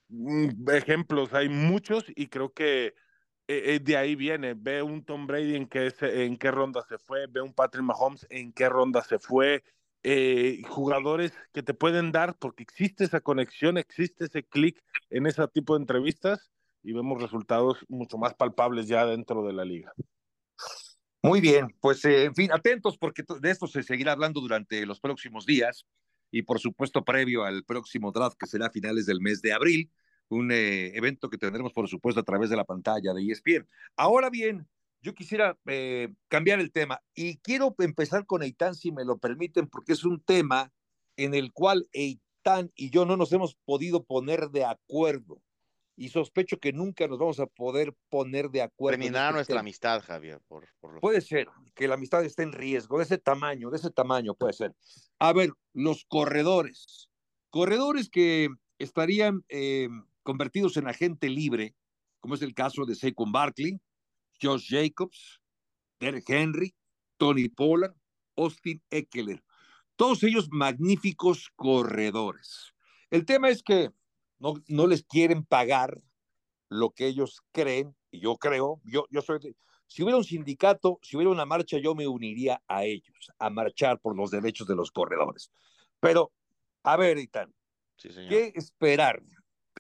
Mm, 0.09 0.71
ejemplos, 0.71 1.35
hay 1.35 1.49
muchos 1.49 2.05
y 2.17 2.29
creo 2.29 2.53
que 2.53 2.95
eh, 3.47 3.75
eh, 3.75 3.81
de 3.81 3.97
ahí 3.97 4.15
viene. 4.17 4.55
Ve 4.55 4.83
un 4.83 5.05
Tom 5.05 5.27
Brady 5.27 5.57
en 5.57 5.67
qué, 5.67 5.93
en 6.01 6.37
qué 6.37 6.51
ronda 6.51 6.85
se 6.89 6.99
fue, 6.99 7.27
ve 7.27 7.41
un 7.41 7.53
Patrick 7.53 7.85
Mahomes 7.85 8.27
en 8.31 8.53
qué 8.53 8.69
ronda 8.69 9.03
se 9.03 9.19
fue. 9.19 9.63
Eh, 10.07 10.63
jugadores 10.69 11.33
que 11.53 11.63
te 11.63 11.73
pueden 11.73 12.13
dar, 12.13 12.37
porque 12.39 12.63
existe 12.63 13.05
esa 13.05 13.21
conexión, 13.21 13.79
existe 13.79 14.27
ese 14.27 14.43
clic 14.43 14.83
en 15.09 15.27
ese 15.27 15.47
tipo 15.49 15.75
de 15.75 15.81
entrevistas 15.81 16.51
y 16.83 16.93
vemos 16.93 17.23
resultados 17.23 17.79
mucho 17.89 18.19
más 18.19 18.35
palpables 18.35 18.87
ya 18.87 19.07
dentro 19.07 19.47
de 19.47 19.55
la 19.55 19.65
liga. 19.65 19.95
Muy 21.23 21.41
bien, 21.41 21.75
pues 21.81 22.05
en 22.05 22.35
fin, 22.35 22.53
atentos 22.53 22.99
porque 22.99 23.25
de 23.41 23.51
esto 23.51 23.67
se 23.67 23.83
seguirá 23.83 24.13
hablando 24.13 24.43
durante 24.43 24.85
los 24.85 25.01
próximos 25.01 25.47
días 25.47 25.87
y 26.31 26.43
por 26.43 26.61
supuesto 26.61 27.03
previo 27.03 27.45
al 27.45 27.65
próximo 27.65 28.13
draft 28.13 28.37
que 28.39 28.47
será 28.47 28.67
a 28.67 28.71
finales 28.71 29.07
del 29.07 29.23
mes 29.23 29.41
de 29.41 29.55
abril 29.55 29.91
un 30.29 30.51
eh, 30.53 30.97
evento 30.97 31.29
que 31.31 31.39
tendremos, 31.39 31.73
por 31.73 31.89
supuesto, 31.89 32.21
a 32.21 32.25
través 32.25 32.51
de 32.51 32.57
la 32.57 32.65
pantalla 32.65 33.13
de 33.13 33.23
ESPN. 33.31 33.69
Ahora 33.97 34.31
bien, 34.31 34.69
yo 35.01 35.15
quisiera 35.15 35.59
eh, 35.67 36.13
cambiar 36.29 36.61
el 36.61 36.73
tema 36.73 37.03
y 37.15 37.37
quiero 37.39 37.75
empezar 37.79 38.25
con 38.27 38.43
Eitan, 38.43 38.75
si 38.75 38.91
me 38.91 39.05
lo 39.05 39.19
permiten, 39.19 39.69
porque 39.69 39.93
es 39.93 40.05
un 40.05 40.21
tema 40.21 40.73
en 41.17 41.35
el 41.35 41.53
cual 41.53 41.89
Eitan 41.93 42.73
y 42.75 42.91
yo 42.91 43.05
no 43.05 43.17
nos 43.17 43.33
hemos 43.33 43.55
podido 43.65 44.05
poner 44.05 44.51
de 44.51 44.65
acuerdo. 44.65 45.43
Y 45.97 46.09
sospecho 46.09 46.59
que 46.59 46.73
nunca 46.73 47.07
nos 47.07 47.19
vamos 47.19 47.39
a 47.39 47.47
poder 47.47 47.95
poner 48.09 48.51
de 48.51 48.63
acuerdo. 48.63 48.99
Terminar 48.99 49.27
este 49.27 49.35
nuestra 49.35 49.61
amistad, 49.61 50.03
Javier. 50.03 50.41
Por, 50.49 50.67
Puede 51.01 51.21
ser 51.21 51.47
que 51.75 51.87
la 51.87 51.95
amistad 51.95 52.25
esté 52.25 52.43
en 52.43 52.53
riesgo, 52.53 52.99
de 52.99 53.05
ese 53.05 53.19
tamaño, 53.19 53.71
de 53.71 53.77
ese 53.77 53.91
tamaño 53.91 54.35
puede 54.35 54.55
ser. 54.55 54.75
A 55.21 55.33
ver, 55.33 55.53
los 55.73 56.05
corredores. 56.07 57.09
Corredores 57.51 58.09
que 58.09 58.49
estarían 58.79 59.45
eh, 59.49 59.89
convertidos 60.25 60.77
en 60.77 60.89
agente 60.89 61.29
libre, 61.29 61.77
como 62.19 62.35
es 62.35 62.43
el 62.43 62.55
caso 62.55 62.85
de 62.85 62.97
Saquon 62.97 63.31
Barkley, 63.31 63.81
Josh 64.43 64.69
Jacobs, 64.69 65.41
Derek 66.01 66.29
Henry, 66.29 66.75
Tony 67.17 67.49
Pollard, 67.49 67.95
Austin 68.37 68.83
Eckler. 68.91 69.45
Todos 69.95 70.25
ellos 70.25 70.49
magníficos 70.51 71.51
corredores. 71.55 72.75
El 73.11 73.25
tema 73.25 73.51
es 73.51 73.63
que 73.63 73.91
no, 74.39 74.55
no 74.67 74.89
les 74.89 75.05
quieren 75.05 75.45
pagar 75.45 76.03
lo 76.69 76.91
que 76.91 77.07
ellos 77.07 77.43
creen, 77.53 77.95
y 78.11 78.21
yo 78.21 78.37
creo, 78.37 78.81
yo, 78.85 79.07
yo 79.11 79.23
soy, 79.23 79.39
si 79.87 80.03
hubiera 80.03 80.19
un 80.19 80.25
sindicato, 80.25 80.99
si 81.03 81.17
hubiera 81.17 81.31
una 81.31 81.45
marcha, 81.45 81.79
yo 81.79 81.95
me 81.95 82.09
uniría 82.09 82.61
a 82.67 82.85
ellos, 82.85 83.31
a 83.39 83.51
marchar 83.51 84.01
por 84.01 84.17
los 84.17 84.31
derechos 84.31 84.67
de 84.67 84.75
los 84.75 84.91
corredores. 84.91 85.53
Pero, 86.01 86.33
a 86.83 86.97
ver, 86.97 87.19
Itán, 87.19 87.55
¿qué 87.97 88.53
esperar 88.57 89.23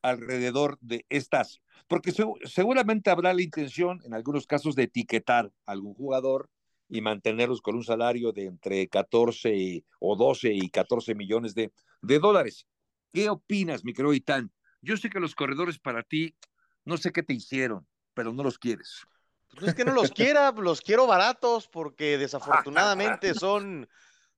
alrededor 0.04 0.78
de 0.80 1.04
estas? 1.08 1.60
Porque 1.88 2.12
seguramente 2.44 3.10
habrá 3.10 3.34
la 3.34 3.42
intención, 3.42 4.00
en 4.04 4.14
algunos 4.14 4.46
casos, 4.46 4.74
de 4.74 4.84
etiquetar 4.84 5.52
a 5.66 5.72
algún 5.72 5.94
jugador 5.94 6.50
y 6.88 7.00
mantenerlos 7.00 7.60
con 7.60 7.74
un 7.74 7.84
salario 7.84 8.32
de 8.32 8.46
entre 8.46 8.88
14 8.88 9.84
o 10.00 10.16
12 10.16 10.52
y 10.52 10.68
14 10.70 11.14
millones 11.14 11.54
de, 11.54 11.72
de 12.02 12.18
dólares. 12.18 12.66
¿Qué 13.12 13.28
opinas, 13.30 13.84
mi 13.84 13.92
querido 13.92 14.14
Itán? 14.14 14.52
Yo 14.82 14.96
sé 14.96 15.08
que 15.08 15.20
los 15.20 15.34
corredores 15.34 15.78
para 15.78 16.02
ti, 16.02 16.36
no 16.84 16.96
sé 16.96 17.12
qué 17.12 17.22
te 17.22 17.32
hicieron, 17.32 17.86
pero 18.12 18.32
no 18.32 18.42
los 18.42 18.58
quieres. 18.58 19.06
No 19.60 19.66
es 19.66 19.74
que 19.74 19.84
no 19.84 19.92
los 19.92 20.10
quiera, 20.10 20.50
los 20.52 20.80
quiero 20.80 21.06
baratos 21.06 21.68
porque 21.68 22.18
desafortunadamente 22.18 23.34
son, 23.34 23.88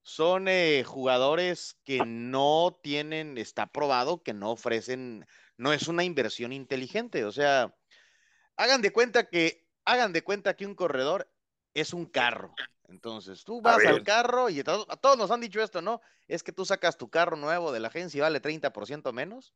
son 0.02 0.46
eh, 0.48 0.84
jugadores 0.84 1.78
que 1.84 2.04
no 2.04 2.78
tienen, 2.82 3.38
está 3.38 3.66
probado 3.66 4.22
que 4.22 4.34
no 4.34 4.50
ofrecen, 4.50 5.26
no 5.56 5.72
es 5.72 5.88
una 5.88 6.04
inversión 6.04 6.52
inteligente. 6.52 7.24
O 7.24 7.32
sea, 7.32 7.74
hagan 8.56 8.82
de 8.82 8.92
cuenta 8.92 9.28
que, 9.28 9.66
hagan 9.84 10.12
de 10.12 10.22
cuenta 10.22 10.56
que 10.56 10.66
un 10.66 10.74
corredor 10.74 11.30
es 11.74 11.92
un 11.92 12.06
carro. 12.06 12.54
Entonces, 12.88 13.44
tú 13.44 13.60
vas 13.60 13.84
al 13.84 14.02
carro 14.04 14.48
y 14.48 14.60
a 14.60 14.64
todos, 14.64 15.18
nos 15.18 15.30
han 15.30 15.40
dicho 15.40 15.60
esto, 15.62 15.82
¿no? 15.82 16.00
Es 16.28 16.42
que 16.42 16.52
tú 16.52 16.64
sacas 16.64 16.96
tu 16.96 17.10
carro 17.10 17.36
nuevo 17.36 17.72
de 17.72 17.80
la 17.80 17.88
agencia 17.88 18.18
y 18.18 18.20
vale 18.20 18.40
30% 18.40 19.12
menos. 19.12 19.54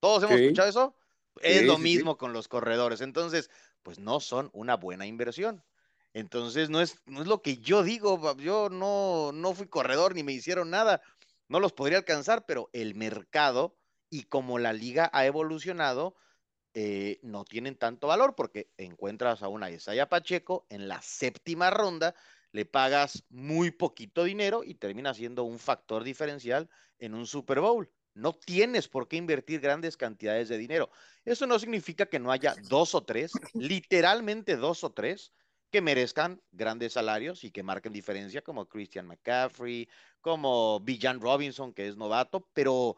¿Todos 0.00 0.22
hemos 0.22 0.38
escuchado 0.38 0.68
eso? 0.68 0.96
Es 1.40 1.64
lo 1.64 1.78
mismo 1.78 2.16
con 2.16 2.32
los 2.32 2.48
corredores. 2.48 3.00
Entonces, 3.00 3.50
pues 3.82 3.98
no 3.98 4.20
son 4.20 4.50
una 4.52 4.76
buena 4.76 5.06
inversión. 5.06 5.64
Entonces, 6.14 6.70
no 6.70 6.80
es, 6.80 7.00
no 7.06 7.20
es 7.20 7.26
lo 7.26 7.42
que 7.42 7.58
yo 7.58 7.82
digo. 7.82 8.36
Yo 8.38 8.68
no, 8.70 9.32
no 9.32 9.54
fui 9.54 9.66
corredor 9.66 10.14
ni 10.14 10.22
me 10.22 10.32
hicieron 10.32 10.70
nada. 10.70 11.02
No 11.48 11.60
los 11.60 11.72
podría 11.72 11.98
alcanzar, 11.98 12.46
pero 12.46 12.70
el 12.72 12.94
mercado 12.94 13.76
y 14.10 14.24
como 14.24 14.58
la 14.58 14.72
liga 14.72 15.10
ha 15.12 15.26
evolucionado, 15.26 16.16
eh, 16.74 17.18
no 17.22 17.44
tienen 17.44 17.76
tanto 17.76 18.06
valor 18.06 18.34
porque 18.34 18.70
encuentras 18.76 19.42
a 19.42 19.48
una 19.48 19.70
Isaiah 19.70 20.08
Pacheco 20.08 20.66
en 20.68 20.88
la 20.88 21.00
séptima 21.02 21.70
ronda, 21.70 22.14
le 22.52 22.64
pagas 22.64 23.24
muy 23.28 23.70
poquito 23.70 24.24
dinero 24.24 24.62
y 24.64 24.74
termina 24.74 25.14
siendo 25.14 25.44
un 25.44 25.58
factor 25.58 26.04
diferencial 26.04 26.68
en 26.98 27.14
un 27.14 27.26
Super 27.26 27.60
Bowl. 27.60 27.90
No 28.14 28.32
tienes 28.32 28.88
por 28.88 29.06
qué 29.06 29.16
invertir 29.16 29.60
grandes 29.60 29.96
cantidades 29.96 30.48
de 30.48 30.58
dinero. 30.58 30.90
Eso 31.24 31.46
no 31.46 31.58
significa 31.58 32.06
que 32.06 32.18
no 32.18 32.32
haya 32.32 32.54
dos 32.68 32.94
o 32.94 33.04
tres, 33.04 33.32
literalmente 33.54 34.56
dos 34.56 34.82
o 34.82 34.92
tres, 34.92 35.32
que 35.70 35.80
merezcan 35.80 36.42
grandes 36.50 36.94
salarios 36.94 37.44
y 37.44 37.50
que 37.50 37.62
marquen 37.62 37.92
diferencia, 37.92 38.42
como 38.42 38.66
Christian 38.66 39.06
McCaffrey, 39.06 39.88
como 40.20 40.80
Bijan 40.80 41.20
Robinson, 41.20 41.74
que 41.74 41.86
es 41.86 41.96
novato, 41.96 42.48
pero 42.54 42.96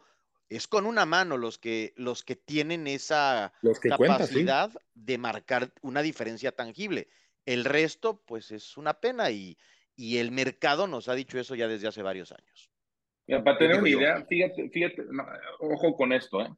es 0.51 0.66
con 0.66 0.84
una 0.84 1.07
mano 1.07 1.38
los 1.38 1.59
que, 1.59 1.94
los 1.96 2.24
que 2.24 2.34
tienen 2.34 2.88
esa 2.88 3.53
capacidad 3.80 4.70
de 4.94 5.16
marcar 5.16 5.72
una 5.80 6.03
diferencia 6.03 6.51
tangible. 6.51 7.09
El 7.46 7.64
resto, 7.64 8.22
pues 8.26 8.51
es 8.51 8.76
una 8.76 8.94
pena 8.94 9.30
y, 9.30 9.57
y, 9.94 10.18
el 10.18 10.32
mercado 10.32 10.88
nos 10.88 11.09
ha 11.09 11.14
dicho 11.14 11.38
eso 11.38 11.55
ya 11.55 11.68
desde 11.68 11.86
hace 11.86 12.03
varios 12.03 12.32
años. 12.32 12.70
para 13.44 13.59
tener 13.59 13.78
una 13.78 13.88
idea, 13.88 14.26
fíjate, 14.28 14.68
fíjate, 14.70 15.05
ojo 15.61 15.96
con 15.96 16.12
esto, 16.12 16.42
¿eh? 16.42 16.51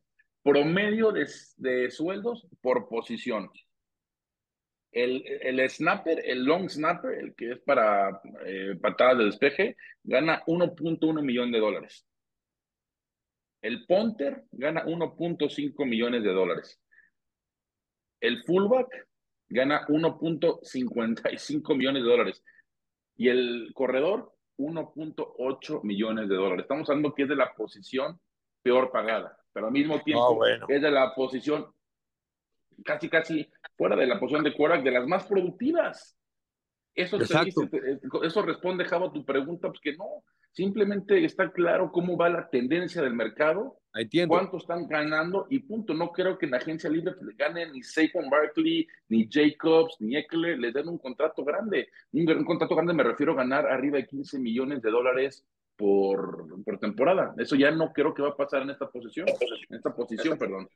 promedio 0.42 1.12
de, 1.12 1.28
de 1.58 1.90
sueldos 1.90 2.48
por 2.62 2.88
posición. 2.88 3.50
El, 4.90 5.22
el, 5.26 5.70
snapper, 5.70 6.22
el 6.24 6.44
long 6.44 6.68
snapper, 6.68 7.12
el 7.12 7.34
que 7.34 7.52
es 7.52 7.58
para 7.60 8.22
eh, 8.46 8.74
patadas 8.80 9.18
de 9.18 9.24
despeje, 9.26 9.76
gana 10.02 10.42
1.1 10.46 11.22
millón 11.22 11.52
de 11.52 11.58
dólares. 11.58 12.06
El 13.62 13.86
punter 13.86 14.44
gana 14.50 14.84
1.5 14.84 15.86
millones 15.86 16.22
de 16.24 16.32
dólares. 16.32 16.80
El 18.20 18.42
fullback 18.44 19.08
gana 19.48 19.86
1.55 19.86 21.76
millones 21.76 22.02
de 22.02 22.08
dólares. 22.08 22.44
Y 23.16 23.28
el 23.28 23.70
corredor, 23.72 24.32
1.8 24.58 25.82
millones 25.84 26.28
de 26.28 26.34
dólares. 26.34 26.64
Estamos 26.64 26.90
hablando 26.90 27.14
que 27.14 27.22
es 27.22 27.28
de 27.28 27.36
la 27.36 27.54
posición 27.54 28.20
peor 28.62 28.90
pagada, 28.90 29.38
pero 29.52 29.66
al 29.66 29.72
mismo 29.72 30.00
tiempo 30.02 30.44
es 30.44 30.82
de 30.82 30.90
la 30.90 31.14
posición 31.14 31.66
casi, 32.84 33.08
casi 33.08 33.48
fuera 33.76 33.96
de 33.96 34.06
la 34.06 34.18
posición 34.18 34.44
de 34.44 34.54
quarterback 34.54 34.84
de 34.84 34.90
las 34.90 35.06
más 35.06 35.26
productivas. 35.26 36.18
Eso, 36.94 37.18
eso 38.22 38.42
responde, 38.42 38.84
Javo, 38.84 39.06
a 39.06 39.12
tu 39.12 39.24
pregunta, 39.24 39.68
pues 39.68 39.80
que 39.80 39.96
no, 39.96 40.22
Simplemente 40.52 41.24
está 41.24 41.50
claro 41.50 41.90
cómo 41.90 42.16
va 42.16 42.28
la 42.28 42.50
tendencia 42.50 43.00
del 43.00 43.14
mercado, 43.14 43.78
Entiendo. 43.94 44.34
cuánto 44.34 44.58
están 44.58 44.86
ganando 44.86 45.46
y 45.48 45.60
punto. 45.60 45.94
No 45.94 46.12
creo 46.12 46.36
que 46.36 46.44
en 46.44 46.52
la 46.52 46.58
agencia 46.58 46.90
libre 46.90 47.14
le 47.22 47.32
gane 47.32 47.72
ni 47.72 47.82
Saquon 47.82 48.28
Barkley, 48.28 48.86
ni 49.08 49.26
Jacobs, 49.30 49.96
ni 50.00 50.14
Eckler, 50.14 50.58
les 50.58 50.74
den 50.74 50.88
un 50.88 50.98
contrato 50.98 51.42
grande. 51.42 51.88
Un, 52.12 52.44
contrato 52.44 52.74
grande 52.74 52.92
me 52.92 53.02
refiero 53.02 53.32
a 53.32 53.36
ganar 53.36 53.66
arriba 53.66 53.96
de 53.96 54.06
15 54.06 54.38
millones 54.40 54.82
de 54.82 54.90
dólares 54.90 55.42
por, 55.74 56.62
por 56.62 56.78
temporada. 56.78 57.34
Eso 57.38 57.56
ya 57.56 57.70
no 57.70 57.90
creo 57.90 58.12
que 58.12 58.20
va 58.20 58.28
a 58.28 58.36
pasar 58.36 58.60
en 58.60 58.70
esta 58.70 58.90
posición, 58.90 59.26
en 59.70 59.76
esta 59.76 59.94
posición, 59.94 60.36
perdón. 60.36 60.68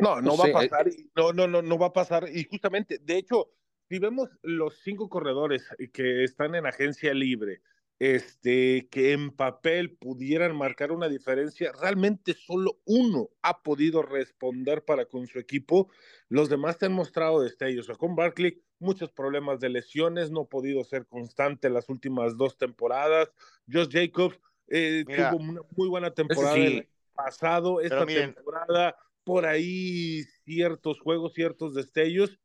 No, 0.00 0.20
no 0.20 0.36
va 0.36 0.48
a 0.48 0.52
pasar, 0.52 0.88
no, 1.14 1.32
no, 1.32 1.46
no, 1.46 1.62
no 1.62 1.78
va 1.78 1.86
a 1.86 1.92
pasar. 1.92 2.28
Y 2.32 2.44
justamente, 2.44 2.98
de 3.00 3.16
hecho, 3.16 3.48
si 3.88 3.98
vemos 3.98 4.28
los 4.42 4.78
cinco 4.82 5.08
corredores 5.08 5.66
que 5.92 6.24
están 6.24 6.54
en 6.54 6.66
agencia 6.66 7.14
libre, 7.14 7.62
este, 7.98 8.88
que 8.90 9.12
en 9.12 9.30
papel 9.32 9.96
pudieran 9.96 10.56
marcar 10.56 10.92
una 10.92 11.08
diferencia, 11.08 11.72
realmente 11.72 12.34
solo 12.34 12.78
uno 12.84 13.30
ha 13.42 13.62
podido 13.62 14.02
responder 14.02 14.84
para 14.84 15.06
con 15.06 15.26
su 15.26 15.38
equipo. 15.38 15.90
Los 16.28 16.48
demás 16.48 16.78
te 16.78 16.86
han 16.86 16.92
mostrado 16.92 17.40
destellos. 17.40 17.88
O 17.88 17.96
con 17.96 18.14
Barkley, 18.14 18.62
muchos 18.78 19.10
problemas 19.10 19.58
de 19.58 19.70
lesiones, 19.70 20.30
no 20.30 20.42
ha 20.42 20.48
podido 20.48 20.84
ser 20.84 21.06
constante 21.06 21.70
las 21.70 21.88
últimas 21.88 22.36
dos 22.36 22.56
temporadas. 22.56 23.32
Josh 23.70 23.88
Jacobs 23.90 24.38
eh, 24.68 25.04
tuvo 25.04 25.42
una 25.42 25.60
muy 25.76 25.88
buena 25.88 26.12
temporada 26.12 26.56
el 26.56 26.88
pasado, 27.14 27.80
esta 27.80 28.06
temporada, 28.06 28.96
por 29.24 29.44
ahí 29.44 30.22
ciertos 30.44 31.00
juegos, 31.00 31.34
ciertos 31.34 31.74
destellos. 31.74 32.38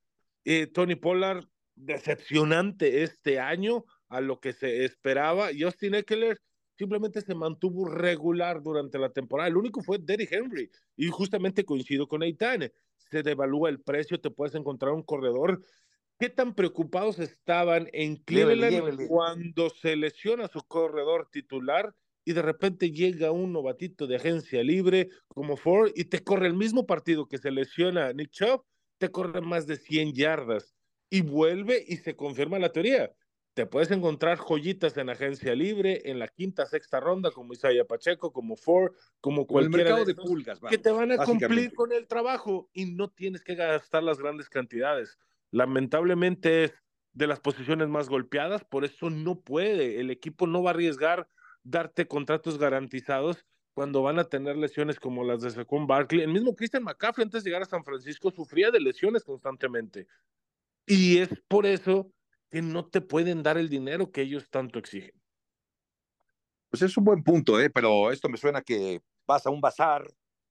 Eh, 0.45 0.67
Tony 0.67 0.95
Pollard, 0.95 1.45
decepcionante 1.75 3.03
este 3.03 3.39
año 3.39 3.85
a 4.09 4.21
lo 4.21 4.39
que 4.39 4.53
se 4.53 4.85
esperaba. 4.85 5.51
Y 5.51 5.63
Austin 5.63 5.95
Eckler 5.95 6.39
simplemente 6.77 7.21
se 7.21 7.35
mantuvo 7.35 7.85
regular 7.85 8.61
durante 8.61 8.99
la 8.99 9.09
temporada. 9.09 9.49
El 9.49 9.57
único 9.57 9.81
fue 9.81 9.97
Derrick 9.99 10.31
Henry. 10.31 10.69
Y 10.95 11.07
justamente 11.07 11.65
coincido 11.65 12.07
con 12.07 12.23
Eitan. 12.23 12.71
Se 12.97 13.23
devalúa 13.23 13.69
el 13.69 13.81
precio, 13.81 14.19
te 14.19 14.31
puedes 14.31 14.55
encontrar 14.55 14.93
un 14.93 15.03
corredor. 15.03 15.63
¿Qué 16.19 16.29
tan 16.29 16.53
preocupados 16.55 17.19
estaban 17.19 17.89
en 17.91 18.17
Cleveland 18.17 19.07
cuando 19.07 19.69
se 19.69 19.95
lesiona 19.95 20.47
su 20.47 20.61
corredor 20.61 21.27
titular 21.31 21.93
y 22.25 22.33
de 22.33 22.41
repente 22.41 22.91
llega 22.91 23.31
un 23.31 23.51
novatito 23.51 24.07
de 24.07 24.15
agencia 24.15 24.63
libre 24.63 25.09
como 25.27 25.57
Ford 25.57 25.91
y 25.95 26.05
te 26.05 26.23
corre 26.23 26.47
el 26.47 26.53
mismo 26.53 26.85
partido 26.85 27.27
que 27.27 27.37
se 27.37 27.51
lesiona 27.51 28.13
Nick 28.13 28.31
Chubb, 28.31 28.63
te 29.03 29.11
corre 29.11 29.41
más 29.41 29.67
de 29.67 29.75
100 29.75 30.13
yardas 30.13 30.73
y 31.09 31.23
vuelve 31.23 31.83
y 31.85 31.97
se 31.97 32.15
confirma 32.15 32.57
la 32.57 32.71
teoría. 32.71 33.11
Te 33.53 33.65
puedes 33.65 33.91
encontrar 33.91 34.37
joyitas 34.37 34.95
en 34.95 35.09
agencia 35.09 35.53
libre, 35.55 36.03
en 36.05 36.19
la 36.19 36.29
quinta, 36.29 36.65
sexta 36.65 37.01
ronda, 37.01 37.29
como 37.29 37.51
Isaiah 37.51 37.83
Pacheco, 37.83 38.31
como 38.31 38.55
Ford, 38.55 38.93
como 39.19 39.45
cualquiera 39.45 40.05
de, 40.05 40.15
pulgas, 40.15 40.61
que 40.69 40.77
te 40.77 40.89
van 40.89 41.11
a 41.11 41.17
cumplir 41.17 41.73
con 41.73 41.91
el 41.91 42.07
trabajo 42.07 42.69
y 42.71 42.85
no 42.85 43.09
tienes 43.09 43.43
que 43.43 43.55
gastar 43.55 44.03
las 44.03 44.19
grandes 44.19 44.47
cantidades. 44.47 45.19
Lamentablemente 45.51 46.63
es 46.63 46.73
de 47.11 47.27
las 47.27 47.41
posiciones 47.41 47.89
más 47.89 48.07
golpeadas, 48.07 48.63
por 48.63 48.85
eso 48.85 49.09
no 49.09 49.41
puede, 49.41 49.99
el 49.99 50.11
equipo 50.11 50.47
no 50.47 50.63
va 50.63 50.69
a 50.69 50.73
arriesgar 50.75 51.27
darte 51.63 52.07
contratos 52.07 52.57
garantizados 52.57 53.45
cuando 53.73 54.03
van 54.03 54.19
a 54.19 54.25
tener 54.25 54.55
lesiones 54.55 54.99
como 54.99 55.23
las 55.23 55.41
de 55.41 55.49
Saquon 55.49 55.87
Barkley. 55.87 56.21
El 56.21 56.31
mismo 56.31 56.55
Christian 56.55 56.83
McCaffrey 56.83 57.23
antes 57.23 57.43
de 57.43 57.49
llegar 57.49 57.63
a 57.63 57.65
San 57.65 57.83
Francisco 57.83 58.31
sufría 58.31 58.71
de 58.71 58.79
lesiones 58.79 59.23
constantemente. 59.23 60.07
Y 60.85 61.17
es 61.17 61.29
por 61.47 61.65
eso 61.65 62.11
que 62.49 62.61
no 62.61 62.85
te 62.85 63.01
pueden 63.01 63.41
dar 63.41 63.57
el 63.57 63.69
dinero 63.69 64.11
que 64.11 64.21
ellos 64.21 64.49
tanto 64.49 64.77
exigen. 64.77 65.19
Pues 66.69 66.83
es 66.83 66.95
un 66.97 67.03
buen 67.03 67.23
punto, 67.23 67.59
¿eh? 67.59 67.69
pero 67.69 68.11
esto 68.11 68.29
me 68.29 68.37
suena 68.37 68.61
que 68.61 69.01
vas 69.25 69.45
a 69.45 69.49
un 69.49 69.61
bazar 69.61 70.05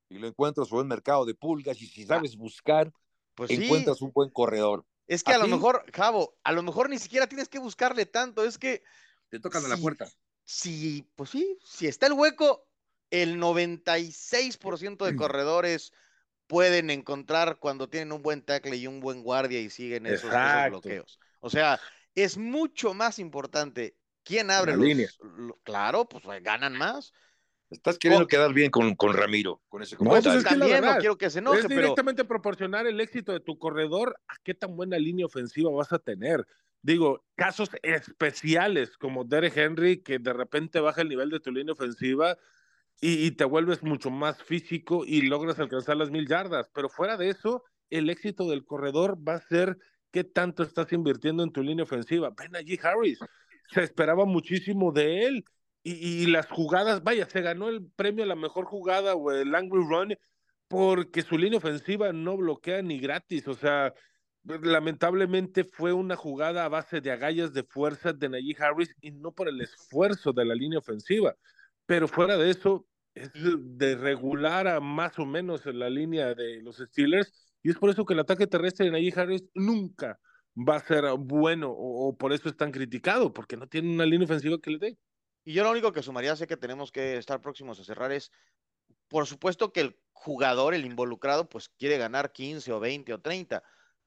y 0.09 0.19
lo 0.19 0.27
encuentras 0.27 0.71
en 0.71 0.79
un 0.79 0.89
mercado 0.89 1.25
de 1.25 1.35
pulgas 1.35 1.81
y 1.81 1.87
si 1.87 2.05
sabes 2.05 2.37
buscar, 2.37 2.93
pues 3.35 3.51
encuentras 3.51 4.03
un 4.03 4.13
buen 4.13 4.31
corredor. 4.31 4.85
Es 5.07 5.23
que 5.23 5.33
a 5.33 5.39
lo 5.39 5.49
mejor, 5.49 5.85
Javo, 5.93 6.37
a 6.43 6.53
lo 6.53 6.63
mejor 6.63 6.89
ni 6.89 6.99
siquiera 6.99 7.27
tienes 7.27 7.49
que 7.49 7.59
buscarle 7.59 8.07
tanto, 8.07 8.45
es 8.45 8.59
que... 8.59 8.83
Te 9.29 9.41
tocan 9.41 9.65
a 9.65 9.69
la 9.69 9.77
puerta. 9.77 10.09
Sí, 10.45 11.09
pues 11.17 11.31
sí, 11.31 11.59
si 11.65 11.87
está 11.87 12.07
el 12.07 12.13
hueco, 12.13 12.67
el 13.13 13.39
96% 13.39 15.05
de 15.05 15.17
corredores 15.17 15.93
pueden 16.47 16.91
encontrar 16.91 17.59
cuando 17.59 17.89
tienen 17.89 18.11
un 18.11 18.23
buen 18.23 18.43
tackle 18.43 18.77
y 18.77 18.87
un 18.87 19.01
buen 19.01 19.23
guardia 19.23 19.61
y 19.61 19.69
siguen 19.69 20.07
esos, 20.07 20.31
bloqueos. 20.71 21.21
O 21.41 21.51
sea, 21.51 21.79
es 22.15 22.39
mucho 22.39 22.95
más 22.95 23.19
importante 23.19 23.97
quién 24.25 24.51
abre 24.51 24.77
la 24.77 24.83
línea. 24.83 25.09
claro, 25.63 26.09
pues 26.09 26.25
ganan 26.43 26.73
más. 26.73 27.13
Estás 27.69 27.99
queriendo 27.99 28.27
quedar 28.27 28.53
bien 28.55 28.71
con, 28.71 28.95
con 28.97 29.15
Ramiro, 29.15 29.63
con 29.69 29.83
ese 29.83 29.97
no, 30.01 30.11
pues 30.11 30.27
es 30.27 30.45
También 30.45 30.83
no 30.83 30.97
quiero 30.99 31.17
que 31.17 31.31
se 31.31 31.39
enoje, 31.39 31.61
Es 31.61 31.69
directamente 31.69 32.25
proporcionar 32.25 32.87
el 32.87 33.01
éxito 33.01 33.33
de 33.33 33.41
tu 33.41 33.59
corredor 33.59 34.19
a 34.27 34.37
qué 34.43 34.55
tan 34.55 34.75
buena 34.75 34.99
línea 34.99 35.27
ofensiva 35.27 35.71
vas 35.71 35.93
a 35.93 35.99
tener. 35.99 36.47
Digo, 36.81 37.25
casos 37.35 37.71
especiales 37.83 38.97
como 38.97 39.25
Derek 39.25 39.57
Henry, 39.57 40.03
que 40.03 40.19
de 40.19 40.33
repente 40.33 40.81
baja 40.81 41.03
el 41.03 41.09
nivel 41.09 41.31
de 41.31 41.41
tu 41.41 41.51
línea 41.51 41.73
ofensiva 41.73 42.39
y, 43.01 43.33
te 43.33 43.45
vuelves 43.45 43.83
mucho 43.83 44.11
más 44.11 44.43
físico 44.43 45.05
y 45.05 45.23
logras 45.23 45.59
alcanzar 45.59 45.97
las 45.97 46.11
mil 46.11 46.29
yardas. 46.29 46.71
Pero 46.73 46.89
fuera 46.89 47.17
de 47.17 47.31
eso, 47.31 47.65
el 47.91 48.11
éxito 48.11 48.49
del 48.49 48.65
corredor 48.65 49.19
va 49.27 49.35
a 49.35 49.41
ser 49.41 49.77
qué 50.13 50.23
tanto 50.23 50.63
estás 50.63 50.93
invirtiendo 50.93 51.43
en 51.43 51.53
tu 51.53 51.63
línea 51.63 51.83
ofensiva. 51.83 52.31
Ven 52.37 52.55
allí, 52.55 52.79
Harris. 52.81 53.19
Se 53.71 53.83
esperaba 53.83 54.25
muchísimo 54.25 54.93
de 54.93 55.25
él 55.25 55.45
y, 55.83 56.27
las 56.27 56.49
jugadas, 56.49 57.03
vaya, 57.03 57.29
se 57.29 57.41
ganó 57.41 57.69
el 57.69 57.85
premio 57.97 58.23
a 58.23 58.29
la 58.29 58.37
mejor 58.37 58.67
jugada 58.67 59.15
o 59.15 59.33
el 59.33 59.53
Angry 59.55 59.83
Run 59.83 60.15
porque 60.69 61.23
su 61.23 61.37
línea 61.37 61.59
ofensiva 61.59 62.13
no 62.13 62.37
bloquea 62.37 62.83
ni 62.83 62.99
gratis, 62.99 63.47
o 63.49 63.55
sea, 63.55 63.93
lamentablemente 64.45 65.65
fue 65.65 65.93
una 65.93 66.17
jugada 66.17 66.65
a 66.65 66.69
base 66.69 67.01
de 67.01 67.11
agallas 67.11 67.53
de 67.53 67.65
fuerza 67.65 68.13
de 68.13 68.29
Najee 68.29 68.57
Harris 68.59 68.95
y 69.01 69.11
no 69.11 69.33
por 69.33 69.49
el 69.49 69.61
esfuerzo 69.61 70.33
de 70.33 70.45
la 70.45 70.55
línea 70.55 70.79
ofensiva, 70.79 71.35
pero 71.87 72.09
fuera 72.09 72.37
de 72.37 72.51
eso, 72.51 72.87
es 73.15 73.31
de 73.35 73.97
regular 73.97 74.67
a 74.67 74.81
más 74.81 75.19
o 75.19 75.27
menos 75.27 75.67
la 75.67 75.91
línea 75.91 76.35
de 76.35 76.63
los 76.63 76.79
Steelers 76.79 77.33
y 77.63 77.71
es 77.71 77.77
por 77.77 77.91
eso 77.91 78.05
que 78.05 78.15
el 78.15 78.21
ataque 78.21 78.47
terrestre 78.47 78.87
de 78.87 78.93
Najee 78.93 79.13
Harris 79.15 79.45
nunca 79.55 80.19
va 80.57 80.77
a 80.77 80.81
ser 80.81 81.05
bueno 81.19 81.71
o, 81.71 82.09
o 82.09 82.17
por 82.17 82.33
eso 82.33 82.49
es 82.49 82.57
tan 82.57 82.73
criticado, 82.73 83.33
porque 83.33 83.57
no 83.57 83.69
tiene 83.69 83.93
una 83.93 84.07
línea 84.07 84.25
ofensiva 84.25 84.59
que 84.61 84.71
le 84.71 84.79
dé. 84.79 84.99
Y 85.45 85.55
yo 85.55 85.65
lo 85.65 85.71
único 85.71 85.93
que 85.93 86.03
sumaría, 86.03 86.37
sé 86.37 86.47
que 86.47 86.57
tenemos 86.57 86.93
que 86.93 87.17
estar 87.17 87.41
próximos 87.41 87.79
a 87.81 87.85
cerrar, 87.85 88.13
es, 88.13 88.31
por 89.09 89.27
supuesto 89.27 89.73
que 89.73 89.81
el 89.81 90.01
jugador, 90.13 90.75
el 90.75 90.85
involucrado, 90.85 91.49
pues 91.49 91.69
quiere 91.69 91.99
ganar 91.99 92.33
15 92.33 92.73
o 92.73 92.81
20 92.81 93.15
o 93.15 93.21
30, 93.21 93.63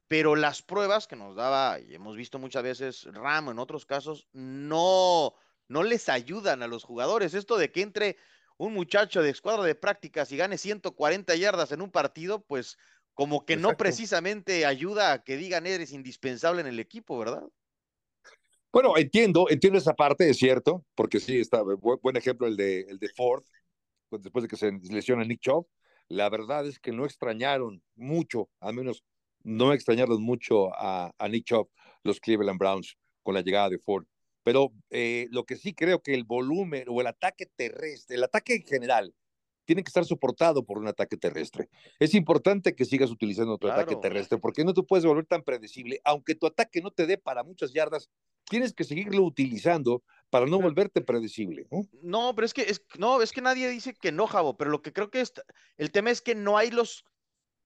pero 0.07 0.35
las 0.35 0.61
pruebas 0.61 1.07
que 1.07 1.15
nos 1.15 1.35
daba, 1.35 1.79
y 1.79 1.95
hemos 1.95 2.15
visto 2.15 2.39
muchas 2.39 2.63
veces 2.63 3.03
Ramo 3.05 3.51
en 3.51 3.59
otros 3.59 3.85
casos, 3.85 4.27
no, 4.33 5.33
no 5.67 5.83
les 5.83 6.09
ayudan 6.09 6.63
a 6.63 6.67
los 6.67 6.83
jugadores. 6.83 7.33
Esto 7.33 7.57
de 7.57 7.71
que 7.71 7.81
entre 7.81 8.17
un 8.57 8.73
muchacho 8.73 9.21
de 9.21 9.29
escuadra 9.29 9.63
de 9.63 9.75
prácticas 9.75 10.31
y 10.31 10.37
gane 10.37 10.57
140 10.57 11.35
yardas 11.35 11.71
en 11.71 11.81
un 11.81 11.91
partido, 11.91 12.43
pues 12.43 12.77
como 13.13 13.45
que 13.45 13.55
no 13.55 13.77
precisamente 13.77 14.65
ayuda 14.65 15.13
a 15.13 15.23
que 15.23 15.37
digan 15.37 15.65
eres 15.65 15.91
indispensable 15.93 16.61
en 16.61 16.67
el 16.67 16.79
equipo, 16.79 17.17
¿verdad? 17.17 17.43
Bueno, 18.71 18.97
entiendo, 18.97 19.47
entiendo 19.49 19.79
esa 19.79 19.93
parte, 19.93 20.29
es 20.29 20.37
cierto, 20.37 20.83
porque 20.95 21.21
sí, 21.21 21.39
está 21.39 21.63
buen, 21.63 22.17
ejemplo 22.17 22.45
el 22.45 22.57
de, 22.57 22.81
el 22.81 22.99
de 22.99 23.07
Ford, 23.07 23.41
pues, 24.09 24.21
después 24.21 24.43
de 24.43 24.49
que 24.49 24.57
se 24.57 24.69
lesiona 24.89 25.23
Nick 25.23 25.39
Chubb. 25.39 25.65
La 26.09 26.29
verdad 26.29 26.67
es 26.67 26.77
que 26.77 26.91
no 26.91 27.05
extrañaron 27.05 27.81
mucho, 27.95 28.49
al 28.59 28.75
menos 28.75 29.03
no 29.43 29.71
extrañaron 29.71 30.21
mucho 30.21 30.73
a, 30.73 31.13
Nick 31.29 31.45
Chubb, 31.45 31.69
los 32.03 32.19
Cleveland 32.19 32.59
Browns, 32.59 32.97
con 33.23 33.33
la 33.33 33.41
llegada 33.41 33.69
de 33.69 33.79
Ford. 33.79 34.05
Pero 34.45 34.71
eh, 34.91 35.27
lo 35.31 35.43
que 35.43 35.55
sí 35.55 35.73
creo 35.73 36.03
que 36.03 36.13
el 36.13 36.23
volumen 36.23 36.85
o 36.87 37.01
el 37.01 37.07
ataque 37.07 37.47
terrestre, 37.47 38.15
el 38.15 38.23
ataque 38.23 38.53
en 38.53 38.61
general, 38.61 39.15
tiene 39.65 39.83
que 39.83 39.89
estar 39.89 40.05
soportado 40.05 40.63
por 40.63 40.77
un 40.77 40.87
ataque 40.87 41.17
terrestre. 41.17 41.67
Es 41.97 42.13
importante 42.13 42.75
que 42.75 42.85
sigas 42.85 43.09
utilizando 43.09 43.57
tu 43.57 43.67
ataque 43.67 43.95
terrestre 43.95 44.37
porque 44.37 44.63
no 44.63 44.75
te 44.75 44.83
puedes 44.83 45.03
volver 45.03 45.25
tan 45.25 45.41
predecible, 45.41 45.99
aunque 46.03 46.35
tu 46.35 46.45
ataque 46.45 46.79
no 46.79 46.91
te 46.91 47.07
dé 47.07 47.17
para 47.17 47.43
muchas 47.43 47.73
yardas, 47.73 48.07
tienes 48.47 48.71
que 48.71 48.83
seguirlo 48.83 49.23
utilizando 49.23 50.03
para 50.29 50.45
no 50.45 50.61
volverte 50.61 51.01
predecible. 51.01 51.65
¿no? 51.71 51.81
no, 52.03 52.35
pero 52.35 52.45
es 52.45 52.53
que, 52.53 52.61
es, 52.61 52.85
no, 52.99 53.23
es 53.23 53.31
que 53.31 53.41
nadie 53.41 53.67
dice 53.67 53.95
que 53.95 54.11
no, 54.11 54.27
Javo, 54.27 54.57
pero 54.57 54.69
lo 54.69 54.83
que 54.83 54.93
creo 54.93 55.09
que 55.09 55.21
es, 55.21 55.33
el 55.77 55.91
tema 55.91 56.11
es 56.11 56.21
que 56.21 56.35
no 56.35 56.55
hay 56.55 56.69
los, 56.69 57.03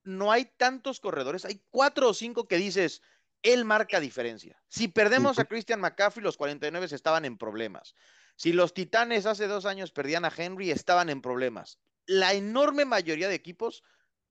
no 0.06 0.32
hay 0.32 0.46
tantos 0.56 1.02
corredores, 1.02 1.44
hay 1.44 1.62
cuatro 1.72 2.08
o 2.08 2.14
cinco 2.14 2.48
que 2.48 2.56
dices, 2.56 3.02
él 3.44 3.66
marca 3.66 4.00
diferencia. 4.00 4.62
Si 4.68 4.88
perdemos 4.88 5.40
a 5.40 5.46
Christian 5.46 5.80
McCaffrey, 5.80 6.24
los 6.24 6.38
49 6.38 6.88
estaban 6.92 7.26
en 7.26 7.38
problemas. 7.38 7.96
Si 8.36 8.54
los 8.54 8.74
Titanes 8.74 9.26
hace 9.26 9.48
dos 9.48 9.66
años 9.66 9.92
perdían 9.92 10.26
a 10.26 10.34
Henry, 10.36 10.72
estaban 10.72 11.10
en 11.10 11.22
problemas. 11.22 11.80
La 12.06 12.34
enorme 12.34 12.86
mayoría 12.86 13.28
de 13.28 13.36
equipos 13.36 13.84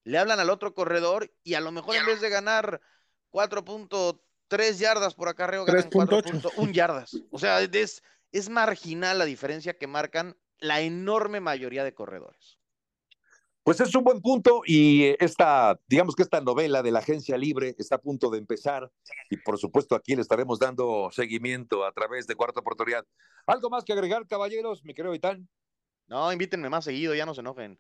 le 0.05 0.19
hablan 0.19 0.41
al 0.41 0.51
otro 0.51 0.75
corredor 0.75 1.33
y 1.43 1.55
a 1.55 1.61
lo 1.61 1.73
mejor 1.73 1.97
en 1.97 2.07
vez 2.07 2.21
de 2.21 2.31
ganar 2.31 2.81
4.3 3.31 4.21
tres 4.49 4.79
yardas 4.79 5.15
por 5.15 5.29
acarreo, 5.29 5.65
ganan 5.65 5.91
4.1 5.91 6.73
yardas. 6.73 7.17
O 7.31 7.39
sea, 7.39 7.61
es, 7.61 8.03
es 8.33 8.49
marginal 8.49 9.19
la 9.19 9.25
diferencia 9.25 9.75
que 9.75 9.87
marcan 9.87 10.37
la 10.59 10.81
enorme 10.81 11.41
mayoría 11.41 11.85
de 11.85 11.95
corredores. 11.95 12.58
Pues 13.69 13.81
es 13.81 13.95
un 13.95 14.03
buen 14.03 14.23
punto 14.23 14.63
y 14.65 15.15
esta, 15.23 15.79
digamos 15.87 16.17
que 16.17 16.23
esta 16.23 16.41
novela 16.41 16.83
de 16.83 16.91
la 16.91 17.01
agencia 17.01 17.37
libre 17.37 17.75
está 17.77 17.97
a 17.97 18.01
punto 18.01 18.31
de 18.31 18.39
empezar 18.39 18.91
y 19.29 19.37
por 19.37 19.59
supuesto 19.59 19.95
aquí 19.95 20.17
le 20.17 20.23
estaremos 20.23 20.59
dando 20.59 21.11
seguimiento 21.13 21.85
a 21.85 21.93
través 21.93 22.27
de 22.27 22.35
Cuarta 22.35 22.61
Oportunidad. 22.61 23.05
¿Algo 23.45 23.69
más 23.69 23.85
que 23.85 23.93
agregar, 23.93 24.27
caballeros, 24.27 24.83
mi 24.85 24.95
querido 24.95 25.15
Itán? 25.15 25.51
No, 26.07 26.33
invítenme 26.33 26.71
más 26.71 26.87
seguido, 26.87 27.15
ya 27.15 27.27
no 27.27 27.35
se 27.35 27.43
enojen. 27.43 27.79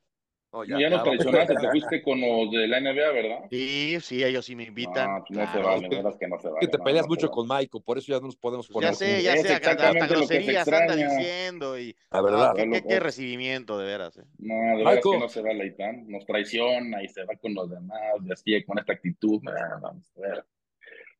Oh, 0.50 0.64
ya, 0.64 0.88
no 0.88 1.02
traicionaste, 1.02 1.54
te 1.56 1.68
fuiste 1.68 2.02
con 2.02 2.18
los 2.22 2.50
de 2.50 2.66
la 2.66 2.80
NBA, 2.80 3.12
¿verdad? 3.12 3.38
Sí, 3.50 3.98
sí, 4.00 4.24
ellos 4.24 4.46
sí 4.46 4.56
me 4.56 4.64
invitan. 4.64 5.06
No, 5.06 5.24
no 5.28 5.52
se 5.52 5.58
vale, 5.58 5.88
verdad 5.90 6.18
que 6.18 6.26
no 6.26 6.38
se 6.38 6.48
vale. 6.48 6.60
Que 6.60 6.68
te 6.68 6.78
peleas 6.78 7.06
mucho 7.06 7.30
con 7.30 7.46
Michael, 7.46 7.84
por 7.84 7.98
eso 7.98 8.12
ya 8.12 8.18
no 8.18 8.26
nos 8.26 8.36
podemos 8.36 8.66
poner. 8.66 8.90
Ya 8.90 8.94
sé, 8.94 9.22
ya 9.22 9.36
sé, 9.36 9.52
hasta 9.52 10.06
groserías 10.06 10.66
anda 10.66 10.96
diciendo 10.96 11.78
y. 11.78 11.94
La 12.10 12.22
verdad. 12.22 12.54
qué, 12.54 12.98
recibimiento, 12.98 13.78
de 13.78 13.86
veras. 13.86 14.16
Eh. 14.16 14.24
No, 14.38 14.78
de 14.78 14.84
verdad 14.84 15.00
que 15.02 15.18
no 15.18 15.28
se 15.28 15.42
vale, 15.42 15.66
Itán. 15.66 16.08
Nos 16.08 16.24
traiciona 16.24 17.02
y 17.02 17.08
se 17.08 17.24
va 17.24 17.34
con 17.36 17.52
los 17.52 17.68
demás, 17.68 18.00
y 18.24 18.32
así, 18.32 18.64
con 18.64 18.78
esta 18.78 18.94
actitud. 18.94 19.40
vamos 19.82 20.10
a 20.16 20.20
ver. 20.20 20.44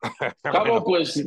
Cabo, 0.42 0.82
pues 0.84 1.22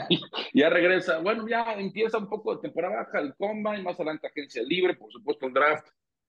ya 0.54 0.68
regresa. 0.68 1.18
Bueno, 1.18 1.46
ya 1.48 1.74
empieza 1.74 2.18
un 2.18 2.28
poco 2.28 2.56
de 2.56 2.62
temporada 2.62 3.04
baja 3.04 3.20
el 3.20 3.34
y 3.38 3.82
más 3.82 3.94
adelante 3.94 4.26
agencia 4.26 4.62
libre, 4.64 4.94
por 4.94 5.12
supuesto 5.12 5.46
el 5.46 5.52
draft 5.52 5.86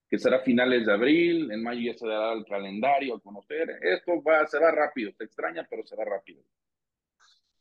que 0.08 0.18
será 0.18 0.40
finales 0.40 0.86
de 0.86 0.92
abril, 0.92 1.50
en 1.50 1.62
mayo 1.62 1.92
ya 1.92 1.98
se 1.98 2.06
dará 2.06 2.32
el 2.32 2.44
calendario 2.46 3.16
a 3.16 3.20
conocer. 3.20 3.78
Esto 3.82 4.22
va, 4.22 4.46
se 4.46 4.58
va 4.58 4.70
rápido, 4.70 5.12
te 5.16 5.24
extraña, 5.24 5.66
pero 5.68 5.84
se 5.86 5.96
va 5.96 6.04
rápido. 6.04 6.42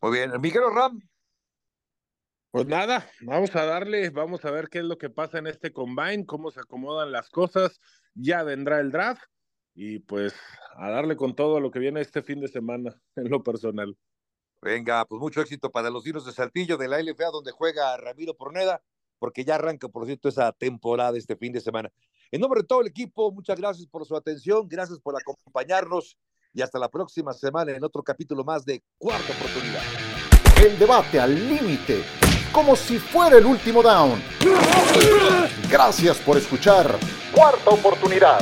Muy 0.02 0.18
bien, 0.18 0.32
Miguel 0.40 0.64
Ram. 0.74 1.00
Pues 2.52 2.66
nada, 2.66 3.06
vamos 3.22 3.56
a 3.56 3.66
darle, 3.66 4.10
vamos 4.10 4.46
a 4.46 4.52
ver 4.52 4.70
qué 4.70 4.80
es 4.80 4.86
lo 4.86 4.98
que 4.98 5.10
pasa 5.10 5.38
en 5.38 5.48
este 5.48 5.74
combine, 5.74 6.26
cómo 6.26 6.50
se 6.50 6.62
acomodan 6.62 7.12
las 7.12 7.30
cosas, 7.30 7.82
ya 8.16 8.44
vendrá 8.44 8.80
el 8.80 8.92
draft 8.92 9.22
y 9.76 10.00
pues 10.00 10.34
a 10.78 10.90
darle 10.90 11.18
con 11.18 11.36
todo 11.36 11.60
lo 11.60 11.70
que 11.70 11.80
viene 11.80 12.02
este 12.02 12.24
fin 12.24 12.40
de 12.40 12.48
semana 12.48 12.96
en 13.16 13.30
lo 13.30 13.44
personal. 13.44 13.96
Venga, 14.62 15.06
pues 15.06 15.20
mucho 15.20 15.42
éxito 15.42 15.70
para 15.70 15.90
los 15.90 16.04
Dinos 16.04 16.26
de 16.26 16.32
Saltillo 16.32 16.78
de 16.78 16.88
la 16.88 17.00
LFA 17.00 17.30
donde 17.32 17.52
juega 17.52 17.96
Ramiro 17.98 18.36
Porneda, 18.36 18.82
porque 19.20 19.44
ya 19.44 19.56
arranca, 19.56 19.88
por 19.90 20.06
cierto, 20.06 20.30
esa 20.30 20.52
temporada 20.52 21.18
este 21.18 21.36
fin 21.36 21.52
de 21.54 21.60
semana. 21.60 21.92
En 22.30 22.42
nombre 22.42 22.62
de 22.62 22.68
todo 22.68 22.82
el 22.82 22.88
equipo, 22.88 23.32
muchas 23.32 23.58
gracias 23.58 23.88
por 23.88 24.06
su 24.06 24.16
atención, 24.16 24.68
gracias 24.68 25.00
por 25.00 25.16
acompañarnos 25.16 26.18
y 26.54 26.62
hasta 26.62 26.78
la 26.78 26.90
próxima 26.90 27.34
semana 27.34 27.72
en 27.72 27.84
otro 27.84 28.04
capítulo 28.04 28.44
más 28.44 28.66
de 28.66 28.84
Cuarta 28.98 29.32
Oportunidad. 29.32 29.82
El 30.62 30.78
debate 30.78 31.20
al 31.22 31.36
límite, 31.48 32.04
como 32.52 32.76
si 32.76 33.00
fuera 33.00 33.38
el 33.38 33.46
último 33.46 33.82
down. 33.82 34.22
Gracias 35.70 36.18
por 36.18 36.38
escuchar 36.38 37.00
Cuarta 37.34 37.70
Oportunidad. 37.70 38.42